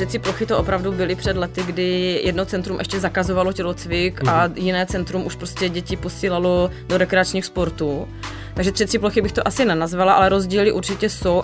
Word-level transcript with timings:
Třeci 0.00 0.18
plochy 0.18 0.46
to 0.46 0.58
opravdu 0.58 0.92
byly 0.92 1.14
před 1.14 1.36
lety, 1.36 1.62
kdy 1.62 2.20
jedno 2.24 2.44
centrum 2.44 2.78
ještě 2.78 3.00
zakazovalo 3.00 3.52
tělocvik 3.52 4.20
mm-hmm. 4.20 4.30
a 4.30 4.46
mhm. 4.46 4.56
jiné 4.56 4.86
centrum 4.86 5.26
už 5.26 5.36
prostě 5.36 5.68
děti 5.68 5.96
posílalo 5.96 6.70
do 6.86 6.98
rekreačních 6.98 7.44
sportů. 7.44 8.08
Takže 8.54 8.72
třetí 8.72 8.98
plochy 8.98 9.22
bych 9.22 9.32
to 9.32 9.48
asi 9.48 9.64
nenazvala, 9.64 10.12
ale 10.12 10.28
rozdíly 10.28 10.72
určitě 10.72 11.10
jsou. 11.10 11.42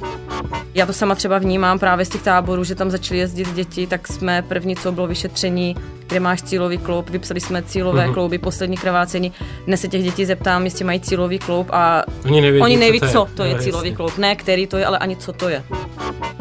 Já 0.75 0.87
to 0.87 0.93
sama 0.93 1.15
třeba 1.15 1.39
vnímám 1.39 1.79
právě 1.79 2.05
z 2.05 2.09
těch 2.09 2.23
táborů, 2.23 2.65
že 2.65 2.75
tam 2.75 2.91
začaly 2.91 3.21
jezdit 3.21 3.55
děti, 3.55 3.87
tak 3.87 4.09
jsme 4.09 4.43
první, 4.43 4.77
co 4.77 4.93
bylo 4.93 5.07
vyšetření, 5.07 5.77
kde 6.07 6.21
máš 6.21 6.43
cílový 6.43 6.79
kloub, 6.79 7.11
vypsali 7.11 7.41
jsme 7.41 7.63
cílové 7.63 8.07
mm-hmm. 8.07 8.15
klouby, 8.15 8.39
poslední 8.39 8.77
krvácení. 8.77 9.33
Dnes 9.67 9.81
se 9.81 9.89
těch 9.89 10.03
dětí 10.03 10.25
zeptám, 10.25 10.65
jestli 10.65 10.85
mají 10.85 11.01
cílový 11.01 11.39
kloub 11.39 11.69
a 11.73 12.03
oni 12.25 12.41
neví, 12.41 12.61
oni 12.61 12.77
neví 12.77 13.01
co, 13.01 13.07
co 13.07 13.29
to 13.35 13.45
je, 13.45 13.51
to 13.51 13.57
je 13.57 13.63
cílový 13.63 13.95
kloub. 13.95 14.19
Ne, 14.19 14.37
který 14.37 14.67
to 14.67 14.77
je, 14.77 14.87
ale 14.87 14.99
ani 14.99 15.17
co 15.17 15.33
to 15.33 15.49
je. 15.49 15.63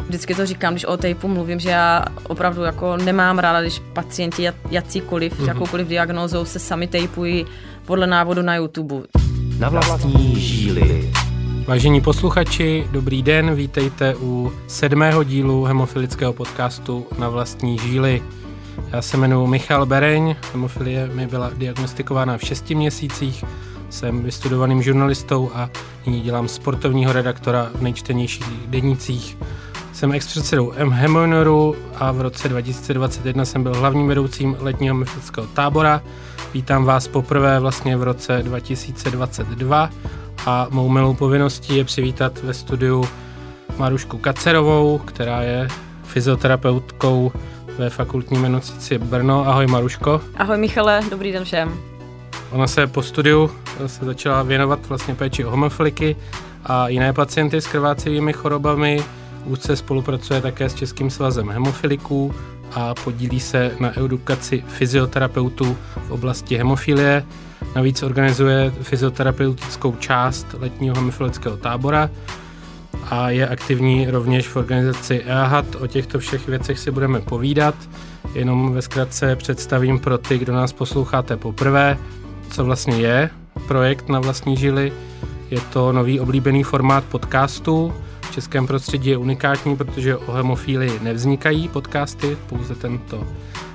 Vždycky 0.08 0.34
to 0.34 0.46
říkám, 0.46 0.74
když 0.74 0.84
o 0.84 0.96
tejpu 0.96 1.28
mluvím, 1.28 1.60
že 1.60 1.70
já 1.70 2.04
opravdu 2.22 2.62
jako 2.62 2.96
nemám 2.96 3.38
ráda, 3.38 3.60
když 3.60 3.82
pacienti 3.92 4.48
jakýkoliv, 4.70 5.40
mm-hmm. 5.40 5.48
jakoukoliv 5.48 5.88
diagnózou 5.88 6.44
se 6.44 6.58
sami 6.58 6.86
tejpují 6.86 7.46
podle 7.84 8.06
návodu 8.06 8.42
na 8.42 8.56
YouTube. 8.56 8.94
Na 9.58 9.68
vlastní 9.68 10.40
žíly. 10.40 11.10
Vážení 11.66 12.00
posluchači, 12.00 12.86
dobrý 12.90 13.22
den, 13.22 13.54
vítejte 13.54 14.14
u 14.16 14.52
sedmého 14.66 15.24
dílu 15.24 15.64
hemofilického 15.64 16.32
podcastu 16.32 17.06
Na 17.18 17.28
vlastní 17.28 17.78
žíly. 17.78 18.22
Já 18.92 19.02
se 19.02 19.16
jmenuji 19.16 19.46
Michal 19.46 19.86
Bereň, 19.86 20.36
hemofilie 20.52 21.08
mi 21.08 21.26
byla 21.26 21.50
diagnostikována 21.56 22.38
v 22.38 22.42
šesti 22.42 22.74
měsících, 22.74 23.44
jsem 23.90 24.22
vystudovaným 24.22 24.82
žurnalistou 24.82 25.50
a 25.54 25.70
nyní 26.06 26.20
dělám 26.20 26.48
sportovního 26.48 27.12
redaktora 27.12 27.70
v 27.74 27.82
nejčtenějších 27.82 28.66
denících 28.66 29.36
jsem 29.96 30.12
ex-předsedou 30.12 30.72
Hemonoru 30.76 31.76
a 31.94 32.12
v 32.12 32.20
roce 32.20 32.48
2021 32.48 33.44
jsem 33.44 33.62
byl 33.62 33.74
hlavním 33.74 34.08
vedoucím 34.08 34.56
letního 34.60 34.94
mystického 34.94 35.46
tábora. 35.46 36.02
Vítám 36.54 36.84
vás 36.84 37.08
poprvé 37.08 37.60
vlastně 37.60 37.96
v 37.96 38.02
roce 38.02 38.42
2022 38.42 39.90
a 40.46 40.66
mou 40.70 40.88
milou 40.88 41.14
povinností 41.14 41.76
je 41.76 41.84
přivítat 41.84 42.42
ve 42.42 42.54
studiu 42.54 43.04
Marušku 43.76 44.18
Kacerovou, 44.18 44.98
která 44.98 45.42
je 45.42 45.68
fyzioterapeutkou 46.04 47.32
ve 47.78 47.90
fakultní 47.90 48.42
nemocnici 48.42 48.98
Brno. 48.98 49.48
Ahoj 49.48 49.66
Maruško. 49.66 50.20
Ahoj 50.36 50.58
Michale, 50.58 51.00
dobrý 51.10 51.32
den 51.32 51.44
všem. 51.44 51.74
Ona 52.50 52.66
se 52.66 52.86
po 52.86 53.02
studiu 53.02 53.50
se 53.86 54.04
začala 54.04 54.42
věnovat 54.42 54.86
vlastně 54.88 55.14
péči 55.14 55.44
o 55.44 55.50
homofiliky 55.50 56.16
a 56.64 56.88
jiné 56.88 57.12
pacienty 57.12 57.60
s 57.60 57.66
krvácivými 57.66 58.32
chorobami 58.32 59.04
Úzce 59.46 59.76
spolupracuje 59.76 60.40
také 60.40 60.68
s 60.68 60.74
Českým 60.74 61.10
svazem 61.10 61.50
hemofiliků 61.50 62.34
a 62.74 62.94
podílí 62.94 63.40
se 63.40 63.70
na 63.80 63.98
edukaci 63.98 64.64
fyzioterapeutů 64.68 65.76
v 66.06 66.10
oblasti 66.10 66.56
hemofilie. 66.56 67.24
Navíc 67.76 68.02
organizuje 68.02 68.72
fyzioterapeutickou 68.82 69.96
část 69.96 70.46
letního 70.58 70.96
hemofilického 70.96 71.56
tábora 71.56 72.10
a 73.10 73.30
je 73.30 73.48
aktivní 73.48 74.06
rovněž 74.10 74.48
v 74.48 74.56
organizaci 74.56 75.22
EAHAT. 75.26 75.74
O 75.74 75.86
těchto 75.86 76.18
všech 76.18 76.48
věcech 76.48 76.78
si 76.78 76.90
budeme 76.90 77.20
povídat. 77.20 77.74
Jenom 78.34 78.72
ve 78.72 78.82
zkratce 78.82 79.36
představím 79.36 79.98
pro 79.98 80.18
ty, 80.18 80.38
kdo 80.38 80.52
nás 80.52 80.72
posloucháte 80.72 81.36
poprvé, 81.36 81.98
co 82.50 82.64
vlastně 82.64 82.96
je 82.96 83.30
projekt 83.68 84.08
na 84.08 84.20
vlastní 84.20 84.56
žily. 84.56 84.92
Je 85.50 85.60
to 85.60 85.92
nový 85.92 86.20
oblíbený 86.20 86.62
formát 86.62 87.04
podcastu, 87.04 87.94
českém 88.36 88.66
prostředí 88.66 89.10
je 89.10 89.16
unikátní, 89.16 89.76
protože 89.76 90.16
o 90.16 90.32
hemofílii 90.32 91.00
nevznikají 91.02 91.68
podcasty, 91.68 92.36
pouze 92.48 92.74
tento 92.74 93.26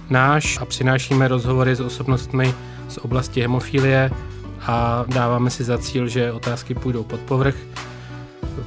náš 0.09 0.57
a 0.61 0.65
přinášíme 0.65 1.27
rozhovory 1.27 1.75
s 1.75 1.79
osobnostmi 1.79 2.53
z 2.87 2.97
oblasti 2.97 3.41
hemofílie 3.41 4.11
a 4.61 5.05
dáváme 5.07 5.49
si 5.49 5.63
za 5.63 5.77
cíl, 5.77 6.07
že 6.07 6.31
otázky 6.31 6.73
půjdou 6.73 7.03
pod 7.03 7.19
povrch. 7.19 7.55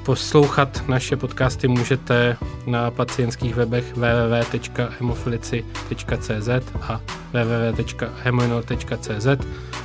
Poslouchat 0.04 0.82
naše 0.88 1.16
podcasty 1.16 1.68
můžete 1.68 2.36
na 2.66 2.90
pacientských 2.90 3.54
webech 3.54 3.96
www.hemofilici.cz 3.96 6.48
a 6.82 7.00
www.hemoinor.cz. 7.32 9.26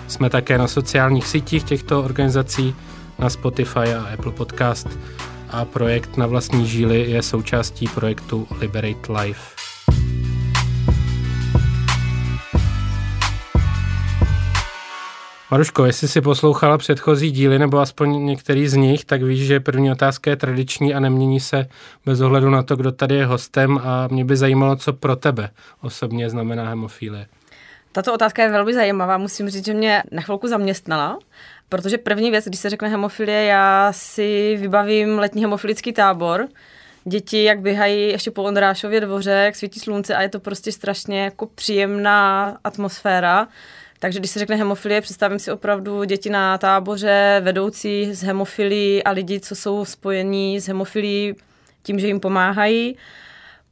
Jsme 0.08 0.30
také 0.30 0.58
na 0.58 0.68
sociálních 0.68 1.28
sítích 1.28 1.64
těchto 1.64 2.04
organizací, 2.04 2.76
na 3.20 3.30
Spotify 3.30 3.94
a 3.94 4.14
Apple 4.14 4.32
Podcast 4.32 4.88
a 5.52 5.66
projekt 5.66 6.18
na 6.18 6.28
vlastní 6.28 6.68
žíly 6.68 7.12
je 7.12 7.22
součástí 7.22 7.88
projektu 7.88 8.48
Liberate 8.60 9.14
Life. 9.14 9.60
Maruško, 15.52 15.86
jestli 15.86 16.08
si 16.08 16.22
poslouchala 16.22 16.78
předchozí 16.78 17.32
díly 17.32 17.60
nebo 17.60 17.80
aspoň 17.80 18.26
některý 18.26 18.68
z 18.68 18.74
nich, 18.74 19.06
tak 19.06 19.24
víš, 19.24 19.48
že 19.48 19.60
první 19.60 19.92
otázka 19.92 20.30
je 20.30 20.36
tradiční 20.36 20.94
a 20.94 21.00
nemění 21.00 21.40
se 21.40 21.68
bez 22.06 22.22
ohledu 22.22 22.50
na 22.50 22.64
to, 22.64 22.76
kdo 22.76 22.92
tady 22.92 23.16
je 23.16 23.26
hostem 23.26 23.78
a 23.84 24.08
mě 24.08 24.26
by 24.26 24.38
zajímalo, 24.38 24.76
co 24.76 24.94
pro 24.94 25.16
tebe 25.16 25.50
osobně 25.82 26.30
znamená 26.30 26.70
hemofilie. 26.70 27.26
Tato 27.92 28.14
otázka 28.14 28.44
je 28.44 28.52
velmi 28.52 28.74
zajímavá, 28.74 29.18
musím 29.18 29.50
říct, 29.50 29.66
že 29.66 29.74
mě 29.74 30.04
na 30.12 30.22
chvilku 30.22 30.48
zaměstnala 30.48 31.20
Protože 31.70 31.98
první 31.98 32.32
věc, 32.32 32.46
když 32.46 32.60
se 32.60 32.70
řekne 32.70 32.88
hemofilie, 32.88 33.44
já 33.44 33.94
si 33.94 34.58
vybavím 34.62 35.20
letní 35.20 35.42
hemofilický 35.42 35.94
tábor, 35.94 36.48
děti, 37.06 37.44
jak 37.44 37.60
běhají 37.62 38.10
ještě 38.10 38.32
po 38.32 38.44
Ondrášově 38.44 39.02
dvoře, 39.02 39.32
jak 39.32 39.56
svítí 39.56 39.80
slunce 39.80 40.16
a 40.16 40.22
je 40.22 40.30
to 40.30 40.40
prostě 40.40 40.72
strašně 40.72 41.24
jako 41.24 41.46
příjemná 41.46 42.58
atmosféra. 42.64 43.48
Takže 44.00 44.20
když 44.20 44.32
se 44.32 44.40
řekne 44.40 44.56
hemofilie, 44.56 45.02
představím 45.02 45.40
si 45.40 45.52
opravdu 45.52 46.04
děti 46.04 46.30
na 46.30 46.58
táboře, 46.58 47.42
vedoucí 47.44 48.14
z 48.14 48.24
hemofilii 48.24 49.04
a 49.04 49.12
lidi, 49.12 49.40
co 49.40 49.56
jsou 49.56 49.86
spojení 49.86 50.60
s 50.60 50.68
hemofilí 50.68 51.36
tím, 51.84 52.00
že 52.00 52.08
jim 52.08 52.20
pomáhají. 52.20 52.98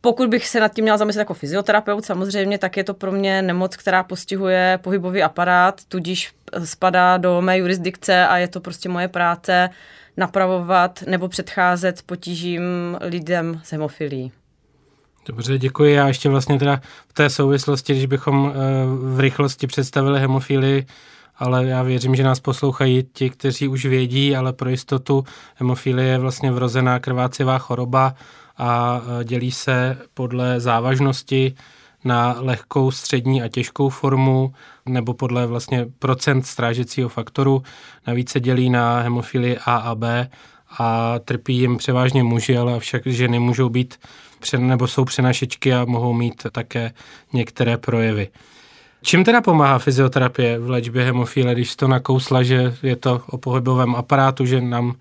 Pokud 0.01 0.29
bych 0.29 0.47
se 0.47 0.59
nad 0.59 0.73
tím 0.73 0.83
měla 0.83 0.97
zamyslet 0.97 1.21
jako 1.21 1.33
fyzioterapeut, 1.33 2.05
samozřejmě, 2.05 2.57
tak 2.57 2.77
je 2.77 2.83
to 2.83 2.93
pro 2.93 3.11
mě 3.11 3.41
nemoc, 3.41 3.75
která 3.75 4.03
postihuje 4.03 4.79
pohybový 4.81 5.23
aparát, 5.23 5.81
tudíž 5.87 6.33
spadá 6.63 7.17
do 7.17 7.41
mé 7.41 7.57
jurisdikce 7.57 8.27
a 8.27 8.37
je 8.37 8.47
to 8.47 8.59
prostě 8.59 8.89
moje 8.89 9.07
práce 9.07 9.69
napravovat 10.17 11.03
nebo 11.07 11.27
předcházet 11.27 12.01
potížím 12.05 12.61
lidem 13.01 13.61
s 13.63 13.71
hemofilí. 13.71 14.31
Dobře, 15.25 15.57
děkuji. 15.57 15.93
Já 15.93 16.07
ještě 16.07 16.29
vlastně 16.29 16.59
teda 16.59 16.81
v 17.07 17.13
té 17.13 17.29
souvislosti, 17.29 17.93
když 17.93 18.05
bychom 18.05 18.51
eh, 18.51 18.55
v 19.15 19.19
rychlosti 19.19 19.67
představili 19.67 20.19
hemofílii, 20.19 20.85
ale 21.37 21.65
já 21.65 21.83
věřím, 21.83 22.15
že 22.15 22.23
nás 22.23 22.39
poslouchají 22.39 23.07
ti, 23.13 23.29
kteří 23.29 23.67
už 23.67 23.85
vědí, 23.85 24.35
ale 24.35 24.53
pro 24.53 24.69
jistotu 24.69 25.23
hemofilie 25.55 26.07
je 26.07 26.17
vlastně 26.17 26.51
vrozená 26.51 26.99
krvácivá 26.99 27.57
choroba 27.57 28.15
a 28.57 29.01
e, 29.01 29.23
dělí 29.23 29.51
se 29.51 29.97
podle 30.13 30.59
závažnosti 30.59 31.55
na 32.03 32.35
lehkou, 32.39 32.91
střední 32.91 33.41
a 33.41 33.47
těžkou 33.47 33.89
formu 33.89 34.53
nebo 34.85 35.13
podle 35.13 35.47
vlastně 35.47 35.85
procent 35.99 36.45
strážecího 36.45 37.09
faktoru. 37.09 37.63
Navíc 38.07 38.29
se 38.31 38.39
dělí 38.39 38.69
na 38.69 38.99
hemofilii 38.99 39.57
A 39.65 39.77
a 39.77 39.95
B 39.95 40.29
a 40.77 41.19
trpí 41.19 41.57
jim 41.57 41.77
převážně 41.77 42.23
muži, 42.23 42.57
ale 42.57 42.79
však 42.79 43.07
ženy 43.07 43.39
můžou 43.39 43.69
být 43.69 43.99
nebo 44.57 44.87
jsou 44.87 45.05
přenašečky 45.05 45.73
a 45.73 45.85
mohou 45.85 46.13
mít 46.13 46.47
také 46.51 46.91
některé 47.33 47.77
projevy. 47.77 48.27
Čím 49.01 49.23
teda 49.23 49.41
pomáhá 49.41 49.79
fyzioterapie 49.79 50.59
v 50.59 50.69
léčbě 50.69 51.03
hemofíle, 51.03 51.53
když 51.53 51.75
to 51.75 51.87
nakousla, 51.87 52.43
že 52.43 52.75
je 52.83 52.95
to 52.95 53.21
o 53.29 53.37
pohybovém 53.37 53.95
aparátu, 53.95 54.45
že 54.45 54.61
nám 54.61 54.95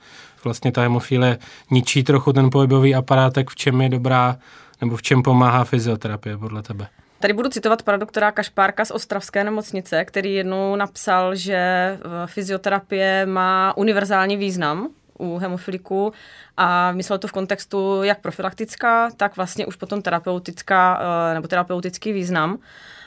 vlastně 0.44 0.72
ta 0.72 0.82
hemofíle 0.82 1.38
ničí 1.70 2.02
trochu 2.02 2.32
ten 2.32 2.50
pohybový 2.50 2.94
aparátek, 2.94 3.50
v 3.50 3.56
čem 3.56 3.80
je 3.80 3.88
dobrá 3.88 4.36
nebo 4.80 4.96
v 4.96 5.02
čem 5.02 5.22
pomáhá 5.22 5.64
fyzioterapie 5.64 6.38
podle 6.38 6.62
tebe? 6.62 6.88
Tady 7.20 7.32
budu 7.32 7.48
citovat 7.48 7.82
pana 7.82 7.98
doktora 7.98 8.32
Kašpárka 8.32 8.84
z 8.84 8.90
Ostravské 8.90 9.44
nemocnice, 9.44 10.04
který 10.04 10.34
jednou 10.34 10.76
napsal, 10.76 11.34
že 11.34 11.56
eh, 11.56 11.98
fyzioterapie 12.26 13.26
má 13.26 13.76
univerzální 13.76 14.36
význam 14.36 14.88
u 15.18 15.38
hemofiliků. 15.38 16.12
A 16.56 16.92
myslel 16.92 17.18
to 17.18 17.28
v 17.28 17.32
kontextu 17.32 18.02
jak 18.02 18.20
profilaktická, 18.20 19.10
tak 19.16 19.36
vlastně 19.36 19.66
už 19.66 19.76
potom 19.76 20.02
terapeutická 20.02 21.00
eh, 21.30 21.34
nebo 21.34 21.48
terapeutický 21.48 22.12
význam. 22.12 22.58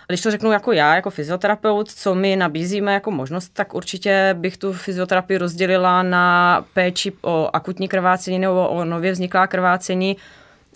Když 0.08 0.22
to 0.22 0.32
řeknu 0.32 0.52
jako 0.52 0.72
já, 0.72 0.96
jako 0.96 1.10
fyzioterapeut, 1.10 1.92
co 1.92 2.16
my 2.16 2.36
nabízíme 2.36 2.94
jako 2.94 3.12
možnost, 3.12 3.50
tak 3.50 3.74
určitě 3.74 4.36
bych 4.40 4.58
tu 4.58 4.74
fyzioterapii 4.74 5.38
rozdělila 5.38 6.04
na 6.04 6.66
péči 6.74 7.14
o 7.22 7.50
akutní 7.54 7.88
krvácení 7.88 8.40
nebo 8.40 8.70
o 8.70 8.86
nově 8.86 9.12
vzniklá 9.12 9.48
krvácení 9.48 10.18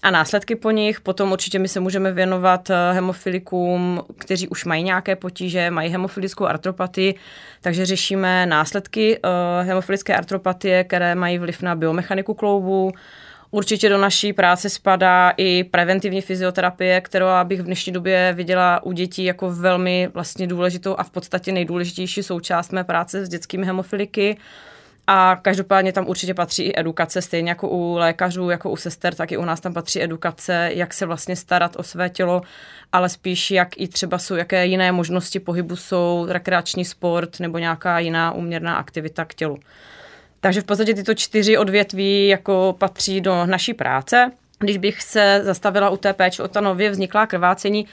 a 0.03 0.11
následky 0.11 0.55
po 0.55 0.71
nich. 0.71 1.01
Potom 1.01 1.31
určitě 1.31 1.59
my 1.59 1.67
se 1.67 1.79
můžeme 1.79 2.11
věnovat 2.11 2.69
eh, 2.69 2.94
hemofilikům, 2.94 4.03
kteří 4.17 4.47
už 4.47 4.65
mají 4.65 4.83
nějaké 4.83 5.15
potíže, 5.15 5.71
mají 5.71 5.89
hemofilickou 5.89 6.45
artropatii, 6.45 7.15
takže 7.61 7.85
řešíme 7.85 8.45
následky 8.45 9.19
uh, 9.19 9.67
hemofilické 9.67 10.15
artropatie, 10.15 10.83
které 10.83 11.15
mají 11.15 11.38
vliv 11.38 11.61
na 11.61 11.75
biomechaniku 11.75 12.33
kloubu, 12.33 12.91
Určitě 13.53 13.89
do 13.89 13.97
naší 13.97 14.33
práce 14.33 14.69
spadá 14.69 15.33
i 15.38 15.63
preventivní 15.63 16.21
fyzioterapie, 16.21 17.01
kterou 17.01 17.25
bych 17.44 17.61
v 17.61 17.65
dnešní 17.65 17.94
době 17.94 18.33
viděla 18.35 18.83
u 18.83 18.91
dětí 18.91 19.23
jako 19.23 19.51
velmi 19.51 20.09
vlastně 20.13 20.47
důležitou 20.47 20.95
a 20.97 21.03
v 21.03 21.09
podstatě 21.09 21.51
nejdůležitější 21.51 22.23
součást 22.23 22.71
mé 22.71 22.83
práce 22.83 23.25
s 23.25 23.29
dětskými 23.29 23.65
hemofiliky. 23.65 24.38
A 25.07 25.39
každopádně 25.41 25.94
tam 25.94 26.07
určitě 26.07 26.33
patří 26.33 26.63
i 26.63 26.79
edukace, 26.79 27.21
stejně 27.21 27.50
jako 27.50 27.69
u 27.69 27.97
lékařů, 27.97 28.50
jako 28.50 28.69
u 28.69 28.75
sester, 28.75 29.15
tak 29.15 29.31
i 29.31 29.38
u 29.38 29.45
nás 29.45 29.59
tam 29.59 29.73
patří 29.73 30.03
edukace, 30.03 30.69
jak 30.73 30.94
se 30.94 31.05
vlastně 31.05 31.35
starat 31.35 31.75
o 31.75 31.83
své 31.83 32.09
tělo, 32.09 32.41
ale 32.91 33.09
spíš 33.09 33.51
jak 33.51 33.77
i 33.77 33.88
třeba 33.88 34.17
jsou, 34.17 34.35
jaké 34.35 34.65
jiné 34.65 34.91
možnosti 34.91 35.39
pohybu 35.39 35.75
jsou, 35.75 36.25
rekreační 36.29 36.85
sport 36.85 37.39
nebo 37.39 37.57
nějaká 37.57 38.00
jiná 38.00 38.31
uměrná 38.31 38.75
aktivita 38.75 39.25
k 39.25 39.33
tělu. 39.33 39.57
Takže 40.39 40.61
v 40.61 40.63
podstatě 40.63 40.94
tyto 40.94 41.13
čtyři 41.13 41.57
odvětví 41.57 42.27
jako 42.27 42.75
patří 42.77 43.21
do 43.21 43.45
naší 43.45 43.73
práce. 43.73 44.31
Když 44.59 44.77
bych 44.77 45.01
se 45.01 45.41
zastavila 45.44 45.89
u 45.89 45.97
té 45.97 46.13
péče 46.13 46.44
o 46.44 46.47
ta 46.47 46.61
nově 46.61 46.89
vzniklá 46.89 47.27
krvácení, 47.27 47.88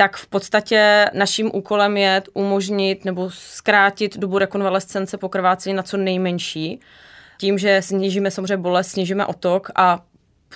tak 0.00 0.16
v 0.16 0.26
podstatě 0.26 1.06
naším 1.12 1.50
úkolem 1.54 1.96
je 1.96 2.22
umožnit 2.34 3.04
nebo 3.04 3.30
zkrátit 3.30 4.18
dobu 4.18 4.38
rekonvalescence 4.38 5.18
po 5.18 5.28
krvácení 5.28 5.74
na 5.74 5.82
co 5.82 5.96
nejmenší. 5.96 6.80
Tím, 7.38 7.58
že 7.58 7.82
snížíme 7.82 8.30
samozřejmě 8.30 8.56
bolest, 8.56 8.88
snížíme 8.88 9.26
otok 9.26 9.70
a 9.74 10.02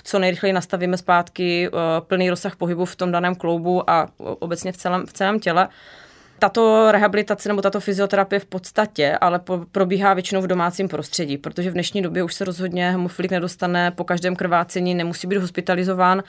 co 0.03 0.19
nejrychleji 0.19 0.53
nastavíme 0.53 0.97
zpátky 0.97 1.69
uh, 1.69 1.79
plný 2.07 2.29
rozsah 2.29 2.55
pohybu 2.55 2.85
v 2.85 2.95
tom 2.95 3.11
daném 3.11 3.35
kloubu 3.35 3.89
a 3.89 4.07
obecně 4.17 4.71
v 4.71 4.77
celém, 4.77 5.05
v 5.05 5.13
celém 5.13 5.39
těle. 5.39 5.69
Tato 6.39 6.91
rehabilitace 6.91 7.49
nebo 7.49 7.61
tato 7.61 7.79
fyzioterapie 7.79 8.39
v 8.39 8.45
podstatě 8.45 9.17
ale 9.21 9.39
po, 9.39 9.65
probíhá 9.71 10.13
většinou 10.13 10.41
v 10.41 10.47
domácím 10.47 10.87
prostředí, 10.87 11.37
protože 11.37 11.69
v 11.69 11.73
dnešní 11.73 12.01
době 12.01 12.23
už 12.23 12.33
se 12.33 12.45
rozhodně 12.45 12.91
hemofilik 12.91 13.31
nedostane 13.31 13.91
po 13.91 14.03
každém 14.03 14.35
krvácení, 14.35 14.95
nemusí 14.95 15.27
být 15.27 15.37
hospitalizován. 15.37 16.23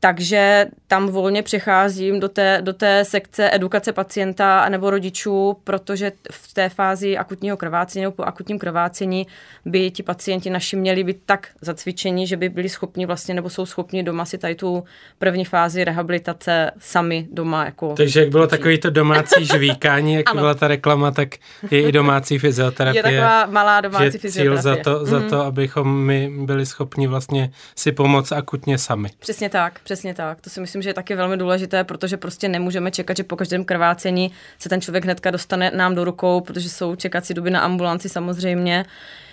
Takže 0.00 0.66
tam 0.86 1.06
volně 1.06 1.42
přecházím 1.42 2.20
do 2.20 2.28
té, 2.28 2.58
do 2.60 2.72
té 2.72 3.04
sekce 3.04 3.50
edukace 3.54 3.92
pacienta 3.92 4.68
nebo 4.68 4.90
rodičů, 4.90 5.56
protože 5.64 6.12
v 6.30 6.54
té 6.54 6.68
fázi 6.68 7.18
akutního 7.18 7.56
krvácení 7.56 8.02
nebo 8.02 8.12
po 8.12 8.22
akutním 8.22 8.58
krvácení 8.58 9.26
by 9.64 9.90
ti 9.90 10.02
pacienti 10.02 10.50
naši 10.50 10.76
měli 10.76 11.04
být 11.04 11.18
tak 11.26 11.48
zacvičeni, 11.60 12.26
že 12.26 12.36
by 12.36 12.48
byli 12.48 12.68
schopni 12.68 13.06
vlastně 13.06 13.34
nebo 13.34 13.50
jsou 13.50 13.66
schopni 13.66 14.02
doma 14.02 14.24
si 14.24 14.38
tady 14.38 14.54
tu 14.54 14.84
první 15.18 15.44
fázi 15.44 15.84
rehabilitace 15.84 16.70
sami 16.78 17.26
doma. 17.32 17.64
Jako 17.64 17.94
Takže 17.96 18.20
jak 18.20 18.28
bylo 18.28 18.46
takový 18.46 18.78
to 18.78 18.90
domácí 18.90 19.44
žvíkání, 19.52 20.14
jak 20.14 20.34
byla 20.34 20.54
ta 20.54 20.68
reklama, 20.68 21.10
tak 21.10 21.28
je 21.70 21.82
i 21.82 21.92
domácí 21.92 22.38
fyzioterapie. 22.38 22.98
Je 22.98 23.02
taková 23.02 23.46
malá 23.46 23.80
domácí 23.80 24.10
že 24.10 24.18
fyzioterapie. 24.18 24.62
Cíl 24.62 24.62
za 24.62 24.76
to, 24.76 25.00
mm. 25.00 25.06
za 25.06 25.20
to, 25.20 25.40
abychom 25.40 26.04
my 26.04 26.30
byli 26.40 26.66
schopni 26.66 27.06
vlastně 27.06 27.50
si 27.76 27.92
pomoct 27.92 28.32
akutně 28.32 28.78
sami. 28.78 29.08
Přesně 29.18 29.48
tak 29.48 29.80
Přesně 29.88 30.14
tak. 30.14 30.40
To 30.40 30.50
si 30.50 30.60
myslím, 30.60 30.82
že 30.82 30.90
je 30.90 30.94
taky 30.94 31.14
velmi 31.14 31.36
důležité, 31.36 31.84
protože 31.84 32.16
prostě 32.16 32.48
nemůžeme 32.48 32.90
čekat, 32.90 33.16
že 33.16 33.24
po 33.24 33.36
každém 33.36 33.64
krvácení 33.64 34.30
se 34.58 34.68
ten 34.68 34.80
člověk 34.80 35.04
hnedka 35.04 35.30
dostane 35.30 35.70
nám 35.74 35.94
do 35.94 36.04
rukou, 36.04 36.40
protože 36.40 36.68
jsou 36.68 36.96
čekací 36.96 37.34
doby 37.34 37.50
na 37.50 37.60
ambulanci 37.60 38.08
samozřejmě. 38.08 38.84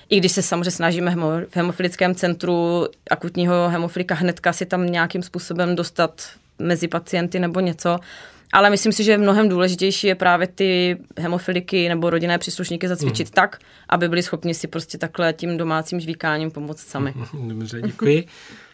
I 0.09 0.17
když 0.17 0.31
se 0.31 0.41
samozřejmě 0.41 0.71
snažíme 0.71 1.15
v 1.49 1.55
hemofilickém 1.55 2.15
centru 2.15 2.87
akutního 3.11 3.69
hemofilika 3.69 4.15
hnedka 4.15 4.53
si 4.53 4.65
tam 4.65 4.91
nějakým 4.91 5.23
způsobem 5.23 5.75
dostat 5.75 6.29
mezi 6.59 6.87
pacienty 6.87 7.39
nebo 7.39 7.59
něco, 7.59 7.99
ale 8.53 8.69
myslím 8.69 8.91
si, 8.91 9.03
že 9.03 9.17
mnohem 9.17 9.49
důležitější 9.49 10.07
je 10.07 10.15
právě 10.15 10.47
ty 10.47 10.97
hemofiliky 11.17 11.89
nebo 11.89 12.09
rodinné 12.09 12.37
příslušníky 12.37 12.87
zacvičit 12.87 13.27
mm. 13.27 13.33
tak, 13.33 13.57
aby 13.89 14.09
byli 14.09 14.23
schopni 14.23 14.53
si 14.53 14.67
prostě 14.67 14.97
takhle 14.97 15.33
tím 15.33 15.57
domácím 15.57 15.99
žvíkáním 15.99 16.51
pomoct 16.51 16.87
sami. 16.87 17.13
Dobře, 17.33 17.81
děkuji. 17.81 18.27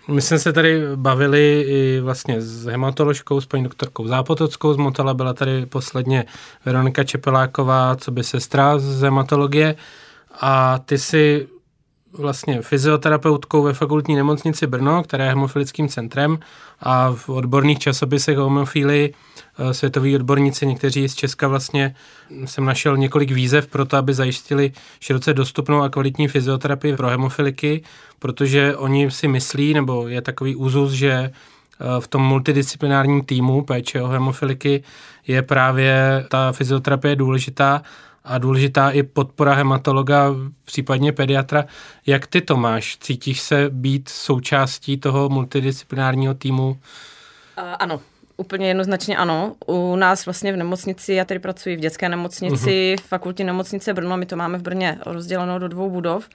My 0.08 0.22
jsme 0.22 0.40
se 0.40 0.54
tady 0.54 0.82
bavili 0.96 1.62
i 1.68 2.00
vlastně 2.00 2.42
s 2.42 2.66
hematoložkou, 2.66 3.42
s 3.42 3.46
paní 3.46 3.64
doktorkou 3.64 4.08
Zápotockou 4.08 4.74
z 4.74 4.78
Motala, 4.78 5.14
byla 5.14 5.34
tady 5.34 5.66
posledně 5.66 6.26
Veronika 6.66 7.04
Čepeláková, 7.04 7.96
co 7.96 8.12
by 8.12 8.24
sestra 8.24 8.80
z 8.80 9.02
hematologie. 9.02 9.76
A 10.42 10.80
ty 10.80 10.98
si 10.98 11.48
vlastně 12.14 12.62
fyzioterapeutkou 12.62 13.64
ve 13.64 13.74
fakultní 13.74 14.16
nemocnici 14.16 14.68
Brno, 14.68 15.04
která 15.04 15.24
je 15.24 15.30
hemofilickým 15.30 15.88
centrem 15.88 16.40
a 16.80 17.12
v 17.12 17.30
odborných 17.30 17.80
časopisech 17.80 18.38
o 18.38 18.44
hemofílii 18.44 19.14
eh, 19.14 19.74
světoví 19.74 20.16
odborníci, 20.16 20.66
někteří 20.68 21.10
z 21.10 21.16
Česka 21.16 21.48
vlastně 21.48 21.96
jsem 22.46 22.66
našel 22.66 22.98
několik 22.98 23.32
výzev 23.32 23.68
pro 23.68 23.86
to, 23.86 23.98
aby 23.98 24.14
zajistili 24.14 24.72
široce 25.00 25.34
dostupnou 25.34 25.82
a 25.82 25.90
kvalitní 25.90 26.28
fyzioterapii 26.28 26.96
pro 26.96 27.08
hemofiliky, 27.08 27.84
protože 28.20 28.78
oni 28.78 29.12
si 29.12 29.28
myslí, 29.28 29.74
nebo 29.74 30.08
je 30.08 30.22
takový 30.22 30.56
úzus, 30.56 30.92
že 30.92 31.12
eh, 31.12 31.32
v 32.00 32.08
tom 32.08 32.22
multidisciplinárním 32.22 33.22
týmu 33.22 33.62
péče 33.62 34.02
o 34.02 34.08
hemofiliky 34.08 34.84
je 35.28 35.42
právě 35.42 36.26
ta 36.30 36.52
fyzioterapie 36.52 37.16
důležitá 37.16 37.82
a 38.24 38.38
důležitá 38.38 38.90
i 38.90 39.04
podpora 39.04 39.54
hematologa, 39.54 40.36
případně 40.66 41.12
pediatra. 41.12 41.66
Jak 42.06 42.28
ty 42.28 42.42
to 42.42 42.58
máš? 42.58 42.98
Cítíš 42.98 43.42
se 43.42 43.70
být 43.70 44.10
součástí 44.10 44.98
toho 44.98 45.30
multidisciplinárního 45.30 46.34
týmu? 46.34 46.70
Uh, 46.70 46.76
ano, 47.80 48.02
Úplně 48.38 48.68
jednoznačně 48.68 49.18
ano. 49.18 49.56
U 49.68 49.96
nás 49.96 50.26
vlastně 50.26 50.54
v 50.54 50.58
nemocnici, 50.58 51.14
já 51.14 51.26
tady 51.26 51.40
pracuji 51.40 51.76
v 51.76 51.80
dětské 51.80 52.10
nemocnici, 52.10 52.96
uh-huh. 52.98 53.02
fakultní 53.02 53.46
nemocnice 53.46 53.94
Brno, 53.94 54.18
my 54.18 54.26
to 54.26 54.36
máme 54.36 54.58
v 54.58 54.62
Brně 54.62 54.98
rozděleno 55.06 55.60
do 55.60 55.68
dvou 55.68 55.90
budov 55.90 56.30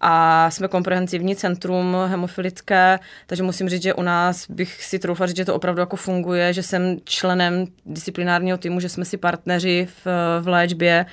a 0.00 0.50
jsme 0.50 0.68
komprehensivní 0.68 1.36
centrum 1.36 1.96
hemofilické, 2.06 2.98
takže 3.26 3.42
musím 3.42 3.68
říct, 3.68 3.82
že 3.82 3.94
u 3.94 4.02
nás 4.02 4.50
bych 4.50 4.84
si 4.84 4.98
troufla 4.98 5.26
říct, 5.26 5.36
že 5.36 5.44
to 5.44 5.54
opravdu 5.54 5.80
jako 5.80 5.96
funguje, 5.96 6.52
že 6.52 6.62
jsem 6.62 6.96
členem 7.04 7.66
disciplinárního 7.86 8.58
týmu, 8.58 8.80
že 8.80 8.88
jsme 8.88 9.04
si 9.04 9.16
partneři 9.16 9.88
v, 10.04 10.06
v 10.40 10.48
léčbě. 10.48 11.06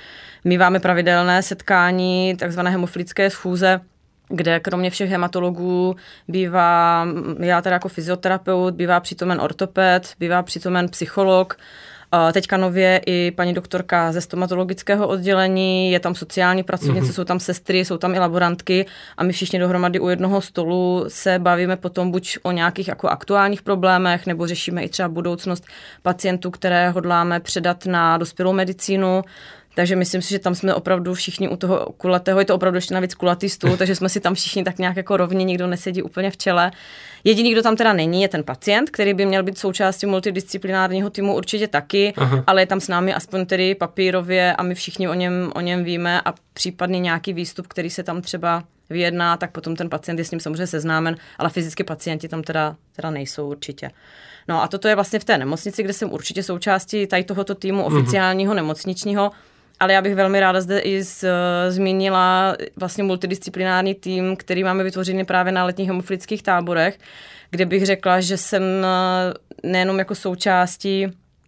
Míváme 0.44 0.80
pravidelné 0.80 1.42
setkání, 1.42 2.36
takzvané 2.36 2.70
hemofilické 2.70 3.30
schůze, 3.30 3.80
kde 4.28 4.60
kromě 4.60 4.90
všech 4.90 5.10
hematologů 5.10 5.96
bývá, 6.28 7.06
já 7.38 7.62
teda 7.62 7.74
jako 7.74 7.88
fyzioterapeut, 7.88 8.74
bývá 8.74 9.00
přítomen 9.00 9.40
ortoped, 9.40 10.14
bývá 10.18 10.42
přítomen 10.42 10.88
psycholog, 10.88 11.56
Teďka 12.32 12.56
nově 12.56 13.00
i 13.06 13.30
paní 13.30 13.54
doktorka 13.54 14.12
ze 14.12 14.20
stomatologického 14.20 15.08
oddělení, 15.08 15.92
je 15.92 16.00
tam 16.00 16.14
sociální 16.14 16.62
pracovnice, 16.62 17.06
mm-hmm. 17.06 17.12
jsou 17.12 17.24
tam 17.24 17.40
sestry, 17.40 17.84
jsou 17.84 17.98
tam 17.98 18.14
i 18.14 18.18
laborantky 18.18 18.86
a 19.16 19.24
my 19.24 19.32
všichni 19.32 19.58
dohromady 19.58 20.00
u 20.00 20.08
jednoho 20.08 20.40
stolu 20.40 21.04
se 21.08 21.38
bavíme 21.38 21.76
potom 21.76 22.10
buď 22.10 22.38
o 22.42 22.52
nějakých 22.52 22.88
jako 22.88 23.08
aktuálních 23.08 23.62
problémech, 23.62 24.26
nebo 24.26 24.46
řešíme 24.46 24.82
i 24.82 24.88
třeba 24.88 25.08
budoucnost 25.08 25.66
pacientů, 26.02 26.50
které 26.50 26.90
hodláme 26.90 27.40
předat 27.40 27.86
na 27.86 28.18
dospělou 28.18 28.52
medicínu. 28.52 29.22
Takže 29.78 29.96
myslím 29.96 30.22
si, 30.22 30.30
že 30.30 30.38
tam 30.38 30.54
jsme 30.54 30.74
opravdu 30.74 31.14
všichni 31.14 31.48
u 31.48 31.56
toho 31.56 31.86
kulatého, 31.96 32.38
je 32.38 32.44
to 32.44 32.54
opravdu 32.54 32.76
ještě 32.76 32.94
navíc 32.94 33.14
kulatý 33.14 33.48
stůl, 33.48 33.76
takže 33.76 33.94
jsme 33.94 34.08
si 34.08 34.20
tam 34.20 34.34
všichni 34.34 34.64
tak 34.64 34.78
nějak 34.78 34.96
jako 34.96 35.16
rovně, 35.16 35.44
nikdo 35.44 35.66
nesedí 35.66 36.02
úplně 36.02 36.30
v 36.30 36.36
čele. 36.36 36.70
Jediný, 37.24 37.52
kdo 37.52 37.62
tam 37.62 37.76
teda 37.76 37.92
není, 37.92 38.22
je 38.22 38.28
ten 38.28 38.44
pacient, 38.44 38.90
který 38.90 39.14
by 39.14 39.26
měl 39.26 39.42
být 39.42 39.58
součástí 39.58 40.06
multidisciplinárního 40.06 41.10
týmu 41.10 41.36
určitě 41.36 41.68
taky, 41.68 42.12
Aha. 42.16 42.44
ale 42.46 42.62
je 42.62 42.66
tam 42.66 42.80
s 42.80 42.88
námi 42.88 43.14
aspoň 43.14 43.46
tedy 43.46 43.74
papírově 43.74 44.56
a 44.56 44.62
my 44.62 44.74
všichni 44.74 45.08
o 45.08 45.14
něm, 45.14 45.52
o 45.54 45.60
něm 45.60 45.84
víme 45.84 46.20
a 46.20 46.34
případně 46.52 47.00
nějaký 47.00 47.32
výstup, 47.32 47.66
který 47.66 47.90
se 47.90 48.02
tam 48.02 48.22
třeba 48.22 48.64
vyjedná, 48.90 49.36
tak 49.36 49.50
potom 49.50 49.76
ten 49.76 49.88
pacient 49.90 50.18
je 50.18 50.24
s 50.24 50.30
ním 50.30 50.40
samozřejmě 50.40 50.66
seznámen, 50.66 51.16
ale 51.38 51.50
fyzicky 51.50 51.84
pacienti 51.84 52.28
tam 52.28 52.42
teda, 52.42 52.76
teda 52.96 53.10
nejsou 53.10 53.50
určitě. 53.50 53.90
No 54.48 54.62
a 54.62 54.68
toto 54.68 54.88
je 54.88 54.94
vlastně 54.94 55.18
v 55.18 55.24
té 55.24 55.38
nemocnici, 55.38 55.82
kde 55.82 55.92
jsem 55.92 56.12
určitě 56.12 56.42
součástí 56.42 57.06
tady 57.06 57.24
tohoto 57.24 57.54
týmu 57.54 57.88
mhm. 57.88 57.96
oficiálního 57.96 58.54
nemocničního, 58.54 59.30
ale 59.80 59.92
já 59.92 60.02
bych 60.02 60.14
velmi 60.14 60.40
ráda 60.40 60.60
zde 60.60 60.78
i 60.78 61.02
z, 61.02 61.24
zmínila 61.68 62.56
vlastně 62.76 63.04
multidisciplinární 63.04 63.94
tým, 63.94 64.36
který 64.36 64.64
máme 64.64 64.84
vytvořený 64.84 65.24
právě 65.24 65.52
na 65.52 65.64
letních 65.64 65.88
hemofilických 65.88 66.42
táborech, 66.42 66.98
kde 67.50 67.66
bych 67.66 67.86
řekla, 67.86 68.20
že 68.20 68.36
jsem 68.36 68.62
eh, 68.62 69.68
nejenom 69.70 69.98
jako 69.98 70.14
součástí 70.14 71.06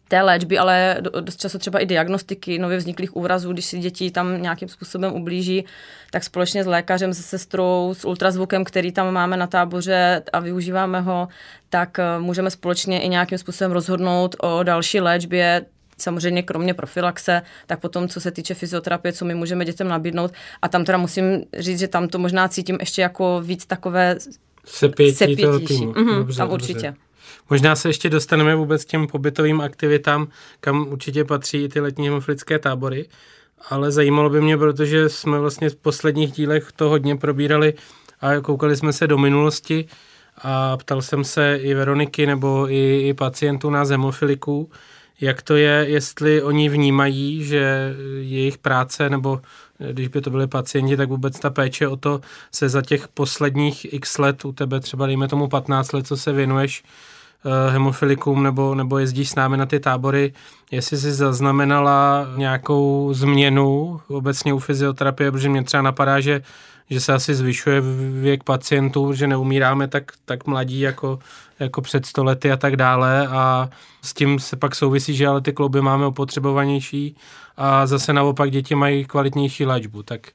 té 0.08 0.22
léčby, 0.22 0.58
ale 0.58 0.96
dost 1.20 1.40
často 1.40 1.58
třeba 1.58 1.78
i 1.78 1.86
diagnostiky 1.86 2.58
nově 2.58 2.78
vzniklých 2.78 3.16
úrazů, 3.16 3.52
když 3.52 3.64
si 3.64 3.78
děti 3.78 4.10
tam 4.10 4.42
nějakým 4.42 4.68
způsobem 4.68 5.12
ublíží, 5.12 5.64
tak 6.10 6.24
společně 6.24 6.64
s 6.64 6.66
lékařem, 6.66 7.14
se 7.14 7.22
sestrou, 7.22 7.94
s 7.94 8.04
ultrazvukem, 8.04 8.64
který 8.64 8.92
tam 8.92 9.14
máme 9.14 9.36
na 9.36 9.46
táboře 9.46 10.22
a 10.32 10.40
využíváme 10.40 11.00
ho, 11.00 11.28
tak 11.68 11.98
eh, 11.98 12.18
můžeme 12.18 12.50
společně 12.50 13.02
i 13.02 13.08
nějakým 13.08 13.38
způsobem 13.38 13.72
rozhodnout 13.72 14.36
o 14.40 14.62
další 14.62 15.00
léčbě 15.00 15.66
samozřejmě 16.02 16.42
kromě 16.42 16.74
profilaxe, 16.74 17.42
tak 17.66 17.80
potom, 17.80 18.08
co 18.08 18.20
se 18.20 18.30
týče 18.30 18.54
fyzioterapie, 18.54 19.12
co 19.12 19.24
my 19.24 19.34
můžeme 19.34 19.64
dětem 19.64 19.88
nabídnout. 19.88 20.32
A 20.62 20.68
tam 20.68 20.84
teda 20.84 20.98
musím 20.98 21.44
říct, 21.58 21.78
že 21.78 21.88
tam 21.88 22.08
to 22.08 22.18
možná 22.18 22.48
cítím 22.48 22.76
ještě 22.80 23.02
jako 23.02 23.40
víc 23.44 23.66
takové 23.66 24.16
sepětí, 24.64 25.16
sepětí. 25.16 25.42
toho 25.42 25.60
týmu. 25.60 25.92
Mm-hmm, 25.92 26.16
dobře, 26.16 26.38
tam 26.38 26.48
dobře. 26.48 26.64
určitě. 26.64 26.94
Možná 27.50 27.76
se 27.76 27.88
ještě 27.88 28.10
dostaneme 28.10 28.54
vůbec 28.54 28.84
těm 28.84 29.06
pobytovým 29.06 29.60
aktivitám, 29.60 30.28
kam 30.60 30.88
určitě 30.88 31.24
patří 31.24 31.64
i 31.64 31.68
ty 31.68 31.80
letní 31.80 32.08
hemofilické 32.08 32.58
tábory, 32.58 33.08
ale 33.70 33.90
zajímalo 33.90 34.30
by 34.30 34.40
mě, 34.40 34.58
protože 34.58 35.08
jsme 35.08 35.38
vlastně 35.38 35.70
v 35.70 35.76
posledních 35.76 36.32
dílech 36.32 36.72
to 36.76 36.88
hodně 36.88 37.16
probírali 37.16 37.74
a 38.20 38.40
koukali 38.40 38.76
jsme 38.76 38.92
se 38.92 39.06
do 39.06 39.18
minulosti, 39.18 39.88
a 40.42 40.76
ptal 40.76 41.02
jsem 41.02 41.24
se 41.24 41.58
i 41.62 41.74
Veroniky 41.74 42.26
nebo 42.26 42.70
i, 42.70 43.08
i 43.08 43.14
pacientů 43.14 43.70
na 43.70 43.84
hemofiliků, 43.84 44.70
jak 45.20 45.42
to 45.42 45.56
je, 45.56 45.84
jestli 45.88 46.42
oni 46.42 46.68
vnímají, 46.68 47.44
že 47.44 47.94
jejich 48.20 48.58
práce 48.58 49.10
nebo 49.10 49.40
když 49.92 50.08
by 50.08 50.20
to 50.20 50.30
byli 50.30 50.46
pacienti, 50.46 50.96
tak 50.96 51.08
vůbec 51.08 51.38
ta 51.38 51.50
péče 51.50 51.88
o 51.88 51.96
to 51.96 52.20
se 52.52 52.68
za 52.68 52.82
těch 52.82 53.08
posledních 53.08 53.92
x 53.92 54.18
let 54.18 54.44
u 54.44 54.52
tebe, 54.52 54.80
třeba 54.80 55.06
dejme 55.06 55.28
tomu 55.28 55.48
15 55.48 55.92
let, 55.92 56.06
co 56.06 56.16
se 56.16 56.32
věnuješ 56.32 56.82
uh, 57.44 57.72
hemofilikům 57.72 58.42
nebo, 58.42 58.74
nebo 58.74 58.98
jezdíš 58.98 59.30
s 59.30 59.34
námi 59.34 59.56
na 59.56 59.66
ty 59.66 59.80
tábory, 59.80 60.32
jestli 60.70 60.96
jsi 60.96 61.12
zaznamenala 61.12 62.26
nějakou 62.36 63.10
změnu 63.12 64.00
obecně 64.08 64.52
u 64.52 64.58
fyzioterapie, 64.58 65.32
protože 65.32 65.48
mě 65.48 65.64
třeba 65.64 65.82
napadá, 65.82 66.20
že 66.20 66.42
že 66.90 67.00
se 67.00 67.12
asi 67.12 67.34
zvyšuje 67.34 67.80
věk 68.20 68.44
pacientů, 68.44 69.12
že 69.12 69.26
neumíráme 69.26 69.88
tak, 69.88 70.12
tak 70.24 70.46
mladí 70.46 70.80
jako, 70.80 71.18
jako 71.60 71.80
před 71.80 72.06
stolety 72.06 72.52
a 72.52 72.56
tak 72.56 72.76
dále. 72.76 73.28
A 73.28 73.70
s 74.02 74.14
tím 74.14 74.38
se 74.38 74.56
pak 74.56 74.74
souvisí, 74.74 75.16
že 75.16 75.26
ale 75.26 75.40
ty 75.40 75.52
klouby 75.52 75.80
máme 75.80 76.06
opotřebovanější 76.06 77.16
a 77.56 77.86
zase 77.86 78.12
naopak 78.12 78.50
děti 78.50 78.74
mají 78.74 79.04
kvalitnější 79.04 79.66
léčbu, 79.66 80.02
tak 80.02 80.28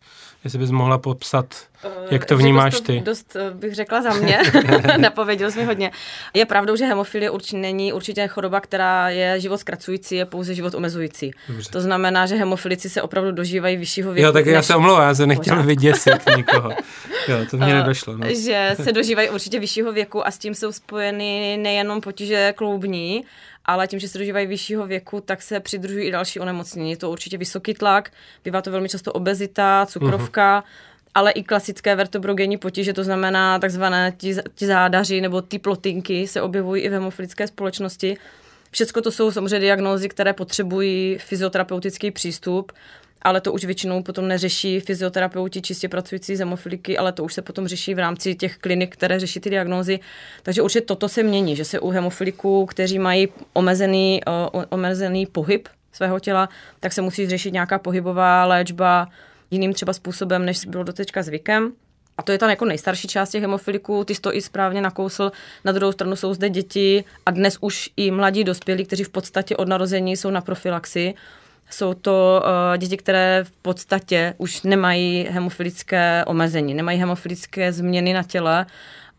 jestli 0.45 0.59
bys 0.59 0.71
mohla 0.71 0.97
popsat, 0.97 1.55
eh, 1.83 1.89
jak 2.11 2.25
to 2.25 2.37
vnímáš 2.37 2.73
dost, 2.73 2.81
ty. 2.81 3.01
Dost 3.05 3.35
eh, 3.35 3.51
bych 3.51 3.75
řekla 3.75 4.01
za 4.01 4.13
mě, 4.13 4.39
napověděl 4.97 5.51
jsi 5.51 5.59
mi 5.59 5.65
hodně. 5.65 5.91
Je 6.33 6.45
pravdou, 6.45 6.75
že 6.75 6.85
hemofilie 6.85 7.29
určitě 7.29 7.57
není 7.57 7.93
určitě 7.93 8.27
choroba, 8.27 8.59
která 8.59 9.09
je 9.09 9.39
život 9.39 9.57
zkracující, 9.57 10.15
je 10.15 10.25
pouze 10.25 10.53
život 10.53 10.73
omezující. 10.73 11.31
Dobře. 11.47 11.69
To 11.71 11.81
znamená, 11.81 12.25
že 12.25 12.35
hemofilici 12.35 12.89
se 12.89 13.01
opravdu 13.01 13.31
dožívají 13.31 13.77
vyššího 13.77 14.13
věku. 14.13 14.25
Jo, 14.25 14.33
tak 14.33 14.45
já 14.45 14.61
se 14.61 14.75
omlouvám, 14.75 15.07
já 15.07 15.15
jsem 15.15 15.29
nechtěl 15.29 15.55
Pořád. 15.55 15.65
vyděsit 15.65 16.21
nikoho. 16.37 16.71
Jo, 17.27 17.37
to 17.51 17.57
mě 17.57 17.65
uh, 17.65 17.73
nedošlo. 17.73 18.17
No. 18.17 18.27
Že 18.45 18.75
se 18.83 18.91
dožívají 18.91 19.29
určitě 19.29 19.59
vyššího 19.59 19.93
věku 19.93 20.27
a 20.27 20.31
s 20.31 20.37
tím 20.37 20.55
jsou 20.55 20.71
spojeny 20.71 21.57
nejenom 21.57 22.01
potíže 22.01 22.53
kloubní, 22.57 23.23
ale 23.65 23.87
tím, 23.87 23.99
že 23.99 24.07
se 24.07 24.17
dožívají 24.17 24.47
vyššího 24.47 24.87
věku, 24.87 25.21
tak 25.21 25.41
se 25.41 25.59
přidružují 25.59 26.07
i 26.07 26.11
další 26.11 26.39
onemocnění. 26.39 26.91
Je 26.91 26.97
to 26.97 27.11
určitě 27.11 27.37
vysoký 27.37 27.73
tlak, 27.73 28.11
bývá 28.43 28.61
to 28.61 28.71
velmi 28.71 28.89
často 28.89 29.13
obezita, 29.13 29.85
cukrovka, 29.89 30.61
uh-huh. 30.61 31.09
ale 31.13 31.31
i 31.31 31.43
klasické 31.43 31.95
vertebrogenní 31.95 32.57
potíže, 32.57 32.93
to 32.93 33.03
znamená 33.03 33.59
takzvané 33.59 34.13
ti, 34.17 34.35
ti 34.55 34.65
zádaři 34.65 35.21
nebo 35.21 35.41
ty 35.41 35.59
plotinky 35.59 36.27
se 36.27 36.41
objevují 36.41 36.83
i 36.83 36.89
v 36.89 36.93
hemofilické 36.93 37.47
společnosti. 37.47 38.17
Všechno 38.71 39.01
to 39.01 39.11
jsou 39.11 39.31
samozřejmě 39.31 39.59
diagnózy, 39.59 40.09
které 40.09 40.33
potřebují 40.33 41.17
fyzioterapeutický 41.17 42.11
přístup 42.11 42.71
ale 43.25 43.41
to 43.41 43.53
už 43.53 43.65
většinou 43.65 44.03
potom 44.03 44.27
neřeší 44.27 44.79
fyzioterapeuti 44.79 45.61
čistě 45.61 45.89
pracující 45.89 46.35
z 46.35 46.39
hemofiliky, 46.39 46.97
ale 46.97 47.11
to 47.11 47.23
už 47.23 47.33
se 47.33 47.41
potom 47.41 47.67
řeší 47.67 47.93
v 47.93 47.99
rámci 47.99 48.35
těch 48.35 48.57
klinik, 48.57 48.93
které 48.93 49.19
řeší 49.19 49.39
ty 49.39 49.49
diagnózy. 49.49 49.99
Takže 50.43 50.61
určitě 50.61 50.81
toto 50.81 51.09
se 51.09 51.23
mění, 51.23 51.55
že 51.55 51.65
se 51.65 51.79
u 51.79 51.89
hemofiliků, 51.89 52.65
kteří 52.65 52.99
mají 52.99 53.27
omezený, 53.53 54.21
uh, 54.53 54.63
omezený 54.69 55.25
pohyb 55.25 55.67
svého 55.91 56.19
těla, 56.19 56.49
tak 56.79 56.93
se 56.93 57.01
musí 57.01 57.27
řešit 57.27 57.53
nějaká 57.53 57.79
pohybová 57.79 58.45
léčba 58.45 59.07
jiným 59.51 59.73
třeba 59.73 59.93
způsobem, 59.93 60.45
než 60.45 60.65
bylo 60.65 60.83
doteďka 60.83 61.23
zvykem. 61.23 61.71
A 62.17 62.23
to 62.23 62.31
je 62.31 62.37
ta 62.37 62.49
jako 62.49 62.65
nejstarší 62.65 63.07
část 63.07 63.29
těch 63.29 63.41
hemofiliků, 63.41 64.03
ty 64.03 64.15
to 64.15 64.35
i 64.35 64.41
správně 64.41 64.81
nakousl. 64.81 65.31
Na 65.63 65.71
druhou 65.71 65.91
stranu 65.91 66.15
jsou 66.15 66.33
zde 66.33 66.49
děti 66.49 67.03
a 67.25 67.31
dnes 67.31 67.57
už 67.61 67.89
i 67.97 68.11
mladí 68.11 68.43
dospělí, 68.43 68.85
kteří 68.85 69.03
v 69.03 69.09
podstatě 69.09 69.57
od 69.57 69.67
narození 69.67 70.17
jsou 70.17 70.29
na 70.29 70.41
profilaxi. 70.41 71.13
Jsou 71.69 71.93
to 71.93 72.43
uh, 72.43 72.77
děti, 72.77 72.97
které 72.97 73.43
v 73.43 73.51
podstatě 73.51 74.33
už 74.37 74.61
nemají 74.61 75.27
hemofilické 75.29 76.23
omezení, 76.27 76.73
nemají 76.73 76.99
hemofilické 76.99 77.73
změny 77.73 78.13
na 78.13 78.23
těle. 78.23 78.65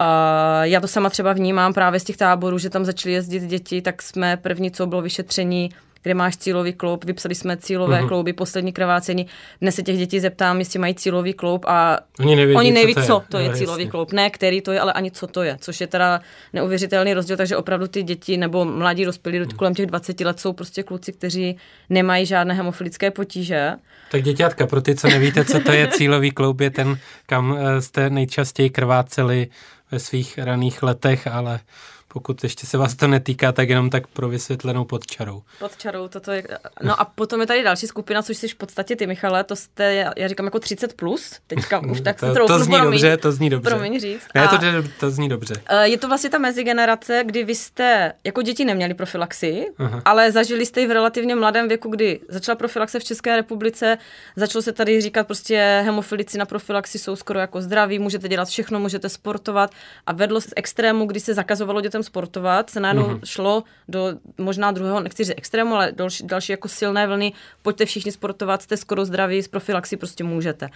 Uh, 0.00 0.62
já 0.62 0.80
to 0.80 0.88
sama 0.88 1.10
třeba 1.10 1.32
vnímám 1.32 1.74
právě 1.74 2.00
z 2.00 2.04
těch 2.04 2.16
táborů, 2.16 2.58
že 2.58 2.70
tam 2.70 2.84
začaly 2.84 3.12
jezdit 3.12 3.42
děti, 3.42 3.82
tak 3.82 4.02
jsme 4.02 4.36
první, 4.36 4.70
co 4.70 4.86
bylo 4.86 5.02
vyšetření 5.02 5.70
kde 6.06 6.14
máš 6.14 6.36
cílový 6.36 6.72
kloup, 6.72 7.04
vypsali 7.04 7.34
jsme 7.34 7.56
cílové 7.56 8.00
uh-huh. 8.00 8.08
klouby, 8.08 8.32
poslední 8.32 8.72
krvácení. 8.72 9.26
Dnes 9.60 9.74
se 9.74 9.82
těch 9.82 9.98
dětí 9.98 10.20
zeptám, 10.20 10.58
jestli 10.58 10.78
mají 10.78 10.94
cílový 10.94 11.32
kloup 11.32 11.64
a 11.68 11.98
oni 12.20 12.36
neví, 12.36 12.54
oni 12.54 12.72
neví 12.72 12.94
co, 12.94 13.00
to 13.00 13.02
je, 13.02 13.06
co 13.06 13.22
to 13.28 13.38
je 13.38 13.48
no, 13.48 13.54
cílový 13.54 13.82
jasně. 13.82 13.90
kloup. 13.90 14.12
Ne, 14.12 14.30
který 14.30 14.60
to 14.60 14.72
je, 14.72 14.80
ale 14.80 14.92
ani 14.92 15.10
co 15.10 15.26
to 15.26 15.42
je, 15.42 15.56
což 15.60 15.80
je 15.80 15.86
teda 15.86 16.20
neuvěřitelný 16.52 17.14
rozdíl, 17.14 17.36
takže 17.36 17.56
opravdu 17.56 17.86
ty 17.86 18.02
děti 18.02 18.36
nebo 18.36 18.64
mladí 18.64 19.04
dospělí 19.04 19.40
uh-huh. 19.40 19.56
kolem 19.56 19.74
těch 19.74 19.86
20 19.86 20.20
let 20.20 20.40
jsou 20.40 20.52
prostě 20.52 20.82
kluci, 20.82 21.12
kteří 21.12 21.56
nemají 21.90 22.26
žádné 22.26 22.54
hemofilické 22.54 23.10
potíže. 23.10 23.72
Tak 24.10 24.22
děťátka, 24.22 24.66
pro 24.66 24.80
ty, 24.80 24.94
co 24.94 25.08
nevíte, 25.08 25.44
co 25.44 25.60
to 25.60 25.72
je 25.72 25.88
cílový 25.88 26.30
kloup, 26.30 26.60
je 26.60 26.70
ten, 26.70 26.98
kam 27.26 27.58
eh, 27.58 27.82
jste 27.82 28.10
nejčastěji 28.10 28.70
krváceli 28.70 29.48
ve 29.90 29.98
svých 29.98 30.38
raných 30.38 30.82
letech, 30.82 31.26
ale 31.26 31.60
pokud 32.16 32.44
ještě 32.44 32.66
se 32.66 32.78
vás 32.78 32.94
to 32.94 33.06
netýká, 33.06 33.52
tak 33.52 33.68
jenom 33.68 33.90
tak 33.90 34.06
pro 34.06 34.28
vysvětlenou 34.28 34.84
pod 34.84 35.06
čarou. 35.06 35.42
Pod 35.58 35.76
čarou, 35.76 36.08
toto 36.08 36.32
je. 36.32 36.44
No 36.82 37.00
a 37.00 37.04
potom 37.04 37.40
je 37.40 37.46
tady 37.46 37.62
další 37.62 37.86
skupina, 37.86 38.22
což 38.22 38.36
jsi 38.36 38.48
v 38.48 38.54
podstatě 38.54 38.96
ty, 38.96 39.06
Michale, 39.06 39.44
to 39.44 39.56
jste, 39.56 40.12
já 40.16 40.28
říkám 40.28 40.46
jako 40.46 40.58
30 40.58 40.94
plus, 40.94 41.40
teďka 41.46 41.78
už 41.78 42.00
tak 42.04 42.20
to, 42.20 42.34
to, 42.34 42.46
to 42.46 42.58
zní 42.58 42.74
promiň, 42.74 42.90
dobře, 42.90 43.16
to 43.16 43.32
zní 43.32 43.50
dobře. 43.50 43.70
Promiň 43.70 44.00
říct. 44.00 44.22
Ne, 44.34 44.48
to, 44.48 44.88
to 45.00 45.10
zní 45.10 45.28
dobře. 45.28 45.54
Eh, 45.68 45.88
je 45.88 45.98
to 45.98 46.08
vlastně 46.08 46.30
ta 46.30 46.38
mezigenerace, 46.38 47.22
kdy 47.26 47.44
vy 47.44 47.54
jste 47.54 48.12
jako 48.24 48.42
děti 48.42 48.64
neměli 48.64 48.94
profilaxi, 48.94 49.66
Aha. 49.78 50.02
ale 50.04 50.32
zažili 50.32 50.66
jste 50.66 50.80
ji 50.80 50.86
v 50.86 50.90
relativně 50.90 51.34
mladém 51.34 51.68
věku, 51.68 51.88
kdy 51.90 52.20
začala 52.28 52.56
profilaxe 52.56 53.00
v 53.00 53.04
České 53.04 53.36
republice, 53.36 53.98
začalo 54.36 54.62
se 54.62 54.72
tady 54.72 55.00
říkat 55.00 55.26
prostě 55.26 55.82
hemofilici 55.84 56.38
na 56.38 56.46
profilaxi 56.46 56.98
jsou 56.98 57.16
skoro 57.16 57.38
jako 57.38 57.60
zdraví, 57.60 57.98
můžete 57.98 58.28
dělat 58.28 58.48
všechno, 58.48 58.80
můžete 58.80 59.08
sportovat 59.08 59.70
a 60.06 60.12
vedlo 60.12 60.40
se 60.40 60.48
z 60.48 60.52
extrému, 60.56 61.06
kdy 61.06 61.20
se 61.20 61.34
zakazovalo 61.34 61.80
dětem 61.80 62.02
sportovat, 62.06 62.70
se 62.70 62.80
najednou 62.80 63.08
mm-hmm. 63.08 63.20
šlo 63.24 63.64
do 63.88 64.12
možná 64.38 64.70
druhého, 64.70 65.00
nechci 65.00 65.24
říct 65.24 65.34
extrému, 65.36 65.74
ale 65.74 65.92
další, 65.92 66.26
další 66.26 66.52
jako 66.52 66.68
silné 66.68 67.06
vlny, 67.06 67.32
pojďte 67.62 67.84
všichni 67.84 68.12
sportovat, 68.12 68.62
jste 68.62 68.76
skoro 68.76 69.04
zdraví, 69.04 69.42
z 69.42 69.48
profilaxi 69.48 69.96
prostě 69.96 70.24
můžete. 70.24 70.68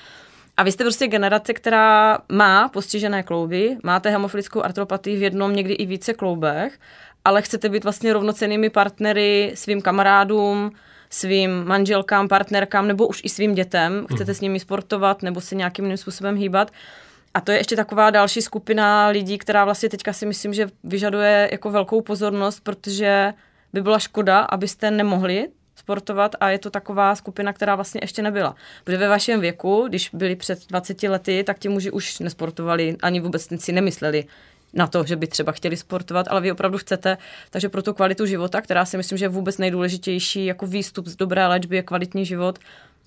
A 0.57 0.63
vy 0.63 0.73
jste 0.73 0.85
prostě 0.85 1.07
generace, 1.07 1.55
která 1.55 2.19
má 2.33 2.69
postižené 2.69 3.23
klouby, 3.23 3.77
máte 3.83 4.11
hemofilickou 4.11 4.63
artropatii 4.63 5.17
v 5.17 5.23
jednom, 5.23 5.57
někdy 5.57 5.75
i 5.75 5.87
více 5.87 6.15
kloubech, 6.15 6.79
ale 7.25 7.43
chcete 7.43 7.69
být 7.69 7.85
vlastně 7.85 8.13
rovnocenými 8.13 8.71
partnery 8.71 9.53
svým 9.55 9.83
kamarádům, 9.83 10.73
svým 11.11 11.65
manželkám, 11.65 12.29
partnerkám 12.29 12.87
nebo 12.87 13.07
už 13.07 13.21
i 13.25 13.29
svým 13.29 13.55
dětem. 13.55 14.07
Chcete 14.15 14.31
mm. 14.31 14.35
s 14.35 14.41
nimi 14.41 14.61
sportovat 14.61 15.23
nebo 15.23 15.41
se 15.41 15.55
nějakým 15.55 15.85
jiným 15.85 15.97
způsobem 15.97 16.37
hýbat. 16.37 16.71
A 17.35 17.41
to 17.41 17.53
je 17.53 17.59
ještě 17.59 17.77
taková 17.77 18.11
další 18.11 18.43
skupina 18.43 19.09
lidí, 19.09 19.39
která 19.39 19.65
vlastně 19.65 19.89
teďka 19.89 20.13
si 20.13 20.27
myslím, 20.27 20.55
že 20.55 20.69
vyžaduje 20.85 21.49
jako 21.53 21.71
velkou 21.71 22.01
pozornost, 22.01 22.61
protože 22.61 23.33
by 23.73 23.83
byla 23.83 23.99
škoda, 23.99 24.41
abyste 24.41 24.91
nemohli 24.91 25.49
sportovat 25.77 26.37
a 26.41 26.51
je 26.51 26.59
to 26.59 26.71
taková 26.71 27.15
skupina, 27.15 27.53
která 27.53 27.75
vlastně 27.75 28.01
ještě 28.03 28.23
nebyla. 28.23 28.55
Protože 28.85 28.97
ve 28.97 29.09
vašem 29.09 29.41
věku, 29.41 29.85
když 29.89 30.11
byli 30.13 30.37
před 30.37 30.67
20 30.69 31.03
lety, 31.03 31.45
tak 31.45 31.59
ti 31.59 31.69
muži 31.69 31.91
už 31.91 32.19
nesportovali, 32.19 32.97
ani 33.03 33.21
vůbec 33.21 33.49
si 33.57 33.73
nemysleli 33.73 34.25
na 34.75 34.87
to, 34.87 35.05
že 35.05 35.17
by 35.17 35.27
třeba 35.27 35.53
chtěli 35.53 35.77
sportovat, 35.77 36.27
ale 36.29 36.41
vy 36.41 36.53
opravdu 36.53 36.79
chcete. 36.79 37.19
Takže 37.51 37.69
pro 37.69 37.83
tu 37.83 37.93
kvalitu 37.93 38.27
života, 38.27 38.61
která 38.61 38.85
si 38.85 38.97
myslím, 38.97 39.19
že 39.19 39.25
je 39.25 39.29
vůbec 39.29 39.59
nejdůležitější, 39.59 40.47
jako 40.47 40.67
výstup 40.67 41.07
z 41.07 41.17
dobré 41.17 41.47
léčby 41.47 41.77
je 41.77 41.83
kvalitní 41.83 42.27
život, 42.27 42.59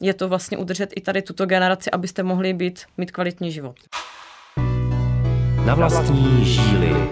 je 0.02 0.14
to 0.14 0.30
vlastně 0.30 0.58
udržet 0.58 0.90
i 0.96 1.02
tady 1.02 1.22
tuto 1.22 1.46
generaci, 1.46 1.92
abyste 1.92 2.24
mohli 2.24 2.54
být, 2.54 2.82
mít 2.98 3.12
kvalitní 3.12 3.52
život. 3.52 3.76
Na 5.66 5.76
vlastní 5.76 6.46
žíly. 6.46 7.10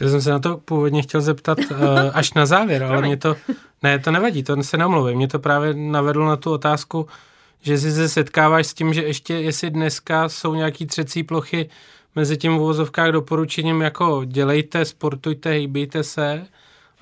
Já 0.00 0.08
jsem 0.08 0.22
se 0.22 0.30
na 0.30 0.38
to 0.38 0.56
původně 0.56 1.02
chtěl 1.02 1.20
zeptat 1.20 1.58
uh, 1.58 1.76
až 2.12 2.32
na 2.32 2.46
závěr, 2.46 2.82
ale 2.82 3.02
mě 3.02 3.16
to, 3.16 3.36
ne, 3.82 3.98
to 3.98 4.10
nevadí, 4.10 4.42
to 4.42 4.62
se 4.62 4.76
namluvím. 4.76 5.16
Mě 5.16 5.28
to 5.28 5.38
právě 5.38 5.74
navedlo 5.74 6.26
na 6.26 6.36
tu 6.36 6.52
otázku, 6.52 7.06
že 7.60 7.78
si 7.78 7.92
se 7.92 8.08
setkáváš 8.08 8.66
s 8.66 8.74
tím, 8.74 8.94
že 8.94 9.02
ještě 9.02 9.34
jestli 9.34 9.70
dneska 9.70 10.28
jsou 10.28 10.54
nějaký 10.54 10.86
třecí 10.86 11.22
plochy 11.22 11.68
mezi 12.14 12.36
tím 12.36 12.52
v 12.52 12.60
uvozovkách 12.60 13.10
doporučením 13.10 13.80
jako 13.80 14.22
dělejte, 14.24 14.84
sportujte, 14.84 15.50
hýbejte 15.50 16.02
se, 16.02 16.46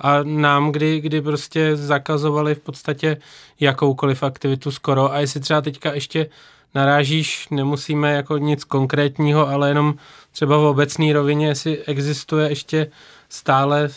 a 0.03 0.23
nám, 0.23 0.73
kdy, 0.73 1.01
kdy 1.01 1.23
prostě 1.23 1.77
zakazovali 1.77 2.55
v 2.55 2.59
podstatě 2.59 3.17
jakoukoliv 3.61 4.23
aktivitu 4.23 4.71
skoro 4.71 5.13
a 5.13 5.19
jestli 5.19 5.41
třeba 5.41 5.61
teďka 5.61 5.93
ještě 5.93 6.27
narážíš, 6.75 7.49
nemusíme 7.51 8.13
jako 8.13 8.39
nic 8.39 8.65
konkrétního, 8.65 9.49
ale 9.49 9.69
jenom 9.69 9.95
třeba 10.33 10.59
v 10.59 10.65
obecné 10.65 11.13
rovině, 11.13 11.47
jestli 11.47 11.79
existuje 11.85 12.49
ještě 12.49 12.91
stále, 13.29 13.89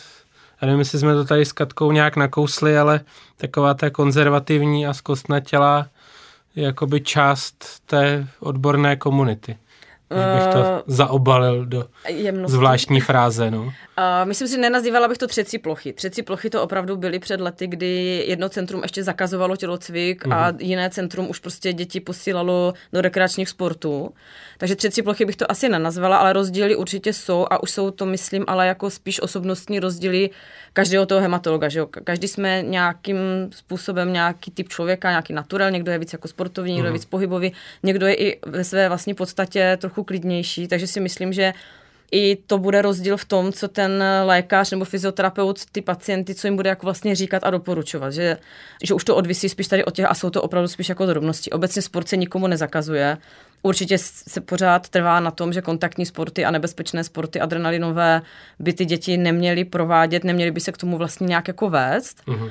já 0.62 0.66
nevím, 0.66 0.78
jestli 0.78 0.98
jsme 0.98 1.14
to 1.14 1.24
tady 1.24 1.44
s 1.44 1.52
Katkou 1.52 1.92
nějak 1.92 2.16
nakousli, 2.16 2.78
ale 2.78 3.00
taková 3.36 3.74
ta 3.74 3.90
konzervativní 3.90 4.86
a 4.86 4.94
zkostnatělá 4.94 5.86
jakoby 6.56 7.00
část 7.00 7.64
té 7.86 8.28
odborné 8.40 8.96
komunity. 8.96 9.56
Bych 10.10 10.52
to 10.52 10.58
Eh, 10.58 10.82
zaobalil 10.86 11.64
do 11.64 11.84
jemnosti. 12.08 12.56
zvláštní 12.56 13.00
fráze, 13.00 13.50
no. 13.50 13.62
Uh, 13.62 13.72
myslím 14.24 14.48
si, 14.48 14.58
nenazývala 14.58 15.08
bych 15.08 15.18
to 15.18 15.26
třecí 15.26 15.58
plochy. 15.58 15.92
Třecí 15.92 16.22
plochy 16.22 16.50
to 16.50 16.62
opravdu 16.62 16.96
byly 16.96 17.18
před 17.18 17.40
lety, 17.40 17.66
kdy 17.66 18.24
jedno 18.26 18.48
centrum 18.48 18.82
ještě 18.82 19.04
zakazovalo 19.04 19.56
tělocvik 19.56 20.26
a 20.30 20.52
jiné 20.58 20.90
centrum 20.90 21.30
už 21.30 21.38
prostě 21.38 21.72
děti 21.72 22.00
posílalo 22.00 22.72
do 22.92 23.00
rekreačních 23.00 23.48
sportů. 23.48 24.10
Takže 24.58 24.76
třecí 24.76 25.02
plochy 25.02 25.24
bych 25.24 25.36
to 25.36 25.50
asi 25.50 25.68
nenazvala, 25.68 26.16
ale 26.16 26.32
rozdíly 26.32 26.76
určitě 26.76 27.12
jsou 27.12 27.46
a 27.50 27.62
už 27.62 27.70
jsou 27.70 27.90
to, 27.90 28.06
myslím, 28.06 28.44
ale 28.46 28.66
jako 28.66 28.90
spíš 28.90 29.22
osobnostní 29.22 29.80
rozdíly 29.80 30.30
každého 30.72 31.06
toho 31.06 31.20
hematologa. 31.20 31.68
Že 31.68 31.78
jo? 31.78 31.86
Každý 31.86 32.28
jsme 32.28 32.62
nějakým 32.62 33.16
způsobem 33.50 34.12
nějaký 34.12 34.50
typ 34.50 34.68
člověka, 34.68 35.10
nějaký 35.10 35.32
naturel, 35.32 35.70
někdo 35.70 35.92
je 35.92 35.98
víc 35.98 36.12
jako 36.12 36.28
sportovní, 36.28 36.72
někdo 36.72 36.88
je 36.88 36.92
víc 36.92 37.04
pohybový, 37.04 37.52
někdo 37.82 38.06
je 38.06 38.14
i 38.14 38.40
ve 38.46 38.64
své 38.64 38.88
vlastní 38.88 39.14
podstatě 39.14 39.78
trochu 39.80 40.04
klidnější, 40.04 40.68
takže 40.68 40.86
si 40.86 41.00
myslím, 41.00 41.32
že 41.32 41.52
i 42.12 42.36
to 42.46 42.58
bude 42.58 42.82
rozdíl 42.82 43.16
v 43.16 43.24
tom, 43.24 43.52
co 43.52 43.68
ten 43.68 44.04
lékař 44.24 44.70
nebo 44.70 44.84
fyzioterapeut 44.84 45.66
ty 45.72 45.82
pacienty, 45.82 46.34
co 46.34 46.46
jim 46.46 46.56
bude 46.56 46.68
jako 46.68 46.86
vlastně 46.86 47.14
říkat 47.14 47.44
a 47.44 47.50
doporučovat. 47.50 48.12
Že, 48.12 48.36
že 48.84 48.94
už 48.94 49.04
to 49.04 49.16
odvisí 49.16 49.48
spíš 49.48 49.68
tady 49.68 49.84
od 49.84 49.94
těch 49.94 50.06
a 50.10 50.14
jsou 50.14 50.30
to 50.30 50.42
opravdu 50.42 50.68
spíš 50.68 50.88
jako 50.88 51.06
drobnosti. 51.06 51.50
Obecně 51.50 51.82
sport 51.82 52.08
se 52.08 52.16
nikomu 52.16 52.46
nezakazuje. 52.46 53.18
Určitě 53.66 53.98
se 53.98 54.40
pořád 54.40 54.88
trvá 54.88 55.20
na 55.20 55.30
tom, 55.30 55.52
že 55.52 55.62
kontaktní 55.62 56.06
sporty 56.06 56.44
a 56.44 56.50
nebezpečné 56.50 57.04
sporty 57.04 57.40
adrenalinové 57.40 58.22
by 58.58 58.72
ty 58.72 58.84
děti 58.84 59.16
neměly 59.16 59.64
provádět, 59.64 60.24
neměly 60.24 60.50
by 60.50 60.60
se 60.60 60.72
k 60.72 60.76
tomu 60.76 60.98
vlastně 60.98 61.26
nějak 61.26 61.48
jako 61.48 61.70
vést. 61.70 62.22
Mhm. 62.26 62.50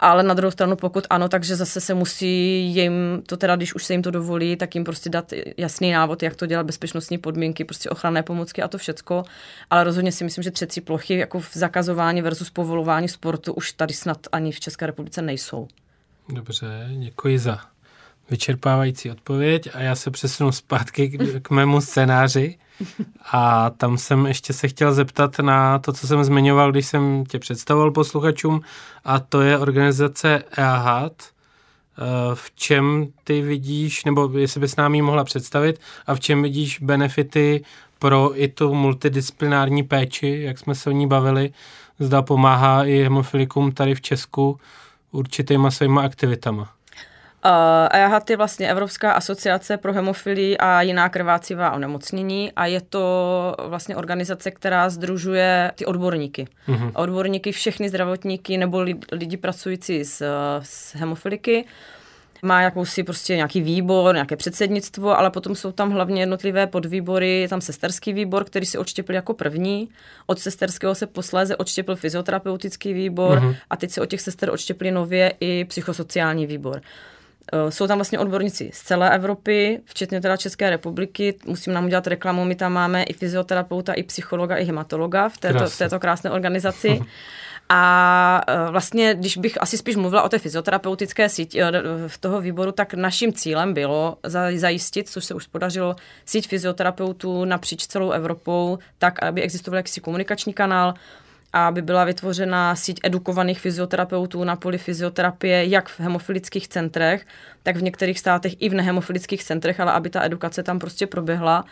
Ale 0.00 0.22
na 0.22 0.34
druhou 0.34 0.50
stranu, 0.50 0.76
pokud 0.76 1.06
ano, 1.10 1.28
takže 1.28 1.56
zase 1.56 1.80
se 1.80 1.94
musí 1.94 2.64
jim 2.74 3.22
to 3.26 3.36
teda, 3.36 3.56
když 3.56 3.74
už 3.74 3.84
se 3.84 3.94
jim 3.94 4.02
to 4.02 4.10
dovolí, 4.10 4.56
tak 4.56 4.74
jim 4.74 4.84
prostě 4.84 5.10
dát 5.10 5.32
jasný 5.56 5.92
návod, 5.92 6.22
jak 6.22 6.36
to 6.36 6.46
dělat, 6.46 6.66
bezpečnostní 6.66 7.18
podmínky, 7.18 7.64
prostě 7.64 7.90
ochranné 7.90 8.22
pomůcky 8.22 8.62
a 8.62 8.68
to 8.68 8.78
všecko. 8.78 9.22
Ale 9.70 9.84
rozhodně 9.84 10.12
si 10.12 10.24
myslím, 10.24 10.42
že 10.44 10.50
třecí 10.50 10.80
plochy 10.80 11.18
jako 11.18 11.40
v 11.40 11.50
zakazování 11.52 12.22
versus 12.22 12.50
povolování 12.50 13.08
sportu 13.08 13.52
už 13.52 13.72
tady 13.72 13.94
snad 13.94 14.18
ani 14.32 14.52
v 14.52 14.60
České 14.60 14.86
republice 14.86 15.22
nejsou. 15.22 15.68
Dobře, 16.28 16.88
děkuji 16.98 17.38
za 17.38 17.60
vyčerpávající 18.30 19.10
odpověď 19.10 19.68
a 19.74 19.80
já 19.80 19.94
se 19.94 20.10
přesunu 20.10 20.52
zpátky 20.52 21.08
k, 21.08 21.42
k 21.42 21.50
mému 21.50 21.80
scénáři. 21.80 22.58
A 23.32 23.70
tam 23.70 23.98
jsem 23.98 24.26
ještě 24.26 24.52
se 24.52 24.68
chtěl 24.68 24.92
zeptat 24.92 25.38
na 25.38 25.78
to, 25.78 25.92
co 25.92 26.06
jsem 26.06 26.24
zmiňoval, 26.24 26.72
když 26.72 26.86
jsem 26.86 27.24
tě 27.28 27.38
představoval 27.38 27.90
posluchačům, 27.90 28.60
a 29.04 29.18
to 29.20 29.40
je 29.40 29.58
organizace 29.58 30.42
EAHAT. 30.56 31.12
Eh, 31.22 32.34
V 32.34 32.50
čem 32.54 33.06
ty 33.24 33.42
vidíš, 33.42 34.04
nebo 34.04 34.38
jestli 34.38 34.60
bys 34.60 34.76
nám 34.76 34.94
ji 34.94 35.02
mohla 35.02 35.24
představit, 35.24 35.80
a 36.06 36.14
v 36.14 36.20
čem 36.20 36.42
vidíš 36.42 36.80
benefity 36.80 37.64
pro 37.98 38.42
i 38.42 38.48
tu 38.48 38.74
multidisciplinární 38.74 39.82
péči, 39.82 40.40
jak 40.42 40.58
jsme 40.58 40.74
se 40.74 40.90
o 40.90 40.92
ní 40.92 41.06
bavili, 41.06 41.52
zda 41.98 42.22
pomáhá 42.22 42.84
i 42.84 43.02
hemofilikům 43.02 43.72
tady 43.72 43.94
v 43.94 44.00
Česku 44.00 44.60
určitýma 45.12 45.70
svýma 45.70 46.02
aktivitama. 46.02 46.77
Uh, 47.44 47.50
EAHAT 47.90 48.30
je 48.30 48.36
vlastně 48.36 48.70
Evropská 48.70 49.12
asociace 49.12 49.76
pro 49.76 49.92
hemofilii 49.92 50.58
a 50.58 50.82
jiná 50.82 51.08
krvácivá 51.08 51.70
onemocnění 51.72 52.52
a 52.56 52.66
je 52.66 52.80
to 52.80 53.56
vlastně 53.66 53.96
organizace, 53.96 54.50
která 54.50 54.90
združuje 54.90 55.72
ty 55.74 55.86
odborníky. 55.86 56.46
Mhm. 56.66 56.90
Odborníky, 56.94 57.52
všechny 57.52 57.88
zdravotníky 57.88 58.56
nebo 58.58 58.80
li- 58.82 58.98
lidi 59.12 59.36
pracující 59.36 60.04
s, 60.04 60.22
s 60.62 60.94
hemofiliky. 60.94 61.64
Má 62.42 62.62
jakousi 62.62 63.02
prostě 63.02 63.36
nějaký 63.36 63.60
výbor, 63.60 64.14
nějaké 64.14 64.36
předsednictvo, 64.36 65.18
ale 65.18 65.30
potom 65.30 65.54
jsou 65.54 65.72
tam 65.72 65.90
hlavně 65.90 66.22
jednotlivé 66.22 66.66
podvýbory, 66.66 67.40
je 67.40 67.48
tam 67.48 67.60
sesterský 67.60 68.12
výbor, 68.12 68.44
který 68.44 68.66
si 68.66 68.78
odštěpil 68.78 69.14
jako 69.14 69.34
první. 69.34 69.88
Od 70.26 70.38
sesterského 70.38 70.94
se 70.94 71.06
posléze 71.06 71.56
odštěpil 71.56 71.96
fyzioterapeutický 71.96 72.92
výbor 72.92 73.40
Mhm. 73.40 73.54
a 73.70 73.76
teď 73.76 73.90
se 73.90 74.00
od 74.00 74.06
těch 74.06 74.20
sester 74.20 74.50
odštěpili 74.50 74.90
nově 74.90 75.32
i 75.40 75.64
psychosociální 75.64 76.46
výbor. 76.46 76.80
Eh, 77.52 77.70
Jsou 77.70 77.86
tam 77.86 77.98
vlastně 77.98 78.18
odborníci 78.18 78.70
z 78.74 78.82
celé 78.82 79.14
Evropy, 79.14 79.80
včetně 79.84 80.20
teda 80.20 80.36
České 80.36 80.70
republiky. 80.70 81.34
Musím 81.46 81.72
nám 81.72 81.84
udělat 81.84 82.06
reklamu, 82.06 82.44
my 82.44 82.54
tam 82.54 82.72
máme 82.72 83.02
i 83.02 83.12
fyzioterapeuta, 83.12 83.92
i 83.92 84.02
psychologa, 84.02 84.56
i 84.56 84.64
hematologa 84.64 85.28
v 85.28 85.38
této, 85.38 85.66
v 85.68 85.78
této 85.78 86.00
krásné 86.00 86.30
organizaci. 86.30 87.00
A 87.70 88.40
eh, 88.48 88.70
vlastně, 88.70 89.14
když 89.14 89.36
bych 89.36 89.62
asi 89.62 89.78
spíš 89.78 89.96
mluvila 89.96 90.22
o 90.22 90.28
té 90.28 90.38
fyzioterapeutické 90.38 91.28
síti 91.28 91.62
eh, 91.62 91.72
v 92.06 92.18
toho 92.18 92.40
výboru, 92.40 92.72
tak 92.72 92.94
naším 92.94 93.32
cílem 93.32 93.74
bylo 93.74 94.16
za- 94.22 94.56
zajistit, 94.56 95.08
což 95.08 95.24
se 95.24 95.34
už 95.34 95.46
podařilo, 95.46 95.96
síť 96.24 96.48
fyzioterapeutů 96.48 97.44
napříč 97.44 97.86
celou 97.86 98.10
Evropou, 98.10 98.78
tak, 98.98 99.22
aby 99.22 99.42
existoval 99.42 99.76
jakýsi 99.76 100.00
komunikační 100.00 100.52
kanál, 100.52 100.94
aby 101.52 101.82
byla 101.82 102.04
vytvořena 102.04 102.76
síť 102.76 103.00
edukovaných 103.02 103.60
fyzioterapeutů 103.60 104.44
na 104.44 104.56
poli 104.56 104.78
fyzioterapie, 104.78 105.66
jak 105.66 105.88
v 105.88 106.00
hemofilických 106.00 106.68
centrech, 106.68 107.26
tak 107.62 107.76
v 107.76 107.82
některých 107.82 108.18
státech 108.18 108.52
i 108.58 108.68
v 108.68 108.74
nehemofilických 108.74 109.44
centrech, 109.44 109.80
ale 109.80 109.92
aby 109.92 110.10
ta 110.10 110.24
edukace 110.24 110.62
tam 110.62 110.78
prostě 110.78 111.06
proběhla. 111.06 111.64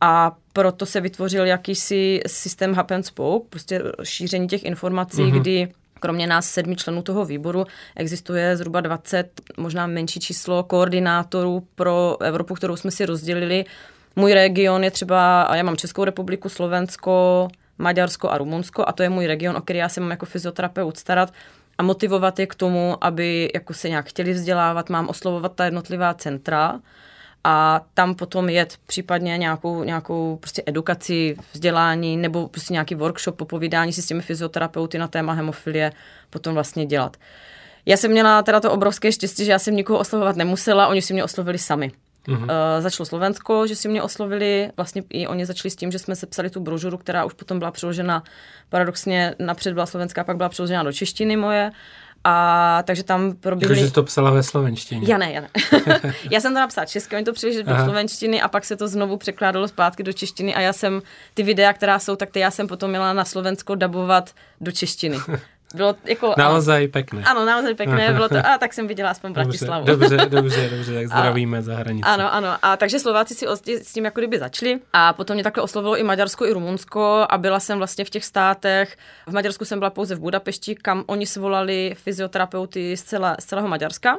A 0.00 0.36
proto 0.52 0.86
se 0.86 1.00
vytvořil 1.00 1.46
jakýsi 1.46 2.20
systém 2.26 2.74
hub 2.74 2.90
and 2.90 3.02
spoke, 3.02 3.46
prostě 3.50 3.82
šíření 4.02 4.48
těch 4.48 4.64
informací, 4.64 5.22
mm-hmm. 5.22 5.40
kdy 5.40 5.68
kromě 6.00 6.26
nás 6.26 6.50
sedmi 6.50 6.76
členů 6.76 7.02
toho 7.02 7.24
výboru 7.24 7.66
existuje 7.96 8.56
zhruba 8.56 8.80
20, 8.80 9.40
možná 9.56 9.86
menší 9.86 10.20
číslo 10.20 10.62
koordinátorů 10.62 11.66
pro 11.74 12.16
Evropu, 12.22 12.54
kterou 12.54 12.76
jsme 12.76 12.90
si 12.90 13.06
rozdělili. 13.06 13.64
Můj 14.16 14.34
region 14.34 14.84
je 14.84 14.90
třeba, 14.90 15.42
a 15.42 15.56
já 15.56 15.62
mám 15.62 15.76
Českou 15.76 16.04
republiku, 16.04 16.48
Slovensko, 16.48 17.48
Maďarsko 17.78 18.30
a 18.30 18.38
Rumunsko 18.38 18.88
a 18.88 18.92
to 18.92 19.02
je 19.02 19.08
můj 19.08 19.26
region, 19.26 19.56
o 19.56 19.60
který 19.60 19.78
já 19.78 19.88
se 19.88 20.00
mám 20.00 20.10
jako 20.10 20.26
fyzioterapeut 20.26 20.96
starat 20.96 21.32
a 21.78 21.82
motivovat 21.82 22.38
je 22.38 22.46
k 22.46 22.54
tomu, 22.54 23.04
aby 23.04 23.50
jako 23.54 23.74
se 23.74 23.88
nějak 23.88 24.06
chtěli 24.06 24.32
vzdělávat, 24.32 24.90
mám 24.90 25.08
oslovovat 25.08 25.52
ta 25.52 25.64
jednotlivá 25.64 26.14
centra 26.14 26.80
a 27.44 27.80
tam 27.94 28.14
potom 28.14 28.48
jet 28.48 28.76
případně 28.86 29.38
nějakou, 29.38 29.84
nějakou 29.84 30.36
prostě 30.40 30.62
edukaci, 30.66 31.36
vzdělání 31.52 32.16
nebo 32.16 32.48
prostě 32.48 32.72
nějaký 32.72 32.94
workshop, 32.94 33.36
popovídání 33.36 33.92
si 33.92 34.02
s 34.02 34.06
těmi 34.06 34.22
fyzioterapeuty 34.22 34.98
na 34.98 35.08
téma 35.08 35.32
hemofilie 35.32 35.92
potom 36.30 36.54
vlastně 36.54 36.86
dělat. 36.86 37.16
Já 37.86 37.96
jsem 37.96 38.10
měla 38.10 38.42
teda 38.42 38.60
to 38.60 38.72
obrovské 38.72 39.12
štěstí, 39.12 39.44
že 39.44 39.52
já 39.52 39.58
jsem 39.58 39.76
nikoho 39.76 39.98
oslovovat 39.98 40.36
nemusela, 40.36 40.86
oni 40.86 41.02
si 41.02 41.12
mě 41.12 41.24
oslovili 41.24 41.58
sami. 41.58 41.92
Mm-hmm. 42.28 42.42
Uh, 42.42 42.82
začalo 42.82 43.06
Slovensko, 43.06 43.66
že 43.66 43.76
si 43.76 43.88
mě 43.88 44.02
oslovili, 44.02 44.70
vlastně 44.76 45.02
i 45.10 45.26
oni 45.26 45.46
začali 45.46 45.70
s 45.70 45.76
tím, 45.76 45.92
že 45.92 45.98
jsme 45.98 46.16
sepsali 46.16 46.50
tu 46.50 46.60
brožuru, 46.60 46.98
která 46.98 47.24
už 47.24 47.32
potom 47.32 47.58
byla 47.58 47.70
přeložena, 47.70 48.22
paradoxně 48.68 49.34
napřed 49.38 49.74
byla 49.74 49.86
slovenská, 49.86 50.24
pak 50.24 50.36
byla 50.36 50.48
přeložena 50.48 50.82
do 50.82 50.92
češtiny 50.92 51.36
moje. 51.36 51.72
A 52.28 52.82
takže 52.86 53.02
tam 53.02 53.32
proběhly... 53.32 53.74
Jakože 53.74 53.88
jsi 53.88 53.94
to 53.94 54.02
psala 54.02 54.30
ve 54.30 54.42
slovenštině. 54.42 55.08
Já 55.08 55.18
ne, 55.18 55.32
já 55.32 55.40
ne. 55.40 55.48
já 56.30 56.40
jsem 56.40 56.54
to 56.54 56.60
napsala 56.60 56.84
česky, 56.84 57.16
oni 57.16 57.24
to 57.24 57.32
přeložili 57.32 57.64
do 57.64 57.74
slovenštiny 57.84 58.42
a 58.42 58.48
pak 58.48 58.64
se 58.64 58.76
to 58.76 58.88
znovu 58.88 59.16
překládalo 59.16 59.68
zpátky 59.68 60.02
do 60.02 60.12
češtiny 60.12 60.54
a 60.54 60.60
já 60.60 60.72
jsem 60.72 61.02
ty 61.34 61.42
videa, 61.42 61.72
která 61.72 61.98
jsou, 61.98 62.16
tak 62.16 62.30
ty 62.30 62.40
já 62.40 62.50
jsem 62.50 62.66
potom 62.66 62.90
měla 62.90 63.12
na 63.12 63.24
Slovensko 63.24 63.74
dabovat 63.74 64.30
do 64.60 64.72
češtiny. 64.72 65.18
Bylo 65.74 65.94
jako... 66.04 66.34
Naozaj 66.38 66.88
pekné. 66.88 67.22
Ano, 67.24 67.44
naozaj 67.44 67.74
pěkné, 67.74 68.12
bylo 68.12 68.28
to, 68.28 68.36
a 68.46 68.58
tak 68.58 68.72
jsem 68.72 68.86
viděla 68.86 69.10
aspoň 69.10 69.32
Bratislavu. 69.32 69.86
Dobře, 69.86 70.16
dobře, 70.16 70.26
dobře, 70.28 70.68
dobře, 70.70 70.94
tak 70.94 71.06
zdravíme 71.06 71.62
za 71.62 71.76
hranici. 71.76 72.08
Ano, 72.08 72.34
ano. 72.34 72.48
A 72.62 72.76
takže 72.76 72.98
Slováci 72.98 73.34
si 73.34 73.46
s 73.82 73.92
tím 73.92 74.04
jako 74.04 74.20
kdyby 74.20 74.38
začali. 74.38 74.80
A 74.92 75.12
potom 75.12 75.34
mě 75.34 75.44
takhle 75.44 75.62
oslovilo 75.62 75.96
i 75.96 76.02
Maďarsko, 76.02 76.46
i 76.46 76.52
Rumunsko 76.52 77.26
a 77.30 77.38
byla 77.38 77.60
jsem 77.60 77.78
vlastně 77.78 78.04
v 78.04 78.10
těch 78.10 78.24
státech. 78.24 78.96
V 79.26 79.32
Maďarsku 79.32 79.64
jsem 79.64 79.78
byla 79.78 79.90
pouze 79.90 80.14
v 80.14 80.20
Budapešti, 80.20 80.74
kam 80.74 81.04
oni 81.06 81.26
svolali 81.26 81.94
fyzioterapeuty 81.98 82.96
z, 82.96 83.02
celé, 83.02 83.36
z 83.40 83.44
celého 83.44 83.68
Maďarska. 83.68 84.18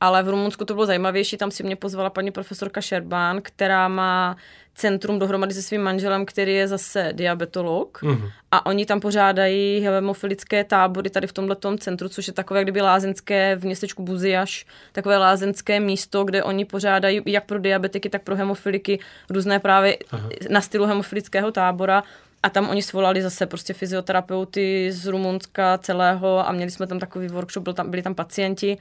Ale 0.00 0.22
v 0.22 0.28
Rumunsku 0.28 0.64
to 0.64 0.74
bylo 0.74 0.86
zajímavější, 0.86 1.36
tam 1.36 1.50
si 1.50 1.62
mě 1.62 1.76
pozvala 1.76 2.10
paní 2.10 2.30
profesorka 2.30 2.80
Šerbán, 2.80 3.40
která 3.42 3.88
má 3.88 4.36
centrum 4.74 5.18
dohromady 5.18 5.54
se 5.54 5.62
svým 5.62 5.82
manželem, 5.82 6.26
který 6.26 6.54
je 6.54 6.68
zase 6.68 7.08
diabetolog. 7.12 8.02
Mhm. 8.02 8.28
A 8.50 8.66
oni 8.66 8.86
tam 8.86 9.00
pořádají 9.00 9.80
hemofilické 9.80 10.64
tábory 10.64 11.10
tady 11.10 11.26
v 11.26 11.32
tomto 11.32 11.76
centru, 11.76 12.08
což 12.08 12.26
je 12.26 12.32
takové 12.32 12.62
kdyby 12.62 12.80
lázeňské 12.80 13.56
v 13.56 13.64
městečku 13.64 14.02
Buziaš, 14.02 14.66
takové 14.92 15.18
lázeňské 15.18 15.80
místo, 15.80 16.24
kde 16.24 16.42
oni 16.44 16.64
pořádají 16.64 17.22
jak 17.26 17.44
pro 17.44 17.58
diabetiky, 17.58 18.10
tak 18.10 18.22
pro 18.22 18.36
hemofiliky 18.36 18.98
různé 19.30 19.58
právě 19.58 19.98
Aha. 20.10 20.28
na 20.50 20.60
stylu 20.60 20.86
hemofilického 20.86 21.52
tábora. 21.52 22.02
A 22.42 22.50
tam 22.50 22.68
oni 22.68 22.82
svolali 22.82 23.22
zase 23.22 23.46
prostě 23.46 23.72
fyzioterapeuty 23.72 24.92
z 24.92 25.06
Rumunska 25.06 25.78
celého 25.78 26.48
a 26.48 26.52
měli 26.52 26.70
jsme 26.70 26.86
tam 26.86 26.98
takový 26.98 27.28
workshop, 27.28 27.64
byl 27.64 27.72
tam, 27.72 27.90
byli 27.90 28.02
tam 28.02 28.14
pacienti 28.14 28.78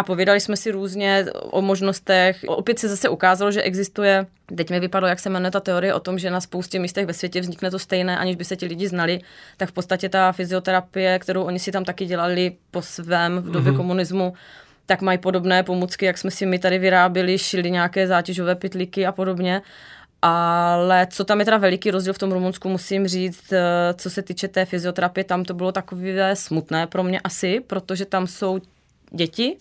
a 0.00 0.02
povídali 0.02 0.40
jsme 0.40 0.56
si 0.56 0.70
různě 0.70 1.26
o 1.34 1.62
možnostech. 1.62 2.44
Opět 2.46 2.78
se 2.78 2.88
zase 2.88 3.08
ukázalo, 3.08 3.52
že 3.52 3.62
existuje, 3.62 4.26
teď 4.56 4.70
mi 4.70 4.80
vypadlo, 4.80 5.08
jak 5.08 5.20
se 5.20 5.30
jmenuje 5.30 5.50
ta 5.50 5.60
teorie 5.60 5.94
o 5.94 6.00
tom, 6.00 6.18
že 6.18 6.30
na 6.30 6.40
spoustě 6.40 6.78
místech 6.78 7.06
ve 7.06 7.12
světě 7.12 7.40
vznikne 7.40 7.70
to 7.70 7.78
stejné, 7.78 8.18
aniž 8.18 8.36
by 8.36 8.44
se 8.44 8.56
ti 8.56 8.66
lidi 8.66 8.88
znali, 8.88 9.20
tak 9.56 9.68
v 9.68 9.72
podstatě 9.72 10.08
ta 10.08 10.32
fyzioterapie, 10.32 11.18
kterou 11.18 11.42
oni 11.42 11.58
si 11.58 11.72
tam 11.72 11.84
taky 11.84 12.06
dělali 12.06 12.52
po 12.70 12.82
svém 12.82 13.38
v 13.38 13.50
době 13.50 13.72
mm-hmm. 13.72 13.76
komunismu, 13.76 14.32
tak 14.86 15.02
mají 15.02 15.18
podobné 15.18 15.62
pomůcky, 15.62 16.06
jak 16.06 16.18
jsme 16.18 16.30
si 16.30 16.46
my 16.46 16.58
tady 16.58 16.78
vyráběli, 16.78 17.38
šili 17.38 17.70
nějaké 17.70 18.06
zátěžové 18.06 18.54
pytlíky 18.54 19.06
a 19.06 19.12
podobně. 19.12 19.62
Ale 20.22 21.06
co 21.10 21.24
tam 21.24 21.38
je 21.38 21.44
teda 21.44 21.56
veliký 21.56 21.90
rozdíl 21.90 22.12
v 22.12 22.18
tom 22.18 22.32
Rumunsku, 22.32 22.68
musím 22.68 23.08
říct, 23.08 23.52
eh, 23.52 23.94
co 23.94 24.10
se 24.10 24.22
týče 24.22 24.48
té 24.48 24.64
fyzioterapie, 24.64 25.24
tam 25.24 25.44
to 25.44 25.54
bylo 25.54 25.72
takové 25.72 26.36
smutné 26.36 26.86
pro 26.86 27.02
mě 27.02 27.20
asi, 27.20 27.60
protože 27.60 28.04
tam 28.04 28.26
jsou 28.26 28.58
děti, 29.10 29.56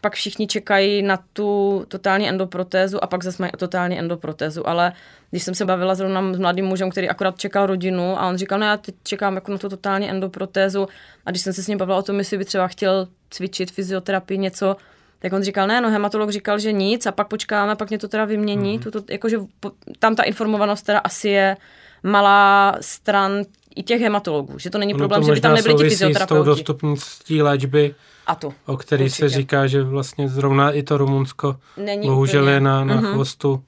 pak 0.00 0.14
všichni 0.14 0.46
čekají 0.46 1.02
na 1.02 1.18
tu 1.32 1.84
totální 1.88 2.28
endoprotézu 2.28 3.04
a 3.04 3.06
pak 3.06 3.24
zase 3.24 3.42
mají 3.42 3.52
totální 3.56 3.98
endoprotézu. 3.98 4.68
Ale 4.68 4.92
když 5.30 5.42
jsem 5.42 5.54
se 5.54 5.64
bavila 5.64 5.94
zrovna 5.94 6.34
s 6.34 6.38
mladým 6.38 6.64
mužem, 6.64 6.90
který 6.90 7.08
akorát 7.08 7.38
čekal 7.38 7.66
rodinu 7.66 8.20
a 8.20 8.28
on 8.28 8.36
říkal, 8.36 8.58
no 8.58 8.66
já 8.66 8.76
teď 8.76 8.94
čekám 9.02 9.34
jako 9.34 9.52
na 9.52 9.58
tu 9.58 9.68
totální 9.68 10.10
endoprotézu 10.10 10.88
a 11.26 11.30
když 11.30 11.42
jsem 11.42 11.52
se 11.52 11.62
s 11.62 11.68
ním 11.68 11.78
bavila 11.78 11.98
o 11.98 12.02
tom, 12.02 12.18
jestli 12.18 12.38
by 12.38 12.44
třeba 12.44 12.68
chtěl 12.68 13.08
cvičit 13.30 13.70
fyzioterapii 13.70 14.38
něco, 14.38 14.76
tak 15.18 15.32
on 15.32 15.42
říkal, 15.42 15.66
ne, 15.66 15.80
no 15.80 15.90
hematolog 15.90 16.30
říkal, 16.30 16.58
že 16.58 16.72
nic 16.72 17.06
a 17.06 17.12
pak 17.12 17.28
počkáme, 17.28 17.76
pak 17.76 17.88
mě 17.88 17.98
to 17.98 18.08
teda 18.08 18.24
vymění. 18.24 18.78
Mm-hmm. 18.78 18.82
Tuto, 18.82 19.02
jakože 19.10 19.38
po, 19.60 19.72
tam 19.98 20.16
ta 20.16 20.22
informovanost 20.22 20.82
teda 20.82 20.98
asi 20.98 21.28
je 21.28 21.56
malá 22.02 22.76
stran 22.80 23.44
i 23.76 23.82
těch 23.82 24.00
hematologů, 24.00 24.58
že 24.58 24.70
to 24.70 24.78
není 24.78 24.94
Ono 24.94 24.98
problém, 24.98 25.20
to 25.22 25.26
že 25.26 25.32
by 25.32 25.40
tam 25.40 25.54
nebyli 25.54 25.74
ti 25.74 25.78
souvisí 25.78 25.96
s 25.96 25.98
tou 25.98 26.06
fyzioterapeuti. 26.06 26.46
dostupností 26.46 27.42
léčby, 27.42 27.94
A 28.26 28.34
to. 28.34 28.52
o 28.66 28.76
který 28.76 29.04
Určitě. 29.04 29.28
se 29.30 29.36
říká, 29.36 29.66
že 29.66 29.82
vlastně 29.82 30.28
zrovna 30.28 30.70
i 30.70 30.82
to 30.82 30.98
Rumunsko 30.98 31.56
Není 31.76 32.08
bohužel 32.08 32.42
úplně. 32.42 32.54
je 32.54 32.60
na, 32.60 32.84
na 32.84 32.94
Mhm. 32.94 33.12
chvostu, 33.12 33.62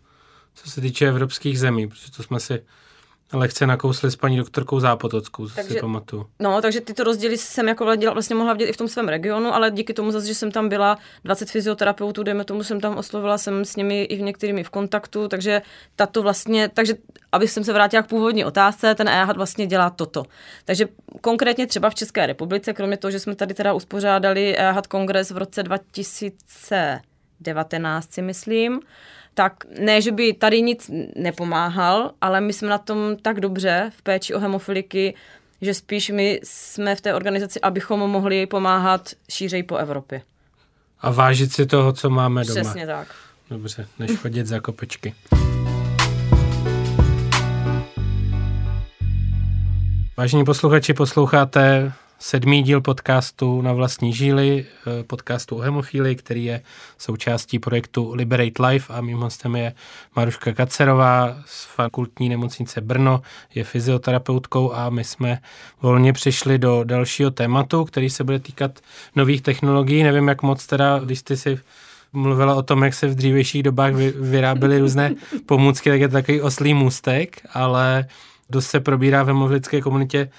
co 0.54 0.70
se 0.70 0.80
týče 0.80 1.08
evropských 1.08 1.58
zemí, 1.60 1.88
protože 1.88 2.12
to 2.16 2.22
jsme 2.22 2.40
si 2.40 2.62
lehce 3.32 3.66
nakousli 3.66 4.10
s 4.10 4.16
paní 4.16 4.36
doktorkou 4.36 4.80
Zápotockou, 4.80 5.44
co 5.48 5.54
si 5.54 5.56
Takže- 5.56 5.80
pamatuju. 5.80 6.26
No, 6.40 6.62
takže 6.62 6.80
tyto 6.80 7.04
rozdíly 7.04 7.38
jsem 7.38 7.68
jako 7.68 7.84
vlastně- 7.84 8.10
vlastně 8.10 8.36
mohla 8.36 8.52
vidět 8.52 8.66
i 8.66 8.72
v 8.72 8.76
tom 8.76 8.88
svém 8.88 9.08
regionu, 9.08 9.54
ale 9.54 9.70
díky 9.70 9.94
tomu 9.94 10.10
zase, 10.10 10.26
že 10.26 10.34
jsem 10.34 10.50
tam 10.50 10.68
byla 10.68 10.98
20 11.24 11.50
fyzioterapeutů, 11.50 12.22
dejme 12.22 12.44
tomu, 12.44 12.64
jsem 12.64 12.80
tam 12.80 12.96
oslovila, 12.96 13.38
jsem 13.38 13.64
s 13.64 13.76
nimi 13.76 14.02
i 14.02 14.16
v 14.16 14.20
některými 14.20 14.64
v 14.64 14.70
kontaktu, 14.70 15.28
takže 15.28 15.62
tato 15.96 16.22
vlastně, 16.22 16.68
takže 16.68 16.94
abych 17.32 17.50
jsem 17.50 17.64
se 17.64 17.72
vrátila 17.72 18.02
k 18.02 18.08
původní 18.08 18.44
otázce, 18.44 18.94
ten 18.94 19.08
EHAD 19.08 19.36
vlastně 19.36 19.66
dělá 19.66 19.90
toto. 19.90 20.24
Takže 20.64 20.88
konkrétně 21.20 21.66
třeba 21.66 21.90
v 21.90 21.94
České 21.94 22.26
republice, 22.26 22.72
kromě 22.72 22.96
toho, 22.96 23.10
že 23.10 23.20
jsme 23.20 23.34
tady 23.34 23.54
teda 23.54 23.72
uspořádali 23.72 24.56
EHAD 24.56 24.86
kongres 24.86 25.30
v 25.30 25.36
roce 25.36 25.62
2019, 25.62 28.12
si 28.12 28.22
myslím, 28.22 28.80
tak 29.34 29.64
ne, 29.78 30.02
že 30.02 30.12
by 30.12 30.32
tady 30.32 30.62
nic 30.62 30.90
nepomáhal, 31.16 32.10
ale 32.20 32.40
my 32.40 32.52
jsme 32.52 32.68
na 32.68 32.78
tom 32.78 33.16
tak 33.22 33.40
dobře 33.40 33.90
v 33.96 34.02
péči 34.02 34.34
o 34.34 34.38
hemofiliky, 34.38 35.14
že 35.60 35.74
spíš 35.74 36.10
my 36.10 36.40
jsme 36.44 36.96
v 36.96 37.00
té 37.00 37.14
organizaci, 37.14 37.60
abychom 37.60 38.00
mohli 38.00 38.46
pomáhat 38.46 39.08
šířej 39.30 39.62
po 39.62 39.76
Evropě. 39.76 40.22
A 41.00 41.10
vážit 41.10 41.52
si 41.52 41.66
toho, 41.66 41.92
co 41.92 42.10
máme 42.10 42.44
doma. 42.44 42.60
Přesně 42.60 42.86
tak. 42.86 43.08
Dobře, 43.50 43.86
než 43.98 44.16
chodit 44.16 44.46
za 44.46 44.60
kopečky. 44.60 45.14
Vážení 50.16 50.44
posluchači, 50.44 50.94
posloucháte 50.94 51.92
sedmý 52.22 52.62
díl 52.62 52.80
podcastu 52.80 53.62
na 53.62 53.72
vlastní 53.72 54.12
žíly, 54.12 54.66
eh, 54.66 55.04
podcastu 55.04 55.56
o 55.56 55.60
hemofílii, 55.60 56.16
který 56.16 56.44
je 56.44 56.62
součástí 56.98 57.58
projektu 57.58 58.14
Liberate 58.14 58.66
Life 58.66 58.92
a 58.92 59.00
mým 59.00 59.18
hostem 59.18 59.56
je 59.56 59.72
Maruška 60.16 60.52
Kacerová 60.52 61.36
z 61.46 61.64
fakultní 61.64 62.28
nemocnice 62.28 62.80
Brno, 62.80 63.22
je 63.54 63.64
fyzioterapeutkou 63.64 64.72
a 64.72 64.90
my 64.90 65.04
jsme 65.04 65.38
volně 65.80 66.12
přišli 66.12 66.58
do 66.58 66.84
dalšího 66.84 67.30
tématu, 67.30 67.84
který 67.84 68.10
se 68.10 68.24
bude 68.24 68.38
týkat 68.38 68.78
nových 69.16 69.42
technologií. 69.42 70.02
Nevím, 70.02 70.28
jak 70.28 70.42
moc 70.42 70.66
teda, 70.66 70.98
když 70.98 71.22
ty 71.22 71.36
si 71.36 71.58
mluvila 72.12 72.54
o 72.54 72.62
tom, 72.62 72.82
jak 72.82 72.94
se 72.94 73.06
v 73.06 73.14
dřívějších 73.14 73.62
dobách 73.62 73.94
vy, 73.94 74.10
vyráběly 74.16 74.78
různé 74.78 75.14
pomůcky, 75.46 75.90
tak 75.90 76.00
je 76.00 76.08
to 76.08 76.12
takový 76.12 76.40
oslý 76.40 76.74
můstek, 76.74 77.40
ale 77.52 78.06
dost 78.50 78.66
se 78.66 78.80
probírá 78.80 79.22
v 79.22 79.26
hemovlické 79.26 79.80
komunitě 79.80 80.30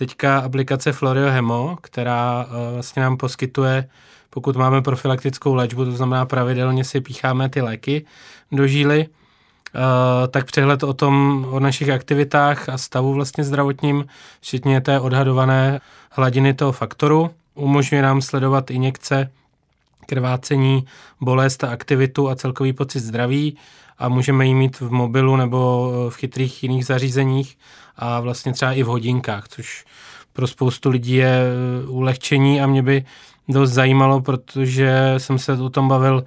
teďka 0.00 0.38
aplikace 0.38 0.92
Florio 0.92 1.30
Hemo, 1.30 1.78
která 1.80 2.44
uh, 2.44 2.74
vlastně 2.74 3.02
nám 3.02 3.16
poskytuje, 3.16 3.88
pokud 4.30 4.56
máme 4.56 4.82
profilaktickou 4.82 5.54
léčbu, 5.54 5.84
to 5.84 5.92
znamená 5.92 6.26
pravidelně 6.26 6.84
si 6.84 7.00
pícháme 7.00 7.48
ty 7.48 7.60
léky 7.60 8.04
do 8.52 8.66
žíly, 8.66 9.06
uh, 9.06 9.82
tak 10.28 10.44
přehled 10.44 10.82
o 10.82 10.92
tom, 10.92 11.46
o 11.50 11.60
našich 11.60 11.90
aktivitách 11.90 12.68
a 12.68 12.78
stavu 12.78 13.12
vlastně 13.12 13.44
zdravotním, 13.44 14.06
včetně 14.40 14.80
té 14.80 15.00
odhadované 15.00 15.80
hladiny 16.10 16.54
toho 16.54 16.72
faktoru, 16.72 17.30
umožňuje 17.54 18.02
nám 18.02 18.22
sledovat 18.22 18.70
injekce, 18.70 19.30
krvácení, 20.06 20.84
bolest 21.20 21.64
a 21.64 21.68
aktivitu 21.68 22.28
a 22.28 22.36
celkový 22.36 22.72
pocit 22.72 23.00
zdraví 23.00 23.56
a 24.00 24.08
můžeme 24.08 24.46
ji 24.46 24.54
mít 24.54 24.80
v 24.80 24.90
mobilu 24.90 25.36
nebo 25.36 25.92
v 26.08 26.14
chytrých 26.14 26.62
jiných 26.62 26.86
zařízeních 26.86 27.58
a 27.96 28.20
vlastně 28.20 28.52
třeba 28.52 28.72
i 28.72 28.82
v 28.82 28.86
hodinkách, 28.86 29.48
což 29.48 29.84
pro 30.32 30.46
spoustu 30.46 30.90
lidí 30.90 31.14
je 31.14 31.40
eh, 31.40 31.86
ulehčení 31.88 32.60
a 32.60 32.66
mě 32.66 32.82
by 32.82 33.04
dost 33.48 33.70
zajímalo, 33.70 34.20
protože 34.20 35.14
jsem 35.18 35.38
se 35.38 35.52
o 35.52 35.70
tom 35.70 35.88
bavil 35.88 36.24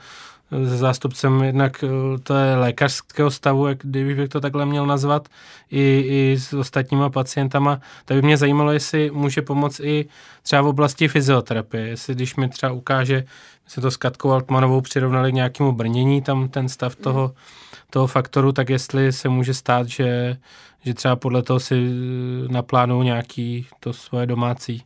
se 0.70 0.78
zástupcem 0.78 1.44
jednak 1.44 1.84
eh, 1.84 2.34
je 2.34 2.56
lékařského 2.56 3.32
stavu, 3.32 3.68
jak 3.68 3.78
kdybych 3.82 4.30
to 4.30 4.42
takhle 4.42 4.66
měl 4.66 4.86
nazvat, 4.86 5.28
i, 5.72 6.06
i 6.08 6.40
s 6.40 6.54
ostatníma 6.54 7.10
pacientama. 7.10 7.82
Tak 8.06 8.18
by 8.18 8.22
mě 8.22 8.38
zajímalo, 8.38 8.72
jestli 8.72 9.12
může 9.12 9.42
pomoct 9.42 9.80
i 9.80 10.06
třeba 10.44 10.62
v 10.62 10.68
oblasti 10.68 11.08
fyzioterapie, 11.08 11.88
jestli 11.88 12.16
když 12.16 12.36
mi 12.36 12.50
třeba 12.50 12.72
ukáže, 12.72 13.24
my 13.68 13.82
to 13.82 13.92
s 13.92 13.98
Katkou 13.98 14.32
Altmanovou 14.32 14.82
přirovnali 14.82 15.32
k 15.32 15.36
nějakému 15.36 15.72
brnění, 15.72 16.22
tam 16.22 16.50
ten 16.50 16.70
stav 16.70 16.96
toho, 16.96 17.34
toho 17.90 18.08
faktoru, 18.08 18.52
tak 18.52 18.70
jestli 18.70 19.12
se 19.12 19.30
může 19.30 19.54
stát, 19.54 19.88
že, 19.88 20.38
že 20.84 20.94
třeba 20.94 21.16
podle 21.16 21.44
toho 21.44 21.60
si 21.60 21.90
naplánují 22.48 23.06
nějaký 23.06 23.68
to 23.80 23.94
svoje 23.94 24.26
domácí 24.26 24.84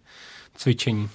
cvičení. 0.55 1.09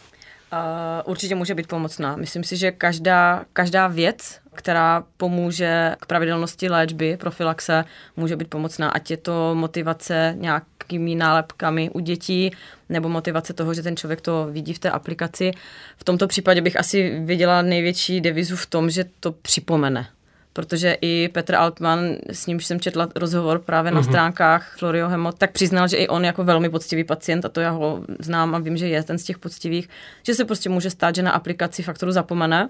Uh, 0.52 0.58
určitě 1.04 1.34
může 1.34 1.54
být 1.54 1.66
pomocná. 1.66 2.16
Myslím 2.16 2.44
si, 2.44 2.56
že 2.56 2.70
každá, 2.70 3.44
každá 3.52 3.86
věc, 3.86 4.40
která 4.54 5.04
pomůže 5.16 5.96
k 6.00 6.06
pravidelnosti 6.06 6.68
léčby, 6.68 7.16
profilaxe, 7.16 7.84
může 8.16 8.36
být 8.36 8.48
pomocná. 8.48 8.88
Ať 8.88 9.10
je 9.10 9.16
to 9.16 9.54
motivace 9.54 10.36
nějakými 10.82 11.14
nálepkami 11.14 11.90
u 11.90 12.00
dětí, 12.00 12.50
nebo 12.88 13.08
motivace 13.08 13.52
toho, 13.52 13.74
že 13.74 13.82
ten 13.82 13.96
člověk 13.96 14.20
to 14.20 14.48
vidí 14.50 14.74
v 14.74 14.78
té 14.78 14.90
aplikaci. 14.90 15.50
V 15.96 16.04
tomto 16.04 16.28
případě 16.28 16.60
bych 16.60 16.76
asi 16.80 17.20
viděla 17.24 17.62
největší 17.62 18.20
devizu 18.20 18.56
v 18.56 18.66
tom, 18.66 18.90
že 18.90 19.04
to 19.20 19.32
připomene 19.32 20.06
protože 20.54 20.96
i 21.00 21.28
Petr 21.32 21.54
Altman, 21.54 21.98
s 22.30 22.46
nímž 22.46 22.64
jsem 22.66 22.80
četla 22.80 23.08
rozhovor 23.16 23.58
právě 23.58 23.92
na 23.92 24.00
Mhm. 24.00 24.08
stránkách 24.08 24.76
Florio 24.78 25.08
Hemo, 25.08 25.32
tak 25.32 25.52
přiznal, 25.52 25.88
že 25.88 25.96
i 25.96 26.08
on 26.08 26.24
jako 26.24 26.44
velmi 26.44 26.70
poctivý 26.70 27.04
pacient, 27.04 27.44
a 27.44 27.48
to 27.48 27.60
já 27.60 27.70
ho 27.70 28.04
znám 28.18 28.54
a 28.54 28.58
vím, 28.58 28.76
že 28.76 28.88
je 28.88 29.02
ten 29.02 29.18
z 29.18 29.24
těch 29.24 29.38
poctivých, 29.38 29.88
že 30.22 30.34
se 30.34 30.44
prostě 30.44 30.68
může 30.68 30.90
stát, 30.90 31.14
že 31.14 31.22
na 31.22 31.30
aplikaci 31.32 31.82
faktoru 31.82 32.12
zapomene, 32.12 32.68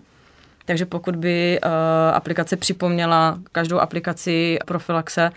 takže 0.64 0.86
pokud 0.86 1.16
by 1.16 1.60
uh, 1.64 1.70
aplikace 2.16 2.56
připomněla 2.56 3.38
každou 3.52 3.78
aplikaci 3.78 4.58
profilaxe, 4.66 5.30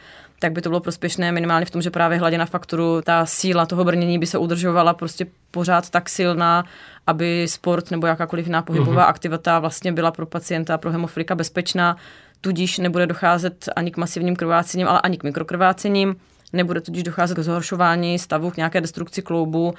tak 0.45 0.53
by 0.53 0.61
to 0.61 0.69
bylo 0.69 0.79
prospěšné 0.79 1.31
minimálně 1.31 1.65
v 1.65 1.71
tom, 1.71 1.81
že 1.81 1.91
právě 1.91 2.17
hladina 2.17 2.45
faktoru, 2.45 3.01
ta 3.01 3.25
síla 3.25 3.65
toho 3.65 3.83
brnění 3.83 4.19
by 4.19 4.25
se 4.25 4.37
udržovala 4.37 4.93
prostě 4.93 5.25
pořád 5.51 5.89
tak 5.89 6.09
silná, 6.09 6.63
aby 7.07 7.45
sport 7.49 7.91
nebo 7.91 8.07
jakákoliv 8.07 8.45
jiná 8.45 8.61
pohybová 8.61 9.01
Mhm. 9.01 9.09
aktivita 9.09 9.59
vlastně 9.59 9.91
byla 9.91 10.11
pro 10.11 10.25
pacienta, 10.25 10.77
pro 10.77 10.91
hemofilika 10.91 11.35
bezpečná, 11.35 11.97
tudíž 12.41 12.77
nebude 12.77 13.07
docházet 13.07 13.69
ani 13.75 13.91
k 13.91 13.97
masivním 13.97 14.35
krvácením, 14.35 14.87
ale 14.87 15.01
ani 15.01 15.17
k 15.17 15.23
mikrokrvácením, 15.23 16.15
nebude 16.53 16.81
tudíž 16.81 17.03
docházet 17.03 17.35
k 17.35 17.41
zhoršování 17.43 18.19
stavu, 18.19 18.51
k 18.51 18.57
nějaké 18.57 18.81
destrukci 18.81 19.21
kloubu 19.21 19.73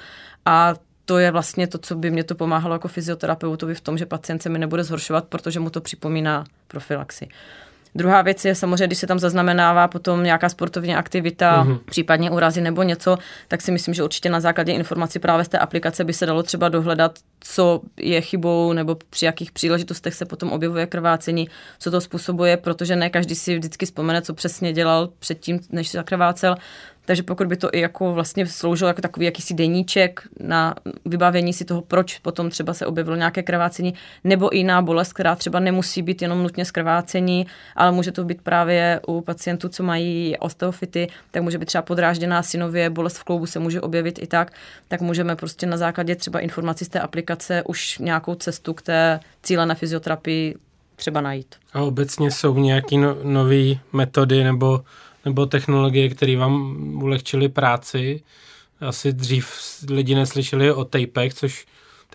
a 0.44 0.74
to 1.04 1.18
je 1.18 1.30
vlastně 1.30 1.66
to, 1.66 1.78
co 1.78 1.94
by 1.94 2.10
mě 2.10 2.24
to 2.24 2.34
pomáhalo 2.34 2.74
jako 2.74 2.88
fyzioterapeutovi 2.88 3.74
v 3.74 3.80
tom, 3.80 3.98
že 3.98 4.06
pacient 4.06 4.42
se 4.42 4.48
mi 4.48 4.58
nebude 4.58 4.84
zhoršovat, 4.84 5.24
protože 5.24 5.60
mu 5.60 5.70
to 5.70 5.80
připomíná 5.80 6.44
profilaxi. 6.68 7.28
Druhá 7.96 8.22
věc 8.22 8.44
je 8.44 8.54
samozřejmě, 8.54 8.86
když 8.86 8.98
se 8.98 9.06
tam 9.06 9.18
zaznamenává 9.18 9.88
potom 9.88 10.22
nějaká 10.22 10.48
sportovní 10.48 10.96
aktivita, 10.96 11.62
Mhm. 11.62 11.72
mm-hmm. 11.74 11.80
případně 11.84 12.30
úrazy 12.30 12.60
nebo 12.60 12.82
něco, 12.82 13.18
tak 13.48 13.62
si 13.62 13.72
myslím, 13.72 13.94
že 13.94 14.02
určitě 14.02 14.30
na 14.30 14.40
základě 14.40 14.72
informací 14.72 15.18
právě 15.18 15.44
z 15.44 15.48
té 15.48 15.58
aplikace 15.58 16.04
by 16.04 16.12
se 16.12 16.26
dalo 16.26 16.42
třeba 16.42 16.68
dohledat, 16.68 17.18
co 17.40 17.80
je 17.96 18.20
chybou 18.20 18.72
nebo 18.72 18.96
při 19.10 19.24
jakých 19.24 19.52
příležitostech 19.52 20.14
se 20.14 20.24
potom 20.24 20.52
objevuje 20.52 20.86
krvácení, 20.86 21.48
co 21.78 21.90
to 21.90 22.00
způsobuje, 22.00 22.56
protože 22.56 22.96
ne 22.96 23.10
každý 23.10 23.34
si 23.34 23.54
vždycky 23.58 23.86
vzpomene, 23.86 24.22
co 24.22 24.34
přesně 24.34 24.72
dělal 24.72 25.08
předtím, 25.18 25.60
než 25.70 25.88
se 25.88 25.98
zakrvácel. 25.98 26.56
Takže 27.06 27.22
pokud 27.22 27.46
by 27.46 27.56
to 27.56 27.68
i 27.72 27.80
jako 27.80 28.12
vlastně 28.12 28.46
sloužilo 28.46 28.88
jako 28.88 29.02
takový 29.02 29.26
jakýsi 29.26 29.54
deníček 29.54 30.28
na 30.40 30.74
vybavení 31.04 31.52
si 31.52 31.64
toho, 31.64 31.82
proč 31.82 32.18
potom 32.18 32.50
třeba 32.50 32.74
se 32.74 32.86
objevilo 32.86 33.16
nějaké 33.16 33.42
krvácení, 33.42 33.94
nebo 34.24 34.50
jiná 34.52 34.82
bolest, 34.82 35.12
která 35.12 35.34
třeba 35.34 35.60
nemusí 35.60 36.02
být 36.02 36.22
jenom 36.22 36.42
nutně 36.42 36.64
z 36.64 36.70
krvácení, 36.70 37.46
ale 37.76 37.92
může 37.92 38.12
to 38.12 38.24
být 38.24 38.42
právě 38.42 39.00
u 39.06 39.20
pacientů, 39.20 39.68
co 39.68 39.82
mají 39.82 40.36
osteofity, 40.38 41.08
tak 41.30 41.42
může 41.42 41.58
být 41.58 41.66
třeba 41.66 41.82
podrážděná 41.82 42.42
synově, 42.42 42.90
bolest 42.90 43.18
v 43.18 43.24
kloubu 43.24 43.46
se 43.46 43.58
může 43.58 43.80
objevit 43.80 44.18
i 44.22 44.26
tak, 44.26 44.52
tak 44.88 45.00
můžeme 45.00 45.36
prostě 45.36 45.66
na 45.66 45.76
základě 45.76 46.16
třeba 46.16 46.40
informací 46.40 46.84
z 46.84 46.88
té 46.88 47.00
aplikace 47.00 47.62
už 47.62 47.98
nějakou 47.98 48.34
cestu 48.34 48.74
k 48.74 48.82
té 48.82 49.20
cílené 49.42 49.74
fyzioterapii 49.74 50.54
třeba 50.96 51.20
najít. 51.20 51.54
A 51.72 51.82
obecně 51.82 52.30
jsou 52.30 52.58
nějaké 52.58 52.96
no, 52.96 53.16
nové 53.22 53.64
metody 53.92 54.44
nebo 54.44 54.80
nebo 55.26 55.46
technologie, 55.46 56.08
které 56.08 56.36
vám 56.36 56.76
ulehčily 57.02 57.48
práci. 57.48 58.22
Asi 58.80 59.12
dřív 59.12 59.52
lidi 59.90 60.14
neslyšeli 60.14 60.72
o 60.72 60.84
tapech, 60.84 61.34
což 61.34 61.66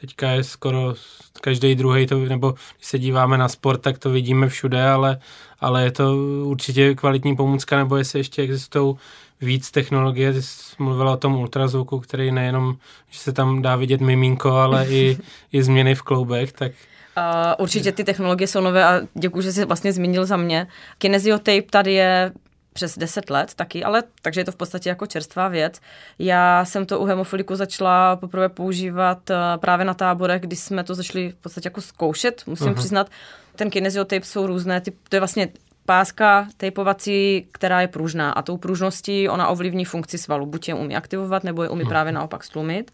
teďka 0.02 0.32
je 0.32 0.44
skoro 0.44 0.94
každý 1.42 1.76
druhý, 1.76 2.08
to, 2.08 2.20
nebo 2.20 2.52
když 2.52 2.88
se 2.88 3.00
díváme 3.00 3.38
na 3.38 3.48
sport, 3.48 3.82
tak 3.82 3.98
to 3.98 4.10
vidíme 4.10 4.50
všude, 4.50 4.90
ale, 4.90 5.20
ale 5.60 5.84
je 5.84 5.92
to 5.92 6.16
určitě 6.44 6.96
kvalitní 6.96 7.36
pomůcka, 7.36 7.78
nebo 7.78 7.98
jestli 7.98 8.20
ještě 8.20 8.42
existují 8.42 8.96
víc 9.42 9.72
technologie, 9.72 10.34
ty 10.34 10.42
jsi 10.42 10.76
mluvila 10.80 11.14
o 11.14 11.18
tom 11.18 11.36
ultrazvuku, 11.36 12.00
který 12.00 12.32
nejenom, 12.32 12.76
že 13.10 13.20
se 13.20 13.34
tam 13.34 13.62
dá 13.62 13.76
vidět 13.76 14.02
miminko, 14.02 14.52
ale 14.52 14.88
i, 14.88 15.18
i 15.54 15.64
změny 15.64 15.96
v 15.96 16.02
kloubech, 16.02 16.52
tak 16.52 16.72
Uh, 17.18 17.64
určitě 17.64 17.92
ty 17.92 18.04
technologie 18.04 18.48
jsou 18.48 18.62
nové 18.62 18.86
a 18.86 19.02
děkuji, 19.14 19.42
že 19.42 19.52
jsi 19.52 19.66
vlastně 19.66 19.94
zmínil 19.94 20.26
za 20.26 20.38
mě. 20.38 20.68
Kinesiotape 20.98 21.62
tady 21.70 21.94
je 21.94 22.32
přes 22.74 22.98
10 22.98 23.30
let 23.30 23.54
taky, 23.54 23.84
ale 23.84 24.04
takže 24.22 24.42
je 24.42 24.46
to 24.46 24.52
v 24.52 24.56
podstatě 24.56 24.90
jako 24.90 25.06
čerstvá 25.06 25.48
věc. 25.48 25.80
Já 26.20 26.66
jsem 26.66 26.86
to 26.86 27.00
u 27.00 27.06
hemofiliku 27.06 27.56
začala 27.56 28.16
poprvé 28.16 28.50
používat 28.50 29.30
uh, 29.30 29.36
právě 29.58 29.86
na 29.86 29.94
táborech, 29.94 30.42
kdy 30.42 30.56
jsme 30.56 30.84
to 30.84 30.96
začali 30.96 31.30
v 31.30 31.36
podstatě 31.36 31.68
jako 31.68 31.82
zkoušet, 31.82 32.44
musím 32.48 32.68
uh-huh. 32.68 32.76
přiznat. 32.76 33.10
Ten 33.56 33.70
kinesiotape 33.70 34.26
jsou 34.26 34.48
různé, 34.48 34.82
typ, 34.82 34.96
to 35.10 35.16
je 35.16 35.20
vlastně 35.20 35.50
páska 35.86 36.48
tejpovací, 36.58 37.48
která 37.52 37.82
je 37.82 37.88
pružná 37.88 38.32
a 38.32 38.42
tou 38.42 38.58
pružností 38.58 39.30
ona 39.30 39.48
ovlivní 39.48 39.86
funkci 39.86 40.18
svalu. 40.18 40.46
Buď 40.46 40.68
je 40.68 40.74
umí 40.74 40.96
aktivovat, 40.96 41.44
nebo 41.44 41.64
je 41.64 41.70
umí 41.70 41.86
právě 41.86 42.12
naopak 42.12 42.44
stlumit. 42.44 42.92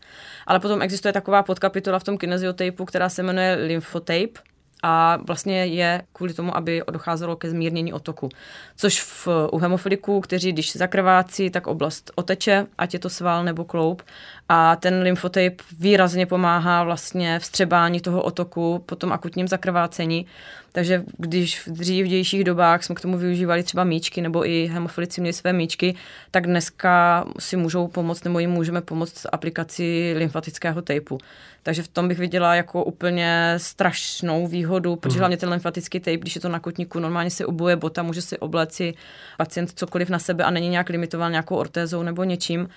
Ale 0.47 0.59
potom 0.59 0.81
existuje 0.81 1.13
taková 1.13 1.43
podkapitola 1.43 1.99
v 1.99 2.03
tom 2.03 2.17
kinesiotejpu, 2.17 2.85
která 2.85 3.09
se 3.09 3.23
jmenuje 3.23 3.55
lymfotape, 3.55 4.41
a 4.83 5.17
vlastně 5.27 5.65
je 5.65 6.01
kvůli 6.13 6.33
tomu, 6.33 6.57
aby 6.57 6.81
docházelo 6.91 7.35
ke 7.35 7.49
zmírnění 7.49 7.93
otoku. 7.93 8.29
Což 8.75 9.01
v, 9.01 9.27
u 9.51 9.57
hemofiliků, 9.57 10.21
kteří 10.21 10.51
když 10.51 10.75
zakrvácí, 10.75 11.49
tak 11.49 11.67
oblast 11.67 12.11
oteče, 12.15 12.67
ať 12.77 12.93
je 12.93 12.99
to 12.99 13.09
sval 13.09 13.43
nebo 13.43 13.65
kloub. 13.65 14.01
A 14.49 14.75
ten 14.75 15.01
lymfotape 15.01 15.55
výrazně 15.79 16.25
pomáhá 16.25 16.83
vlastně 16.83 17.39
vstřebání 17.39 17.99
toho 17.99 18.21
otoku 18.21 18.83
po 18.85 18.95
tom 18.95 19.13
akutním 19.13 19.47
zakrvácení. 19.47 20.25
Takže 20.71 21.03
když 21.17 21.67
v 21.67 21.71
dřívějších 21.71 22.43
dobách 22.43 22.83
jsme 22.83 22.95
k 22.95 23.01
tomu 23.01 23.17
využívali 23.17 23.63
třeba 23.63 23.83
míčky, 23.83 24.21
nebo 24.21 24.47
i 24.47 24.67
hemofilici 24.67 25.21
měli 25.21 25.33
své 25.33 25.53
míčky, 25.53 25.95
tak 26.31 26.47
dneska 26.47 27.25
si 27.39 27.57
můžou 27.57 27.87
pomoct, 27.87 28.23
nebo 28.23 28.39
jim 28.39 28.49
můžeme 28.49 28.81
pomoct 28.81 29.25
aplikaci 29.31 30.13
lymfatického 30.17 30.81
tejpu. 30.81 31.17
Takže 31.63 31.83
v 31.83 31.87
tom 31.87 32.07
bych 32.07 32.19
viděla 32.19 32.55
jako 32.55 32.83
úplně 32.83 33.53
strašnou 33.57 34.47
výhodu, 34.47 34.95
protože 34.95 35.15
mm. 35.15 35.19
hlavně 35.19 35.37
ten 35.37 35.49
lymfatický 35.49 35.99
tape, 35.99 36.17
když 36.17 36.35
je 36.35 36.41
to 36.41 36.49
na 36.49 36.59
kotníku, 36.59 36.99
normálně 36.99 37.29
se 37.29 37.45
obuje 37.45 37.75
bota, 37.75 38.03
může 38.03 38.21
si 38.21 38.37
obleci 38.37 38.93
pacient 39.37 39.71
cokoliv 39.75 40.09
na 40.09 40.19
sebe 40.19 40.43
a 40.43 40.51
není 40.51 40.69
nějak 40.69 40.89
limitován 40.89 41.31
nějakou 41.31 41.55
ortézou 41.55 42.03
nebo 42.03 42.23
něčím 42.23 42.69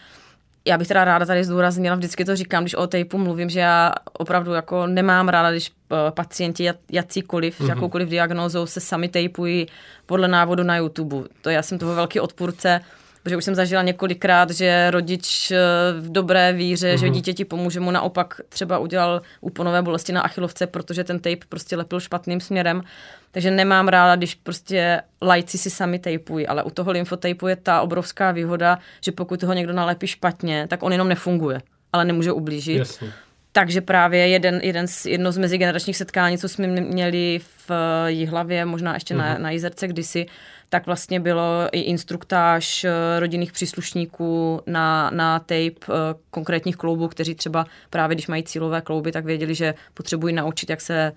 já 0.64 0.78
bych 0.78 0.88
teda 0.88 1.04
ráda 1.04 1.26
tady 1.26 1.44
zdůraznila, 1.44 1.96
vždycky 1.96 2.24
to 2.24 2.36
říkám, 2.36 2.62
když 2.62 2.74
o 2.74 2.86
tejpu 2.86 3.18
mluvím, 3.18 3.50
že 3.50 3.60
já 3.60 3.92
opravdu 4.12 4.52
jako 4.52 4.86
nemám 4.86 5.28
ráda, 5.28 5.50
když 5.50 5.70
eh, 5.70 6.10
pacienti 6.10 6.70
jakýkoliv, 6.90 7.60
mm-hmm. 7.60 7.68
jakoukoliv 7.68 8.08
diagnózou 8.08 8.66
se 8.66 8.80
sami 8.80 9.08
tejpují 9.08 9.66
podle 10.06 10.28
návodu 10.28 10.62
na 10.62 10.76
YouTube. 10.76 11.16
To 11.42 11.50
já 11.50 11.62
jsem 11.62 11.78
toho 11.78 11.94
velký 11.94 12.20
odpůrce, 12.20 12.80
protože 13.22 13.36
už 13.36 13.44
jsem 13.44 13.54
zažila 13.54 13.82
několikrát, 13.82 14.50
že 14.50 14.90
rodič 14.90 15.50
eh, 15.50 15.56
v 16.00 16.12
dobré 16.12 16.52
víře, 16.52 16.94
mm-hmm. 16.94 16.98
že 16.98 17.06
mhm. 17.06 17.14
dítěti 17.14 17.44
pomůže, 17.44 17.80
mu 17.80 17.90
naopak 17.90 18.40
třeba 18.48 18.78
udělal 18.78 19.22
úponové 19.40 19.82
bolesti 19.82 20.12
na 20.12 20.20
achilovce, 20.20 20.66
protože 20.66 21.04
ten 21.04 21.18
tape 21.18 21.46
prostě 21.48 21.76
lepil 21.76 22.00
špatným 22.00 22.40
směrem. 22.40 22.82
Takže 23.30 23.50
nemám 23.50 23.88
ráda, 23.88 24.16
když 24.16 24.34
prostě 24.34 25.02
lajci 25.22 25.58
si 25.58 25.70
sami 25.70 25.98
tejpují, 25.98 26.46
ale 26.46 26.62
u 26.62 26.70
toho 26.70 26.92
lymfotejpu 26.92 27.48
je 27.48 27.56
ta 27.56 27.80
obrovská 27.80 28.32
výhoda, 28.32 28.78
že 29.04 29.12
pokud 29.12 29.40
toho 29.40 29.52
někdo 29.52 29.72
nalepí 29.72 30.06
špatně, 30.06 30.66
tak 30.68 30.82
on 30.82 30.92
jenom 30.92 31.08
nefunguje, 31.08 31.60
ale 31.92 32.04
nemůže 32.04 32.32
ublížit. 32.32 32.78
Jasně. 32.78 33.12
Takže 33.52 33.80
právě 33.80 34.28
jeden, 34.28 34.60
jeden 34.62 34.86
z, 34.86 35.06
jedno 35.06 35.32
z 35.32 35.38
mezigeneračních 35.38 35.96
setkání, 35.96 36.38
co 36.38 36.48
jsme 36.48 36.66
měli 36.66 37.40
v 37.68 37.70
Jihlavě, 38.06 38.64
možná 38.64 38.94
ještě 38.94 39.14
uh-huh. 39.14 39.18
na, 39.18 39.32
mhm. 39.32 39.42
na 39.42 39.50
Jizerce 39.50 39.88
kdysi, 39.88 40.26
tak 40.70 40.86
vlastně 40.86 41.20
bylo 41.20 41.68
i 41.72 41.80
instruktáž 41.80 42.84
eh, 42.84 43.20
rodinných 43.20 43.52
příslušníků 43.52 44.62
na, 44.66 45.10
na 45.10 45.38
tape 45.38 45.64
eh, 45.64 45.94
konkrétních 46.30 46.76
kloubů, 46.76 47.08
kteří 47.08 47.34
třeba 47.34 47.66
právě 47.90 48.14
když 48.14 48.26
mají 48.26 48.42
cílové 48.42 48.80
klouby, 48.80 49.12
tak 49.12 49.24
věděli, 49.24 49.54
že 49.54 49.74
potřebují 49.94 50.34
naučit, 50.34 50.70
jak 50.70 50.80
se 50.80 51.12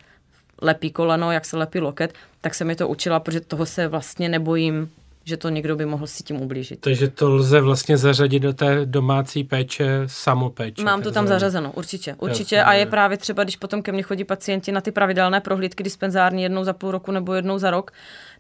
lepí 0.62 0.92
koleno, 0.92 1.32
jak 1.32 1.46
se 1.46 1.58
lepí 1.58 1.80
loket, 1.80 2.14
tak 2.42 2.56
se 2.56 2.66
mi 2.66 2.76
to 2.76 2.88
učila, 2.88 3.20
protože 3.20 3.42
toho 3.42 3.66
se 3.66 3.88
vlastně 3.88 4.30
nebojím 4.30 4.90
že 5.26 5.38
to 5.38 5.50
někdo 5.50 5.76
by 5.76 5.86
mohl 5.86 6.08
si 6.08 6.24
tím 6.24 6.42
ublížit. 6.42 6.80
Takže 6.80 7.08
to 7.08 7.30
lze 7.30 7.62
vlastně 7.62 7.98
zařadit 7.98 8.40
do 8.40 8.54
té 8.54 8.86
domácí 8.86 9.44
péče 9.44 10.02
samopéče. 10.06 10.84
Mám 10.84 11.02
to 11.02 11.12
tam 11.12 11.28
zařazeno, 11.28 11.72
určitě. 11.72 12.16
Určitě 12.20 12.56
Jasně, 12.56 12.66
a 12.66 12.74
je 12.74 12.86
právě 12.86 13.18
třeba, 13.18 13.44
když 13.44 13.56
potom 13.56 13.82
ke 13.82 13.92
mně 13.92 14.04
chodí 14.04 14.24
pacienti 14.24 14.72
na 14.72 14.82
ty 14.82 14.92
pravidelné 14.92 15.42
prohlídky 15.42 15.84
dispenzární 15.84 16.44
jednou 16.44 16.64
za 16.64 16.74
půl 16.74 16.92
roku 16.92 17.12
nebo 17.12 17.34
jednou 17.34 17.58
za 17.58 17.72
rok, 17.72 17.92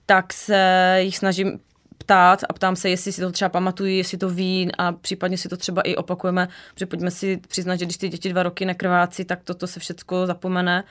tak 0.05 0.33
se 0.33 0.97
jich 0.99 1.17
snažím 1.17 1.59
ptát 1.97 2.43
a 2.49 2.53
ptám 2.53 2.75
se, 2.75 2.89
jestli 2.89 3.11
si 3.11 3.21
to 3.21 3.31
třeba 3.31 3.49
pamatují, 3.49 3.97
jestli 3.97 4.17
to 4.17 4.29
ví 4.29 4.69
a 4.77 4.91
případně 4.91 5.37
si 5.37 5.49
to 5.49 5.57
třeba 5.57 5.81
i 5.81 5.95
opakujeme, 5.95 6.47
protože 6.73 6.85
pojďme 6.85 7.11
si 7.11 7.39
přiznat, 7.47 7.75
že 7.75 7.85
když 7.85 7.97
ty 7.97 8.09
děti 8.09 8.29
dva 8.29 8.43
roky 8.43 8.65
nekrvácí, 8.65 9.25
tak 9.25 9.39
toto 9.43 9.67
se 9.67 9.79
všechno 9.79 10.27
zapomene. 10.27 10.83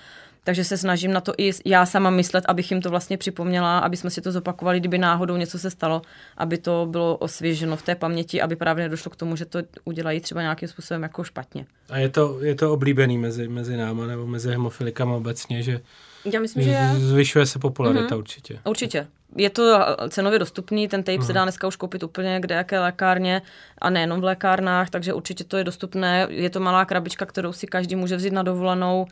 Takže 0.44 0.64
se 0.64 0.78
snažím 0.78 1.12
na 1.12 1.20
to 1.20 1.32
i 1.38 1.50
já 1.64 1.86
sama 1.86 2.10
myslet, 2.10 2.44
abych 2.48 2.70
jim 2.70 2.82
to 2.82 2.90
vlastně 2.90 3.18
připomněla, 3.18 3.78
aby 3.78 3.96
jsme 3.96 4.10
si 4.10 4.20
to 4.20 4.32
zopakovali, 4.32 4.80
kdyby 4.80 4.98
náhodou 4.98 5.36
něco 5.36 5.58
se 5.58 5.70
stalo, 5.70 6.02
aby 6.36 6.58
to 6.58 6.86
bylo 6.90 7.16
osvěženo 7.16 7.76
v 7.76 7.82
té 7.82 7.94
paměti, 7.94 8.42
aby 8.42 8.56
právě 8.56 8.84
nedošlo 8.84 9.10
k 9.10 9.16
tomu, 9.16 9.36
že 9.36 9.44
to 9.44 9.58
udělají 9.84 10.20
třeba 10.20 10.42
nějakým 10.42 10.68
způsobem 10.68 11.02
jako 11.02 11.24
špatně. 11.24 11.66
A 11.90 11.98
je 11.98 12.08
to, 12.08 12.38
je 12.40 12.54
to 12.54 12.72
oblíbený 12.72 13.18
mezi, 13.18 13.48
mezi 13.48 13.76
náma 13.76 14.06
nebo 14.06 14.26
mezi 14.26 14.50
hemofilikama 14.50 15.16
obecně, 15.16 15.62
že 15.62 15.80
já 16.24 16.40
myslím, 16.40 16.62
že 16.64 16.70
je. 16.70 16.90
Zvyšuje 16.94 17.46
se 17.46 17.58
popularita 17.58 18.14
mm-hmm. 18.14 18.18
určitě. 18.18 18.58
Určitě. 18.64 19.06
Je 19.36 19.50
to 19.50 19.78
cenově 20.08 20.38
dostupný, 20.38 20.88
ten 20.88 21.02
tape 21.02 21.18
mm. 21.18 21.24
se 21.24 21.32
dá 21.32 21.42
dneska 21.42 21.66
už 21.66 21.76
koupit 21.76 22.02
úplně 22.02 22.40
kde 22.40 22.54
jaké 22.54 22.80
lékárně 22.80 23.42
a 23.78 23.90
nejenom 23.90 24.20
v 24.20 24.24
lékárnách, 24.24 24.90
takže 24.90 25.12
určitě 25.12 25.44
to 25.44 25.56
je 25.56 25.64
dostupné. 25.64 26.26
Je 26.30 26.50
to 26.50 26.60
malá 26.60 26.84
krabička, 26.84 27.26
kterou 27.26 27.52
si 27.52 27.66
každý 27.66 27.96
může 27.96 28.16
vzít 28.16 28.32
na 28.32 28.42
dovolenou 28.42 29.06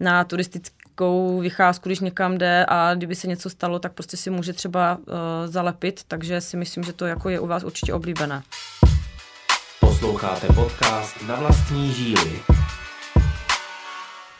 na 0.00 0.24
turistickou 0.24 1.40
vycházku, 1.40 1.88
když 1.88 2.00
někam 2.00 2.38
jde 2.38 2.66
a 2.68 2.94
kdyby 2.94 3.14
se 3.14 3.26
něco 3.26 3.50
stalo, 3.50 3.78
tak 3.78 3.92
prostě 3.92 4.16
si 4.16 4.30
může 4.30 4.52
třeba 4.52 4.98
uh, 4.98 5.04
zalepit, 5.44 6.00
takže 6.08 6.40
si 6.40 6.56
myslím, 6.56 6.84
že 6.84 6.92
to 6.92 7.06
jako 7.06 7.28
je 7.28 7.40
u 7.40 7.46
vás 7.46 7.64
určitě 7.64 7.94
oblíbené. 7.94 8.42
Posloucháte 9.80 10.46
podcast 10.46 11.22
na 11.28 11.34
vlastní 11.34 11.92
žíly. 11.92 12.30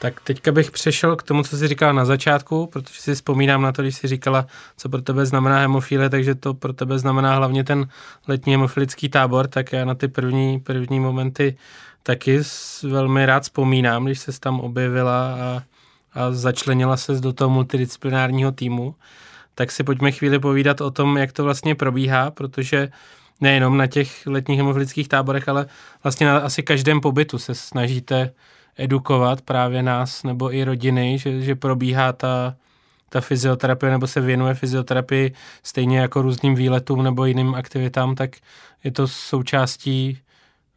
Tak 0.03 0.21
teďka 0.21 0.53
bych 0.53 0.71
přešel 0.71 1.17
k 1.17 1.23
tomu, 1.23 1.43
co 1.43 1.57
jsi 1.57 1.69
říkala 1.69 1.93
na 1.93 2.05
začátku, 2.05 2.67
protože 2.67 3.01
si 3.01 3.15
vzpomínám 3.15 3.63
na 3.63 3.73
to, 3.73 3.83
když 3.83 3.97
jsi 3.97 4.09
říkala, 4.09 4.47
co 4.77 4.89
pro 4.89 5.03
tebe 5.03 5.27
znamená 5.27 5.59
hemofílie, 5.59 6.11
takže 6.11 6.35
to 6.35 6.55
pro 6.55 6.73
tebe 6.73 6.99
znamená 6.99 7.35
hlavně 7.35 7.65
ten 7.65 7.89
letní 8.29 8.53
hemofilický 8.53 9.09
tábor, 9.09 9.47
tak 9.47 9.73
já 9.73 9.85
na 9.85 9.95
ty 9.95 10.09
první, 10.09 10.61
první 10.61 11.01
momenty 11.01 11.57
taky 12.03 12.41
velmi 12.83 13.27
rád 13.27 13.43
vzpomínám, 13.43 14.05
když 14.05 14.19
se 14.19 14.41
tam 14.41 14.61
objevila 14.61 15.35
a, 15.35 15.63
a 16.15 16.33
začlenila 16.33 16.97
se 16.97 17.13
do 17.13 17.33
toho 17.33 17.51
multidisciplinárního 17.51 18.53
týmu. 18.53 18.95
Tak 19.55 19.71
si 19.71 19.85
pojďme 19.85 20.13
chvíli 20.13 20.39
povídat 20.39 20.81
o 20.81 20.91
tom, 20.91 21.17
jak 21.17 21.33
to 21.33 21.45
vlastně 21.45 21.75
probíhá, 21.75 22.31
protože 22.31 22.89
nejenom 23.41 23.77
na 23.77 23.87
těch 23.87 24.27
letních 24.27 24.59
hemofilických 24.59 25.09
táborech, 25.09 25.49
ale 25.49 25.67
vlastně 26.03 26.27
na 26.27 26.39
asi 26.39 26.63
každém 26.63 27.01
pobytu 27.01 27.39
se 27.39 27.55
snažíte 27.55 28.33
edukovat 28.77 29.43
právě 29.43 29.83
nás 29.83 30.23
nebo 30.23 30.55
i 30.55 30.65
rodiny, 30.65 31.19
že, 31.19 31.41
že 31.41 31.55
probíhá 31.55 32.13
ta, 32.13 32.57
ta 33.09 33.21
fyzioterapie 33.21 33.93
nebo 33.93 34.07
se 34.07 34.21
věnuje 34.21 34.55
fyzioterapii 34.55 35.33
stejně 35.63 35.99
jako 35.99 36.23
různým 36.23 36.55
výletům 36.55 37.03
nebo 37.03 37.25
jiným 37.25 37.55
aktivitám, 37.55 38.15
tak 38.15 38.31
je 38.85 38.91
to 38.93 39.09
součástí 39.09 40.19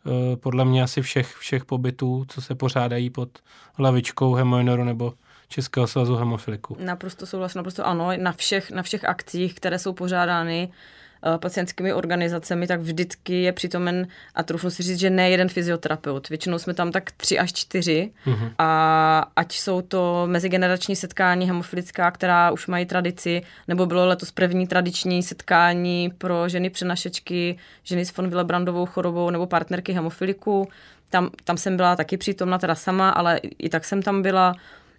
uh, 0.06 0.36
podle 0.36 0.66
mě 0.66 0.84
asi 0.84 1.02
všech, 1.02 1.36
všech 1.36 1.66
pobytů, 1.66 2.26
co 2.28 2.42
se 2.42 2.56
pořádají 2.56 3.10
pod 3.10 3.30
hlavičkou 3.74 4.34
Hemoinoru 4.34 4.84
nebo 4.84 5.14
Českého 5.48 5.88
svazu 5.88 6.16
hemofiliku. 6.16 6.78
Naprosto 6.80 7.26
souhlasím, 7.26 7.60
naprosto 7.60 7.88
ano, 7.88 8.10
na 8.18 8.32
všech, 8.32 8.72
na 8.72 8.84
všech 8.84 9.06
akcích, 9.06 9.54
které 9.54 9.80
jsou 9.80 9.94
pořádány, 9.94 10.70
Eh, 10.70 10.72
pacientskými 11.38 11.94
organizacemi, 11.94 12.68
tak 12.68 12.80
vždycky 12.80 13.42
je 13.42 13.52
přitomen 13.52 14.08
a 14.36 14.44
trochu 14.44 14.70
si 14.70 14.84
říct, 14.84 15.00
že 15.00 15.10
ne 15.10 15.30
jeden 15.30 15.50
fyzioterapeut. 15.50 16.30
Většinou 16.30 16.60
jsme 16.60 16.74
tam 16.74 16.92
tak 16.92 17.12
tři 17.12 17.40
až 17.40 17.54
čtyři 17.54 18.12
mm-hmm. 18.26 18.52
a 18.58 19.32
ať 19.36 19.54
jsou 19.54 19.82
to 19.82 20.24
mezigenerační 20.26 20.96
setkání 20.96 21.48
hemofilická, 21.48 22.12
která 22.12 22.52
už 22.52 22.68
mají 22.68 22.86
tradici, 22.86 23.42
nebo 23.68 23.86
bylo 23.86 24.06
letos 24.06 24.32
první 24.32 24.68
tradiční 24.68 25.24
setkání 25.24 26.12
pro 26.18 26.50
ženy 26.50 26.70
přenašečky, 26.70 27.58
ženy 27.84 28.06
s 28.06 28.18
von 28.18 28.30
Willebrandovou 28.30 28.86
chorobou 28.86 29.30
nebo 29.30 29.48
partnerky 29.48 29.94
hemofiliku. 29.94 30.68
Tam, 31.10 31.30
tam 31.44 31.58
jsem 31.58 31.78
byla 31.78 31.96
taky 31.96 32.18
přítomna 32.18 32.58
teda 32.58 32.76
sama, 32.76 33.10
ale 33.10 33.38
i 33.38 33.70
tak 33.70 33.86
jsem 33.86 34.02
tam 34.02 34.22
byla 34.22 34.56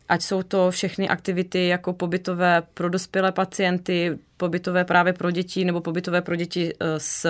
ať 0.09 0.23
jsou 0.23 0.43
to 0.43 0.71
všechny 0.71 1.09
aktivity 1.09 1.67
jako 1.67 1.93
pobytové 1.93 2.63
pro 2.75 2.89
dospělé 2.89 3.33
pacienty, 3.33 4.19
pobytové 4.37 4.85
právě 4.85 5.13
pro 5.13 5.31
děti 5.31 5.65
nebo 5.65 5.81
pobytové 5.81 6.23
pro 6.23 6.37
děti 6.37 6.73
eh, 6.81 7.01
s 7.01 7.27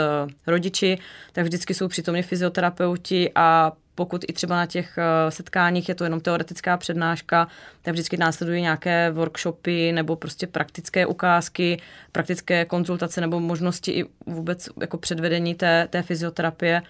rodiči, 0.46 0.98
tak 1.32 1.44
vždycky 1.44 1.74
jsou 1.74 1.88
přítomně 1.88 2.22
fyzioterapeuti 2.22 3.32
a 3.34 3.72
pokud 3.94 4.24
i 4.28 4.32
třeba 4.32 4.56
na 4.56 4.66
těch 4.66 4.98
eh, 4.98 5.30
setkáních 5.30 5.88
je 5.88 5.94
to 5.94 6.04
jenom 6.04 6.20
teoretická 6.20 6.76
přednáška, 6.76 7.48
tak 7.82 7.92
vždycky 7.92 8.16
následují 8.16 8.62
nějaké 8.62 9.10
workshopy 9.10 9.92
nebo 9.92 10.16
prostě 10.16 10.46
praktické 10.46 11.06
ukázky, 11.06 11.80
praktické 12.12 12.64
konzultace 12.64 13.20
nebo 13.20 13.40
možnosti 13.40 13.90
i 13.90 14.04
vůbec 14.26 14.68
jako 14.80 14.98
předvedení 14.98 15.54
té, 15.54 15.88
té 15.90 16.02
fyzioterapie. 16.02 16.82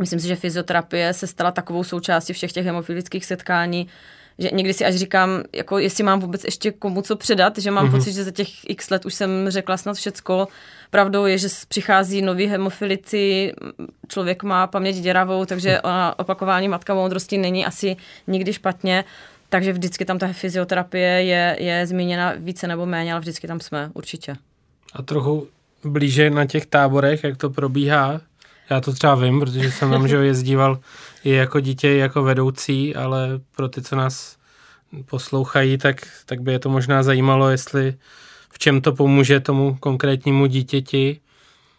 Myslím 0.00 0.20
si, 0.20 0.28
že 0.28 0.36
fyzioterapie 0.36 1.12
se 1.12 1.26
stala 1.26 1.50
takovou 1.50 1.84
součástí 1.84 2.32
všech 2.32 2.52
těch 2.52 2.66
hemofilických 2.66 3.24
setkání, 3.24 3.88
že 4.38 4.50
někdy 4.52 4.74
si 4.74 4.84
až 4.84 4.94
říkám, 4.94 5.42
jako 5.52 5.78
jestli 5.78 6.04
mám 6.04 6.20
vůbec 6.20 6.44
ještě 6.44 6.72
komu 6.72 7.02
co 7.02 7.16
předat, 7.16 7.58
že 7.58 7.70
mám 7.70 7.86
mm-hmm. 7.86 7.90
pocit, 7.90 8.12
že 8.12 8.24
za 8.24 8.30
těch 8.30 8.70
x 8.70 8.90
let 8.90 9.06
už 9.06 9.14
jsem 9.14 9.30
řekla 9.48 9.76
snad 9.76 9.96
všecko. 9.96 10.48
Pravdou 10.90 11.26
je, 11.26 11.38
že 11.38 11.48
přichází 11.68 12.22
noví 12.22 12.46
hemofilici, 12.46 13.52
člověk 14.08 14.42
má 14.42 14.66
paměť 14.66 14.96
děravou, 14.96 15.44
takže 15.44 15.80
ona, 15.80 16.18
opakování 16.18 16.68
matka 16.68 16.94
moudrosti 16.94 17.38
není 17.38 17.66
asi 17.66 17.96
nikdy 18.26 18.52
špatně. 18.52 19.04
Takže 19.48 19.72
vždycky 19.72 20.04
tam 20.04 20.18
ta 20.18 20.32
fyzioterapie 20.32 21.22
je, 21.22 21.56
je 21.60 21.86
zmíněna 21.86 22.32
více 22.36 22.66
nebo 22.66 22.86
méně, 22.86 23.12
ale 23.12 23.20
vždycky 23.20 23.46
tam 23.46 23.60
jsme, 23.60 23.90
určitě. 23.94 24.36
A 24.94 25.02
trochu 25.02 25.48
blíže 25.84 26.30
na 26.30 26.46
těch 26.46 26.66
táborech, 26.66 27.24
jak 27.24 27.36
to 27.36 27.50
probíhá, 27.50 28.20
já 28.70 28.80
to 28.80 28.92
třeba 28.92 29.14
vím, 29.14 29.40
protože 29.40 29.70
jsem 29.70 29.90
tam 29.90 30.08
že 30.08 30.16
jezdíval 30.16 30.78
i 31.24 31.30
jako 31.30 31.60
dítě, 31.60 31.94
i 31.94 31.98
jako 31.98 32.22
vedoucí, 32.22 32.94
ale 32.94 33.28
pro 33.56 33.68
ty, 33.68 33.82
co 33.82 33.96
nás 33.96 34.36
poslouchají, 35.04 35.78
tak, 35.78 35.96
tak 36.26 36.40
by 36.40 36.52
je 36.52 36.58
to 36.58 36.70
možná 36.70 37.02
zajímalo, 37.02 37.48
jestli 37.48 37.94
v 38.50 38.58
čem 38.58 38.80
to 38.80 38.92
pomůže 38.92 39.40
tomu 39.40 39.76
konkrétnímu 39.80 40.46
dítěti, 40.46 41.20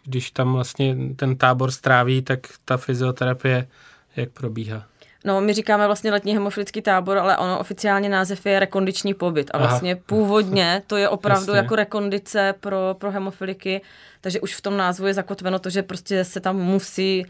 když 0.04 0.30
tam 0.30 0.52
vlastně 0.52 0.96
ten 1.16 1.36
tábor 1.36 1.70
stráví, 1.70 2.22
tak 2.22 2.40
ta 2.64 2.76
fyzioterapie 2.76 3.68
jak 4.16 4.30
probíhá. 4.30 4.84
No, 5.28 5.40
my 5.40 5.52
říkáme 5.52 5.86
vlastně 5.86 6.10
letní 6.12 6.34
hemofilický 6.34 6.82
tábor, 6.82 7.18
ale 7.18 7.36
ono 7.36 7.58
oficiálně 7.58 8.08
název 8.08 8.46
je 8.46 8.60
rekondiční 8.60 9.14
pobyt. 9.14 9.50
A 9.54 9.58
vlastně 9.58 9.92
Aha. 9.92 10.02
původně 10.06 10.82
to 10.86 10.96
je 10.96 11.08
opravdu 11.08 11.52
Jasně. 11.52 11.56
jako 11.56 11.76
rekondice 11.76 12.54
pro, 12.60 12.96
pro 12.98 13.10
hemofiliky, 13.10 13.80
takže 14.20 14.40
už 14.40 14.54
v 14.54 14.60
tom 14.60 14.76
názvu 14.76 15.06
je 15.06 15.14
zakotveno 15.14 15.58
to, 15.58 15.70
že 15.70 15.82
prostě 15.82 16.24
se 16.24 16.40
tam 16.40 16.56
musí 16.56 17.26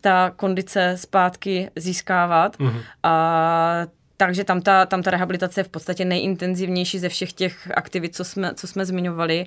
ta 0.00 0.32
kondice 0.36 0.94
zpátky 0.96 1.70
získávat. 1.76 2.58
Mhm. 2.58 2.80
A 3.02 3.86
takže 4.16 4.44
tam 4.44 4.60
ta, 4.60 4.86
tam 4.86 5.02
ta 5.02 5.10
rehabilitace 5.10 5.60
je 5.60 5.64
v 5.64 5.68
podstatě 5.68 6.04
nejintenzivnější 6.04 6.98
ze 6.98 7.08
všech 7.08 7.32
těch 7.32 7.70
aktivit, 7.74 8.16
co 8.16 8.24
jsme, 8.24 8.54
co 8.54 8.66
jsme 8.66 8.84
zmiňovali. 8.84 9.46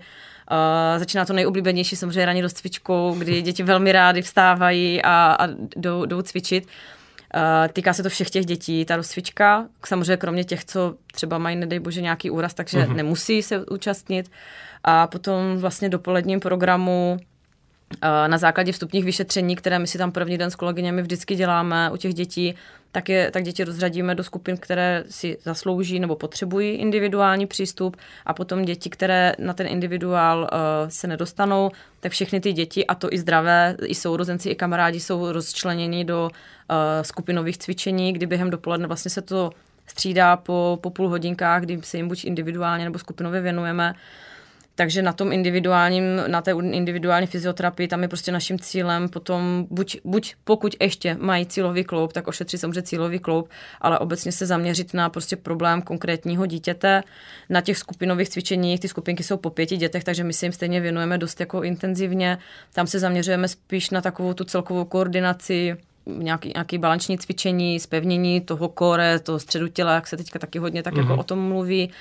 Uh, 0.51 0.99
začíná 0.99 1.25
to 1.25 1.33
nejoblíbenější 1.33 1.95
samozřejmě 1.95 2.25
raně 2.25 2.41
dost 2.41 2.57
cvičkou, 2.57 3.15
kdy 3.17 3.41
děti 3.41 3.63
velmi 3.63 3.91
rády 3.91 4.21
vstávají 4.21 5.01
a, 5.03 5.35
a 5.39 5.47
jdou, 5.75 6.05
jdou 6.05 6.21
cvičit. 6.21 6.63
Uh, 6.63 6.69
týká 7.73 7.93
se 7.93 8.03
to 8.03 8.09
všech 8.09 8.29
těch 8.29 8.45
dětí, 8.45 8.85
ta 8.85 8.95
rozcvička, 8.95 9.67
samozřejmě 9.85 10.17
kromě 10.17 10.43
těch, 10.43 10.65
co 10.65 10.95
třeba 11.13 11.37
mají, 11.37 11.55
nedej 11.55 11.79
bože, 11.79 12.01
nějaký 12.01 12.29
úraz, 12.29 12.53
takže 12.53 12.79
uh-huh. 12.79 12.95
nemusí 12.95 13.43
se 13.43 13.65
účastnit. 13.65 14.31
A 14.83 15.07
potom 15.07 15.57
vlastně 15.57 15.89
dopoledním 15.89 16.39
programu 16.39 17.17
uh, 17.17 18.09
na 18.27 18.37
základě 18.37 18.71
vstupních 18.71 19.05
vyšetření, 19.05 19.55
které 19.55 19.79
my 19.79 19.87
si 19.87 19.97
tam 19.97 20.11
první 20.11 20.37
den 20.37 20.51
s 20.51 20.55
kolegyněmi 20.55 21.01
vždycky 21.01 21.35
děláme 21.35 21.91
u 21.91 21.97
těch 21.97 22.13
dětí, 22.13 22.55
tak, 22.93 23.09
je, 23.09 23.31
tak 23.31 23.43
děti 23.43 23.63
rozřadíme 23.63 24.15
do 24.15 24.23
skupin, 24.23 24.57
které 24.57 25.03
si 25.09 25.37
zaslouží 25.43 25.99
nebo 25.99 26.15
potřebují 26.15 26.69
individuální 26.69 27.47
přístup 27.47 27.97
a 28.25 28.33
potom 28.33 28.65
děti, 28.65 28.89
které 28.89 29.33
na 29.39 29.53
ten 29.53 29.67
individuál 29.67 30.39
uh, 30.41 30.47
se 30.89 31.07
nedostanou, 31.07 31.71
tak 31.99 32.11
všechny 32.11 32.39
ty 32.39 32.53
děti, 32.53 32.87
a 32.87 32.95
to 32.95 33.07
i 33.11 33.17
zdravé, 33.17 33.75
i 33.85 33.95
sourozenci, 33.95 34.49
i 34.49 34.55
kamarádi 34.55 34.99
jsou 34.99 35.31
rozčleněni 35.31 36.05
do 36.05 36.29
uh, 36.29 36.77
skupinových 37.01 37.57
cvičení, 37.57 38.13
kdy 38.13 38.25
během 38.25 38.49
dopoledne 38.49 38.87
vlastně 38.87 39.11
se 39.11 39.21
to 39.21 39.51
střídá 39.87 40.37
po, 40.37 40.79
po 40.81 40.89
půl 40.89 41.09
hodinkách, 41.09 41.61
kdy 41.61 41.79
se 41.83 41.97
jim 41.97 42.07
buď 42.07 42.25
individuálně 42.25 42.83
nebo 42.83 42.99
skupinově 42.99 43.41
věnujeme. 43.41 43.91
Uh, 43.91 43.97
takže 44.75 45.01
na 45.01 45.13
tom 45.13 45.31
individuálním, 45.31 46.03
na 46.27 46.41
té 46.41 46.51
individuální 46.51 47.27
fyzioterapii, 47.27 47.87
tam 47.87 48.01
je 48.01 48.07
prostě 48.07 48.31
naším 48.31 48.59
cílem 48.59 49.09
potom, 49.09 49.67
buď, 49.69 49.97
buď 50.03 50.35
pokud 50.43 50.75
ještě 50.81 51.17
mají 51.19 51.45
cílový 51.45 51.83
kloub, 51.83 52.13
tak 52.13 52.27
ošetřit 52.27 52.57
samozřejmě 52.57 52.81
cílový 52.81 53.19
kloub, 53.19 53.49
ale 53.81 53.99
obecně 53.99 54.31
se 54.31 54.45
zaměřit 54.45 54.93
na 54.93 55.09
prostě 55.09 55.35
problém 55.35 55.81
konkrétního 55.81 56.45
dítěte. 56.45 57.03
Na 57.49 57.61
těch 57.61 57.77
skupinových 57.77 58.29
cvičeních, 58.29 58.79
ty 58.79 58.87
skupinky 58.87 59.23
jsou 59.23 59.37
po 59.37 59.49
pěti 59.49 59.77
dětech, 59.77 60.03
takže 60.03 60.23
my 60.23 60.33
se 60.33 60.45
jim 60.45 60.53
stejně 60.53 60.81
věnujeme 60.81 61.17
dost 61.17 61.39
jako 61.39 61.63
intenzivně. 61.63 62.37
Tam 62.73 62.87
se 62.87 62.99
zaměřujeme 62.99 63.47
spíš 63.47 63.89
na 63.89 64.01
takovou 64.01 64.33
tu 64.33 64.43
celkovou 64.43 64.85
koordinaci, 64.85 65.77
nějaký, 66.05 66.51
nějaký 66.55 66.77
balanční 66.77 67.17
cvičení, 67.17 67.79
zpevnění 67.79 68.41
toho 68.41 68.69
kore, 68.69 69.19
toho 69.19 69.39
středu 69.39 69.67
těla, 69.67 69.95
jak 69.95 70.07
se 70.07 70.17
teďka 70.17 70.39
taky 70.39 70.59
hodně 70.59 70.83
tak 70.83 70.93
mm-hmm. 70.93 70.99
jako 70.99 71.11
mhm. 71.11 71.19
o 71.19 71.23
tom 71.23 71.39
mluví 71.39 71.91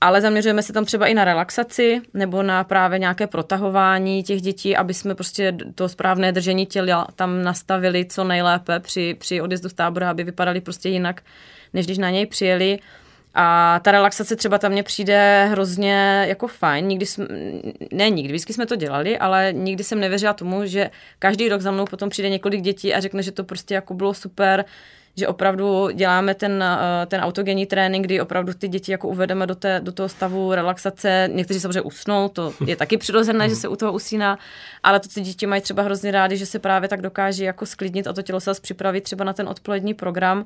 ale 0.00 0.20
zaměřujeme 0.20 0.62
se 0.62 0.72
tam 0.72 0.84
třeba 0.84 1.06
i 1.06 1.14
na 1.14 1.24
relaxaci 1.24 2.00
nebo 2.14 2.42
na 2.42 2.64
právě 2.64 2.98
nějaké 2.98 3.26
protahování 3.26 4.22
těch 4.22 4.42
dětí, 4.42 4.76
aby 4.76 4.94
jsme 4.94 5.14
prostě 5.14 5.56
to 5.74 5.88
správné 5.88 6.32
držení 6.32 6.66
těla 6.66 7.06
tam 7.16 7.42
nastavili 7.42 8.04
co 8.04 8.24
nejlépe 8.24 8.80
při, 8.80 9.16
při 9.18 9.40
odjezdu 9.40 9.68
z 9.68 9.74
tábora, 9.74 10.10
aby 10.10 10.24
vypadali 10.24 10.60
prostě 10.60 10.88
jinak, 10.88 11.22
než 11.74 11.86
když 11.86 11.98
na 11.98 12.10
něj 12.10 12.26
přijeli. 12.26 12.78
A 13.38 13.80
ta 13.84 13.92
relaxace 13.92 14.36
třeba 14.36 14.58
tam 14.58 14.72
mně 14.72 14.82
přijde 14.82 15.48
hrozně 15.50 16.24
jako 16.28 16.48
fajn. 16.48 16.86
Nikdy 16.86 17.06
jsme, 17.06 17.26
ne 17.92 18.10
nikdy, 18.10 18.32
vždycky 18.32 18.52
jsme 18.52 18.66
to 18.66 18.76
dělali, 18.76 19.18
ale 19.18 19.52
nikdy 19.52 19.84
jsem 19.84 20.00
nevěřila 20.00 20.32
tomu, 20.32 20.66
že 20.66 20.90
každý 21.18 21.48
rok 21.48 21.60
za 21.60 21.70
mnou 21.70 21.84
potom 21.84 22.08
přijde 22.08 22.28
několik 22.30 22.60
dětí 22.60 22.94
a 22.94 23.00
řekne, 23.00 23.22
že 23.22 23.32
to 23.32 23.44
prostě 23.44 23.74
jako 23.74 23.94
bylo 23.94 24.14
super, 24.14 24.64
že 25.16 25.28
opravdu 25.28 25.90
děláme 25.90 26.34
ten, 26.34 26.62
eh, 26.62 27.06
ten 27.06 27.20
autogenní 27.20 27.66
trénink, 27.66 28.04
kdy 28.04 28.20
opravdu 28.20 28.54
ty 28.54 28.68
děti 28.68 28.92
jako 28.92 29.08
uvedeme 29.08 29.46
do, 29.46 29.54
té, 29.54 29.80
do 29.80 29.92
toho 29.92 30.08
stavu 30.08 30.54
relaxace. 30.54 31.28
Někteří 31.32 31.60
samozřejmě 31.60 31.80
usnou, 31.80 32.28
to 32.28 32.52
je 32.66 32.76
taky 32.76 32.96
přirozené, 32.98 33.48
že 33.48 33.56
se 33.62 33.68
u 33.68 33.76
toho 33.76 33.92
usíná, 33.92 34.38
ale 34.82 35.00
to 35.00 35.08
ty 35.08 35.20
děti 35.20 35.46
mají 35.46 35.62
třeba 35.62 35.82
hrozně 35.82 36.10
rádi, 36.10 36.36
že 36.36 36.46
se 36.46 36.58
právě 36.58 36.88
tak 36.88 37.02
dokáží 37.02 37.42
jako 37.42 37.66
sklidnit 37.66 38.06
a 38.06 38.12
to 38.12 38.22
tělo 38.22 38.40
se 38.40 38.52
připravit 38.60 39.00
třeba 39.00 39.24
na 39.24 39.32
ten 39.32 39.48
odpolední 39.48 39.94
program. 39.94 40.44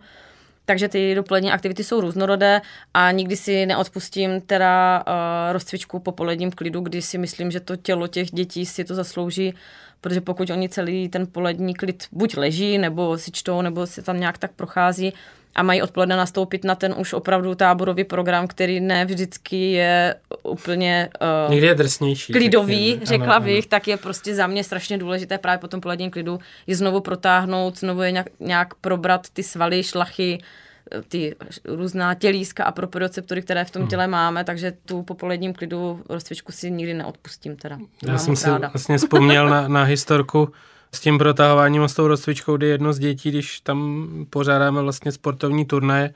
Takže 0.64 0.88
ty 0.88 1.14
dopolední 1.14 1.52
aktivity 1.52 1.84
jsou 1.84 2.00
různorodé 2.00 2.60
a 2.94 3.10
nikdy 3.10 3.36
si 3.36 3.66
neodpustím 3.66 4.40
teda 4.40 5.04
uh, 5.06 5.12
rozcvičku 5.52 5.98
po 5.98 6.12
poledním 6.12 6.50
klidu, 6.50 6.80
kdy 6.80 7.02
si 7.02 7.18
myslím, 7.18 7.50
že 7.50 7.60
to 7.60 7.76
tělo 7.76 8.06
těch 8.06 8.30
dětí 8.30 8.66
si 8.66 8.84
to 8.84 8.94
zaslouží 8.94 9.54
protože 10.00 10.20
pokud 10.20 10.50
oni 10.50 10.68
celý 10.68 11.08
ten 11.08 11.26
polední 11.26 11.74
klid 11.74 12.04
buď 12.12 12.36
leží, 12.36 12.78
nebo 12.78 13.18
si 13.18 13.30
čtou, 13.30 13.62
nebo 13.62 13.86
si 13.86 14.02
tam 14.02 14.20
nějak 14.20 14.38
tak 14.38 14.50
prochází 14.52 15.12
a 15.54 15.62
mají 15.62 15.82
odpoledne 15.82 16.16
nastoupit 16.16 16.64
na 16.64 16.74
ten 16.74 16.94
už 16.98 17.12
opravdu 17.12 17.54
táborový 17.54 18.04
program, 18.04 18.46
který 18.46 18.80
ne 18.80 19.04
vždycky 19.04 19.72
je 19.72 20.14
úplně 20.42 21.08
uh, 21.46 21.50
Někdy 21.50 21.66
je 21.66 21.74
drsnější. 21.74 22.32
Klidový, 22.32 22.94
taky, 22.94 23.06
řekla 23.06 23.34
ano, 23.34 23.44
bych, 23.44 23.64
ano. 23.64 23.68
tak 23.68 23.88
je 23.88 23.96
prostě 23.96 24.34
za 24.34 24.46
mě 24.46 24.64
strašně 24.64 24.98
důležité 24.98 25.38
právě 25.38 25.58
po 25.58 25.68
tom 25.68 25.80
poledním 25.80 26.10
klidu 26.10 26.38
je 26.66 26.76
znovu 26.76 27.00
protáhnout, 27.00 27.78
znovu 27.78 28.02
je 28.02 28.12
nějak, 28.12 28.26
nějak 28.40 28.74
probrat 28.74 29.26
ty 29.32 29.42
svaly, 29.42 29.82
šlachy, 29.82 30.38
ty 31.08 31.36
různá 31.64 32.14
tělíska 32.14 32.64
a 32.64 32.72
proprioceptory, 32.72 33.42
které 33.42 33.64
v 33.64 33.70
tom 33.70 33.82
hmm. 33.82 33.88
těle 33.88 34.06
máme, 34.06 34.44
takže 34.44 34.72
tu 34.84 35.02
po 35.02 35.14
poledním 35.14 35.54
klidu 35.54 36.02
rozcvičku 36.08 36.52
si 36.52 36.70
nikdy 36.70 36.94
neodpustím. 36.94 37.56
Teda. 37.56 37.78
Já 38.06 38.18
jsem 38.18 38.36
si 38.36 38.50
ráda. 38.50 38.68
vlastně 38.68 38.98
vzpomněl 38.98 39.48
na, 39.48 39.68
na 39.68 39.82
historku 39.82 40.52
s 40.92 41.00
tím 41.00 41.18
protahováním 41.18 41.82
a 41.82 41.88
s 41.88 41.94
tou 41.94 42.06
rozcvičkou, 42.06 42.56
kdy 42.56 42.66
jedno 42.66 42.92
z 42.92 42.98
dětí, 42.98 43.30
když 43.30 43.60
tam 43.60 44.08
pořádáme 44.30 44.82
vlastně 44.82 45.12
sportovní 45.12 45.64
turnaje, 45.64 46.14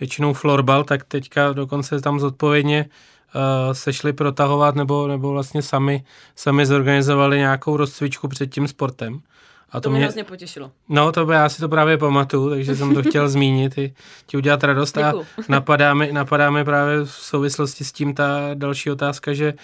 většinou 0.00 0.32
florbal, 0.32 0.84
tak 0.84 1.04
teďka 1.04 1.52
dokonce 1.52 2.00
tam 2.00 2.20
zodpovědně 2.20 2.86
uh, 3.34 3.72
sešli 3.72 4.12
protahovat 4.12 4.74
nebo, 4.74 5.08
nebo 5.08 5.32
vlastně 5.32 5.62
sami, 5.62 6.04
sami 6.36 6.66
zorganizovali 6.66 7.38
nějakou 7.38 7.76
rozcvičku 7.76 8.28
před 8.28 8.46
tím 8.46 8.68
sportem. 8.68 9.20
A 9.70 9.80
to, 9.80 9.80
to 9.80 9.90
mě 9.90 10.00
hrozně 10.00 10.24
potěšilo. 10.24 10.70
No, 10.88 11.12
to 11.12 11.26
by, 11.26 11.34
já 11.34 11.48
si 11.48 11.60
to 11.60 11.68
právě 11.68 11.98
pamatuju, 11.98 12.50
takže 12.50 12.76
jsem 12.76 12.94
to 12.94 13.02
chtěl 13.02 13.28
zmínit 13.28 13.78
i 13.78 13.94
ti 14.26 14.36
udělat 14.36 14.64
radost. 14.64 14.98
Děkuju. 14.98 15.22
A 15.22 15.42
napadáme, 15.48 16.12
napadáme 16.12 16.64
právě 16.64 17.04
v 17.04 17.10
souvislosti 17.10 17.84
s 17.84 17.92
tím 17.92 18.14
ta 18.14 18.50
další 18.54 18.90
otázka, 18.90 19.32
že 19.32 19.54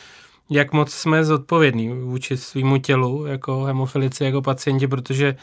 jak 0.50 0.72
moc 0.72 0.92
jsme 0.92 1.24
zodpovědní 1.24 1.88
vůči 1.88 2.36
svýmu 2.36 2.78
tělu, 2.78 3.26
jako 3.26 3.64
hemofilici, 3.64 4.24
jako 4.24 4.42
pacienti, 4.42 4.86
protože 4.86 5.36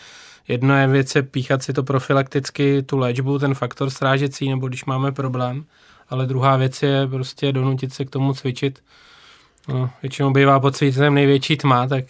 jedno 0.47 0.78
je 0.78 0.88
věc 0.88 1.16
je 1.16 1.24
píchat 1.24 1.64
si 1.64 1.74
to 1.74 1.84
profilakticky, 1.84 2.84
tu 2.84 2.97
léčbu, 2.97 3.39
ten 3.39 3.53
faktor 3.53 3.89
strážecí, 3.89 4.49
nebo 4.49 4.68
když 4.68 4.86
máme 4.86 5.12
problém, 5.12 5.66
ale 6.09 6.26
druhá 6.26 6.57
věc 6.57 6.84
je 6.84 7.07
prostě 7.07 7.51
donutit 7.51 7.93
se 7.93 8.05
k 8.05 8.09
tomu 8.09 8.34
cvičit. 8.34 8.84
No, 9.68 9.89
většinou 10.01 10.32
bývá 10.32 10.59
pod 10.59 10.76
svítem 10.76 11.14
největší 11.14 11.57
tma, 11.57 11.88
tak 11.88 12.05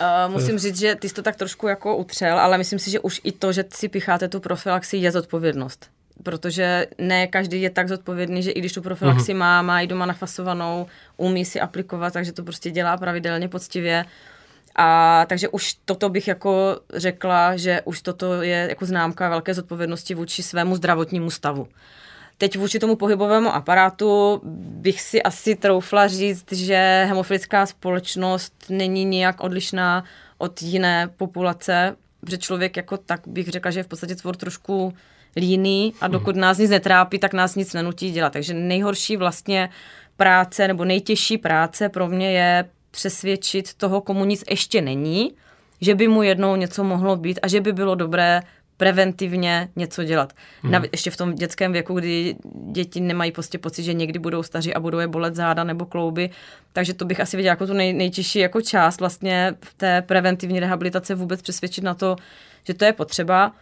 Uh, 0.00 0.32
musím 0.32 0.58
říct, 0.58 0.78
že 0.78 0.94
ty 0.94 1.08
jsi 1.08 1.14
to 1.14 1.22
tak 1.22 1.36
trošku 1.36 1.68
jako 1.68 1.96
utřel, 1.96 2.38
ale 2.38 2.58
myslím 2.58 2.78
si, 2.78 2.90
že 2.90 3.00
už 3.00 3.20
i 3.24 3.32
to, 3.32 3.52
že 3.52 3.64
si 3.74 3.88
picháte 3.88 4.28
tu 4.28 4.40
profilaxi, 4.40 4.96
je 4.96 5.12
zodpovědnost. 5.12 5.90
protože 6.22 6.86
ne 6.98 7.26
každý 7.26 7.62
je 7.62 7.70
tak 7.70 7.88
zodpovědný, 7.88 8.42
že 8.42 8.50
i 8.50 8.60
když 8.60 8.72
tu 8.72 8.82
profilaxi 8.82 9.32
mm-hmm. 9.32 9.38
má, 9.38 9.62
má 9.62 9.80
i 9.80 9.86
doma 9.86 10.06
nafasovanou, 10.06 10.86
umí 11.16 11.44
si 11.44 11.60
aplikovat, 11.60 12.12
takže 12.12 12.32
to 12.32 12.42
prostě 12.42 12.70
dělá 12.70 12.96
pravidelně 12.96 13.48
poctivě. 13.48 14.04
A 14.76 15.24
takže 15.28 15.48
už 15.48 15.74
toto 15.84 16.08
bych 16.08 16.28
jako 16.28 16.80
řekla, 16.94 17.56
že 17.56 17.80
už 17.84 18.02
toto 18.02 18.42
je 18.42 18.66
jako 18.68 18.86
známka 18.86 19.28
velké 19.28 19.54
zodpovědnosti 19.54 20.14
vůči 20.14 20.42
svému 20.42 20.76
zdravotnímu 20.76 21.30
stavu. 21.30 21.68
Teď 22.38 22.58
vůči 22.58 22.78
tomu 22.78 22.96
pohybovému 22.96 23.54
aparátu 23.54 24.40
bych 24.44 25.00
si 25.00 25.22
asi 25.22 25.56
troufla 25.56 26.08
říct, 26.08 26.52
že 26.52 27.04
hemofilická 27.08 27.66
společnost 27.66 28.52
není 28.68 29.04
nijak 29.04 29.40
odlišná 29.40 30.04
od 30.38 30.62
jiné 30.62 31.08
populace, 31.16 31.96
protože 32.20 32.38
člověk 32.38 32.76
jako 32.76 32.96
tak 32.96 33.20
bych 33.26 33.48
řekla, 33.48 33.70
že 33.70 33.80
je 33.80 33.84
v 33.84 33.88
podstatě 33.88 34.14
tvor 34.14 34.36
trošku 34.36 34.94
líný 35.36 35.94
a 36.00 36.08
dokud 36.08 36.36
nás 36.36 36.58
nic 36.58 36.70
netrápí, 36.70 37.18
tak 37.18 37.32
nás 37.32 37.54
nic 37.54 37.72
nenutí 37.72 38.10
dělat. 38.10 38.32
Takže 38.32 38.54
nejhorší 38.54 39.16
vlastně 39.16 39.68
práce 40.16 40.68
nebo 40.68 40.84
nejtěžší 40.84 41.38
práce 41.38 41.88
pro 41.88 42.08
mě 42.08 42.32
je 42.32 42.64
přesvědčit 42.90 43.74
toho, 43.74 44.00
komu 44.00 44.24
nic 44.24 44.44
ještě 44.50 44.80
není, 44.80 45.32
že 45.80 45.94
by 45.94 46.08
mu 46.08 46.22
jednou 46.22 46.56
něco 46.56 46.84
mohlo 46.84 47.16
být 47.16 47.38
a 47.42 47.48
že 47.48 47.60
by 47.60 47.72
bylo 47.72 47.94
dobré 47.94 48.42
preventivně 48.76 49.68
něco 49.76 50.04
dělat. 50.04 50.32
Hmm. 50.62 50.72
Navíc 50.72 50.90
ještě 50.92 51.10
v 51.10 51.16
tom 51.16 51.34
dětském 51.34 51.72
věku, 51.72 51.94
kdy 51.94 52.36
děti 52.72 53.00
nemají 53.00 53.32
prostě 53.32 53.58
pocit, 53.58 53.82
že 53.82 53.92
někdy 53.92 54.18
budou 54.18 54.42
staří 54.42 54.74
a 54.74 54.80
budou 54.80 54.98
je 54.98 55.08
bolet 55.08 55.34
záda 55.34 55.64
nebo 55.64 55.86
klouby. 55.86 56.30
Takže 56.72 56.94
to 56.94 57.04
bych 57.04 57.20
asi 57.20 57.36
viděla 57.36 57.52
jako 57.52 57.66
tu 57.66 57.72
nej, 57.72 57.92
nejtěžší 57.92 58.38
jako 58.38 58.60
část 58.60 59.00
vlastně 59.00 59.54
v 59.60 59.74
té 59.74 60.02
preventivní 60.02 60.60
rehabilitace 60.60 61.14
vůbec 61.14 61.42
přesvědčit 61.42 61.84
na 61.84 61.94
to, 61.94 62.16
že 62.66 62.74
to 62.74 62.84
je 62.84 62.92
potřeba. 62.92 63.52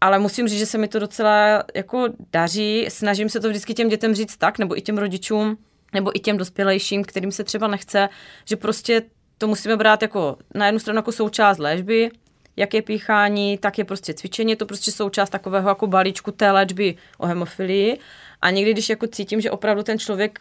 Ale 0.00 0.18
musím 0.18 0.48
říct, 0.48 0.58
že 0.58 0.66
se 0.66 0.78
mi 0.78 0.88
to 0.88 0.98
docela 0.98 1.64
jako 1.74 2.08
daří. 2.32 2.86
Snažím 2.88 3.28
se 3.28 3.40
to 3.40 3.48
vždycky 3.48 3.74
těm 3.74 3.88
dětem 3.88 4.14
říct 4.14 4.36
tak, 4.36 4.58
nebo 4.58 4.78
i 4.78 4.80
těm 4.80 4.98
rodičům, 4.98 5.56
nebo 5.92 6.16
i 6.16 6.20
těm 6.20 6.36
dospělejším, 6.36 7.04
kterým 7.04 7.32
se 7.32 7.44
třeba 7.44 7.68
nechce, 7.68 8.08
že 8.44 8.56
prostě 8.56 9.02
to 9.38 9.48
musíme 9.48 9.76
brát 9.76 10.02
jako 10.02 10.36
na 10.54 10.66
jednu 10.66 10.78
stranu 10.78 10.98
jako 10.98 11.12
součást 11.12 11.58
léčby, 11.58 12.10
jak 12.56 12.74
je 12.74 12.82
píchání, 12.82 13.58
tak 13.58 13.78
je 13.78 13.84
prostě 13.84 14.14
cvičení, 14.14 14.50
je 14.52 14.56
to 14.56 14.66
prostě 14.66 14.92
součást 14.92 15.30
takového 15.30 15.68
jako 15.68 15.86
balíčku 15.86 16.30
té 16.30 16.50
léčby 16.50 16.96
o 17.18 17.26
hemofilii. 17.26 17.98
A 18.42 18.50
někdy, 18.50 18.72
když 18.72 18.88
jako 18.88 19.06
cítím, 19.06 19.40
že 19.40 19.50
opravdu 19.50 19.82
ten 19.82 19.98
člověk 19.98 20.38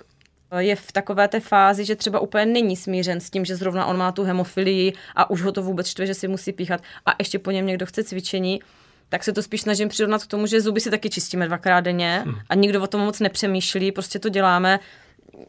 eh, 0.52 0.64
je 0.64 0.76
v 0.76 0.92
takové 0.92 1.28
té 1.28 1.40
fázi, 1.40 1.86
že 1.86 1.96
třeba 1.96 2.20
úplně 2.20 2.46
není 2.46 2.78
smířen 2.78 3.20
s 3.20 3.30
tím, 3.30 3.46
že 3.46 3.56
zrovna 3.56 3.86
on 3.86 3.98
má 3.98 4.12
tu 4.12 4.24
hemofilii 4.24 4.94
a 5.16 5.30
už 5.30 5.42
ho 5.42 5.52
to 5.52 5.64
vůbec 5.64 5.88
štve, 5.88 6.06
že 6.06 6.14
si 6.14 6.28
musí 6.28 6.54
píchat 6.54 6.82
a 7.06 7.16
ještě 7.20 7.40
po 7.40 7.52
něm 7.52 7.66
někdo 7.66 7.86
chce 7.86 8.04
cvičení, 8.04 8.60
tak 9.10 9.24
se 9.24 9.34
to 9.34 9.44
spíš 9.44 9.62
snažím 9.62 9.90
přirovnat 9.90 10.24
k 10.24 10.28
tomu, 10.28 10.48
že 10.48 10.62
zuby 10.62 10.80
si 10.80 10.90
taky 10.90 11.10
čistíme 11.10 11.48
dvakrát 11.48 11.82
denně 11.82 12.22
hmm. 12.26 12.36
a 12.50 12.56
nikdo 12.56 12.82
o 12.82 12.88
tom 12.88 13.02
moc 13.02 13.20
nepřemýšlí, 13.20 13.92
prostě 13.92 14.20
to 14.20 14.30
děláme 14.30 14.80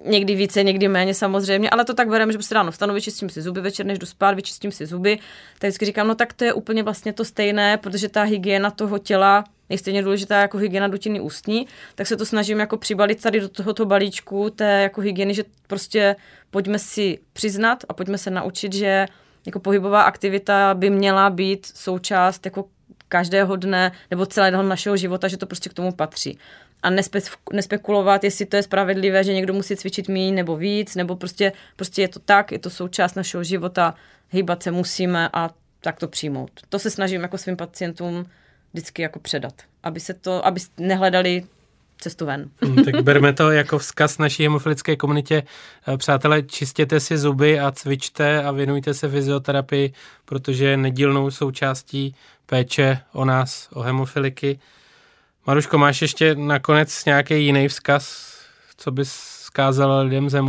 někdy 0.04 0.34
více, 0.34 0.62
někdy 0.62 0.88
méně 0.88 1.14
samozřejmě, 1.14 1.70
ale 1.70 1.84
to 1.84 1.94
tak 1.94 2.08
bereme, 2.08 2.32
že 2.32 2.38
prostě 2.38 2.54
ráno 2.54 2.70
vstanu, 2.70 2.94
vyčistím 2.94 3.28
si 3.28 3.42
zuby, 3.42 3.60
večer 3.60 3.86
než 3.86 3.98
jdu 3.98 4.06
spát, 4.06 4.34
vyčistím 4.34 4.72
si 4.72 4.86
zuby. 4.86 5.18
Tak 5.58 5.68
vždycky 5.68 5.84
říkám, 5.84 6.08
no 6.08 6.14
tak 6.14 6.32
to 6.32 6.44
je 6.44 6.52
úplně 6.52 6.82
vlastně 6.82 7.12
to 7.12 7.24
stejné, 7.24 7.76
protože 7.76 8.08
ta 8.08 8.22
hygiena 8.22 8.70
toho 8.70 8.98
těla 8.98 9.44
je 9.68 9.78
stejně 9.78 10.02
důležitá 10.02 10.40
jako 10.40 10.58
hygiena 10.58 10.88
dutiny 10.88 11.20
ústní, 11.20 11.66
tak 11.94 12.06
se 12.06 12.16
to 12.16 12.26
snažím 12.26 12.60
jako 12.60 12.76
přibalit 12.76 13.22
tady 13.22 13.40
do 13.40 13.48
tohoto 13.48 13.86
balíčku 13.86 14.50
té 14.50 14.82
jako 14.82 15.00
hygieny, 15.00 15.34
že 15.34 15.44
prostě 15.66 16.16
pojďme 16.50 16.78
si 16.78 17.18
přiznat 17.32 17.84
a 17.88 17.94
pojďme 17.94 18.18
se 18.18 18.30
naučit, 18.30 18.72
že 18.72 19.06
jako 19.46 19.60
pohybová 19.60 20.02
aktivita 20.02 20.74
by 20.74 20.90
měla 20.90 21.30
být 21.30 21.66
součást 21.74 22.44
jako 22.44 22.64
každého 23.08 23.56
dne 23.56 23.92
nebo 24.10 24.26
celého 24.26 24.62
našeho 24.62 24.96
života, 24.96 25.28
že 25.28 25.36
to 25.36 25.46
prostě 25.46 25.70
k 25.70 25.74
tomu 25.74 25.92
patří 25.92 26.38
a 26.84 26.90
nespe, 26.90 27.20
nespekulovat, 27.52 28.24
jestli 28.24 28.46
to 28.46 28.56
je 28.56 28.62
spravedlivé, 28.62 29.24
že 29.24 29.34
někdo 29.34 29.52
musí 29.52 29.76
cvičit 29.76 30.08
méně 30.08 30.32
nebo 30.32 30.56
víc, 30.56 30.94
nebo 30.94 31.16
prostě, 31.16 31.52
prostě 31.76 32.02
je 32.02 32.08
to 32.08 32.18
tak, 32.18 32.52
je 32.52 32.58
to 32.58 32.70
součást 32.70 33.14
našeho 33.14 33.44
života, 33.44 33.94
hýbat 34.30 34.62
se 34.62 34.70
musíme 34.70 35.28
a 35.32 35.50
tak 35.80 35.98
to 35.98 36.08
přijmout. 36.08 36.50
To 36.68 36.78
se 36.78 36.90
snažím 36.90 37.22
jako 37.22 37.38
svým 37.38 37.56
pacientům 37.56 38.26
vždycky 38.72 39.02
jako 39.02 39.18
předat, 39.18 39.54
aby 39.82 40.00
se 40.00 40.14
to, 40.14 40.46
aby 40.46 40.60
nehledali 40.78 41.44
cestu 41.98 42.26
ven. 42.26 42.50
Hmm, 42.62 42.84
tak 42.84 43.02
berme 43.02 43.32
to 43.32 43.50
jako 43.50 43.78
vzkaz 43.78 44.18
naší 44.18 44.42
hemofilické 44.42 44.96
komunitě. 44.96 45.42
Eh, 45.88 45.96
přátelé, 45.96 46.42
čistěte 46.42 47.00
si 47.00 47.18
zuby 47.18 47.60
a 47.60 47.72
cvičte 47.72 48.42
a 48.42 48.50
věnujte 48.50 48.94
se 48.94 49.08
fyzioterapii, 49.08 49.92
protože 50.24 50.64
je 50.64 50.76
nedílnou 50.76 51.30
součástí 51.30 52.14
péče 52.46 52.98
o 53.12 53.24
nás, 53.24 53.68
o 53.72 53.80
hemofiliky. 53.80 54.58
Maruško, 55.46 55.78
máš 55.78 56.02
ještě 56.02 56.34
nakonec 56.34 57.04
nějaký 57.04 57.44
jiný 57.44 57.68
vzkaz, 57.68 58.34
co 58.76 58.90
bys 58.90 59.12
zkázala 59.42 60.00
lidem 60.00 60.30
z? 60.30 60.42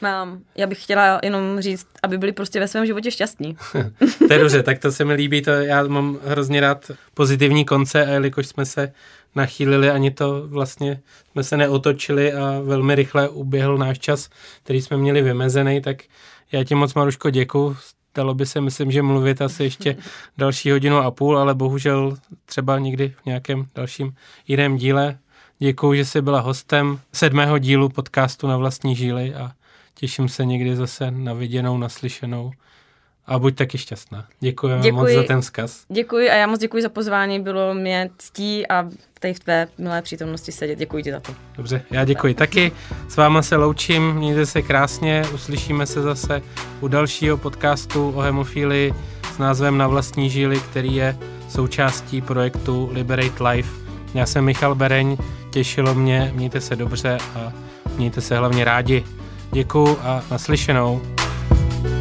Mám. 0.00 0.40
Já 0.56 0.66
bych 0.66 0.82
chtěla 0.82 1.20
jenom 1.22 1.60
říct, 1.60 1.86
aby 2.02 2.18
byli 2.18 2.32
prostě 2.32 2.60
ve 2.60 2.68
svém 2.68 2.86
životě 2.86 3.10
šťastní. 3.10 3.56
to 4.28 4.32
je 4.32 4.38
dobře, 4.38 4.62
tak 4.62 4.78
to 4.78 4.92
se 4.92 5.04
mi 5.04 5.14
líbí. 5.14 5.42
To 5.42 5.50
já 5.50 5.82
mám 5.82 6.18
hrozně 6.24 6.60
rád 6.60 6.90
pozitivní 7.14 7.64
konce 7.64 8.06
a 8.06 8.10
jelikož 8.10 8.46
jsme 8.46 8.66
se 8.66 8.92
nachýlili, 9.34 9.90
ani 9.90 10.10
to 10.10 10.48
vlastně 10.48 11.00
jsme 11.32 11.44
se 11.44 11.56
neotočili 11.56 12.32
a 12.32 12.60
velmi 12.64 12.94
rychle 12.94 13.28
uběhl 13.28 13.78
náš 13.78 13.98
čas, 13.98 14.30
který 14.62 14.82
jsme 14.82 14.96
měli 14.96 15.22
vymezený, 15.22 15.80
tak 15.80 16.02
já 16.52 16.64
ti 16.64 16.74
moc, 16.74 16.94
Maruško, 16.94 17.30
děkuji 17.30 17.76
dalo 18.16 18.34
by 18.34 18.46
se, 18.46 18.60
myslím, 18.60 18.90
že 18.90 19.02
mluvit 19.02 19.42
asi 19.42 19.64
ještě 19.64 19.96
další 20.38 20.70
hodinu 20.70 20.96
a 20.96 21.10
půl, 21.10 21.38
ale 21.38 21.54
bohužel 21.54 22.16
třeba 22.46 22.78
někdy 22.78 23.14
v 23.22 23.26
nějakém 23.26 23.66
dalším 23.74 24.14
jiném 24.48 24.76
díle. 24.76 25.18
Děkuji, 25.58 25.94
že 25.94 26.04
jsi 26.04 26.22
byla 26.22 26.40
hostem 26.40 27.00
sedmého 27.12 27.58
dílu 27.58 27.88
podcastu 27.88 28.46
na 28.46 28.56
vlastní 28.56 28.96
žíly 28.96 29.34
a 29.34 29.52
těším 29.94 30.28
se 30.28 30.44
někdy 30.44 30.76
zase 30.76 31.10
na 31.10 31.32
viděnou, 31.32 31.78
naslyšenou. 31.78 32.52
A 33.26 33.38
buď 33.38 33.54
taky 33.54 33.78
šťastná. 33.78 34.24
Děkujeme 34.40 34.82
děkuji, 34.82 34.96
moc 34.96 35.10
za 35.10 35.22
ten 35.22 35.42
zkaz. 35.42 35.84
Děkuji 35.88 36.30
a 36.30 36.34
já 36.34 36.46
moc 36.46 36.60
děkuji 36.60 36.82
za 36.82 36.88
pozvání. 36.88 37.40
Bylo 37.40 37.74
mě 37.74 38.10
ctí 38.18 38.66
a 38.66 38.88
tady 39.20 39.34
v 39.34 39.40
tvé 39.40 39.68
milé 39.78 40.02
přítomnosti 40.02 40.52
sedět. 40.52 40.78
Děkuji 40.78 41.02
ti 41.04 41.12
za 41.12 41.20
to. 41.20 41.34
Dobře, 41.56 41.82
já 41.90 42.04
děkuji 42.04 42.34
tak. 42.34 42.48
taky. 42.48 42.72
S 43.08 43.16
váma 43.16 43.42
se 43.42 43.56
loučím, 43.56 44.12
mějte 44.14 44.46
se 44.46 44.62
krásně, 44.62 45.22
uslyšíme 45.34 45.86
se 45.86 46.02
zase 46.02 46.42
u 46.80 46.88
dalšího 46.88 47.36
podcastu 47.36 48.12
o 48.16 48.20
hemofílii 48.20 48.94
s 49.34 49.38
názvem 49.38 49.78
Na 49.78 49.86
vlastní 49.86 50.30
žíly, 50.30 50.60
který 50.60 50.94
je 50.94 51.16
součástí 51.48 52.20
projektu 52.20 52.90
Liberate 52.92 53.48
Life. 53.48 53.70
Já 54.14 54.26
jsem 54.26 54.44
Michal 54.44 54.74
Bereň, 54.74 55.16
těšilo 55.50 55.94
mě, 55.94 56.32
mějte 56.34 56.60
se 56.60 56.76
dobře 56.76 57.18
a 57.34 57.52
mějte 57.96 58.20
se 58.20 58.38
hlavně 58.38 58.64
rádi. 58.64 59.04
Děkuji 59.52 59.98
a 60.02 60.22
naslyšenou. 60.30 61.02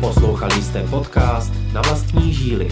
Poslouchali 0.05 0.61
jste 0.61 0.83
podcast 0.83 1.53
Na 1.73 1.81
vlastní 1.81 2.33
žíly. 2.33 2.67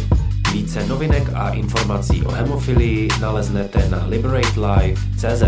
Více 0.51 0.87
novinek 0.87 1.29
a 1.33 1.49
informací 1.49 2.23
o 2.23 2.31
hemofilii 2.31 3.07
naleznete 3.21 3.89
na 3.89 4.05
liberatelife.cz. 4.07 5.43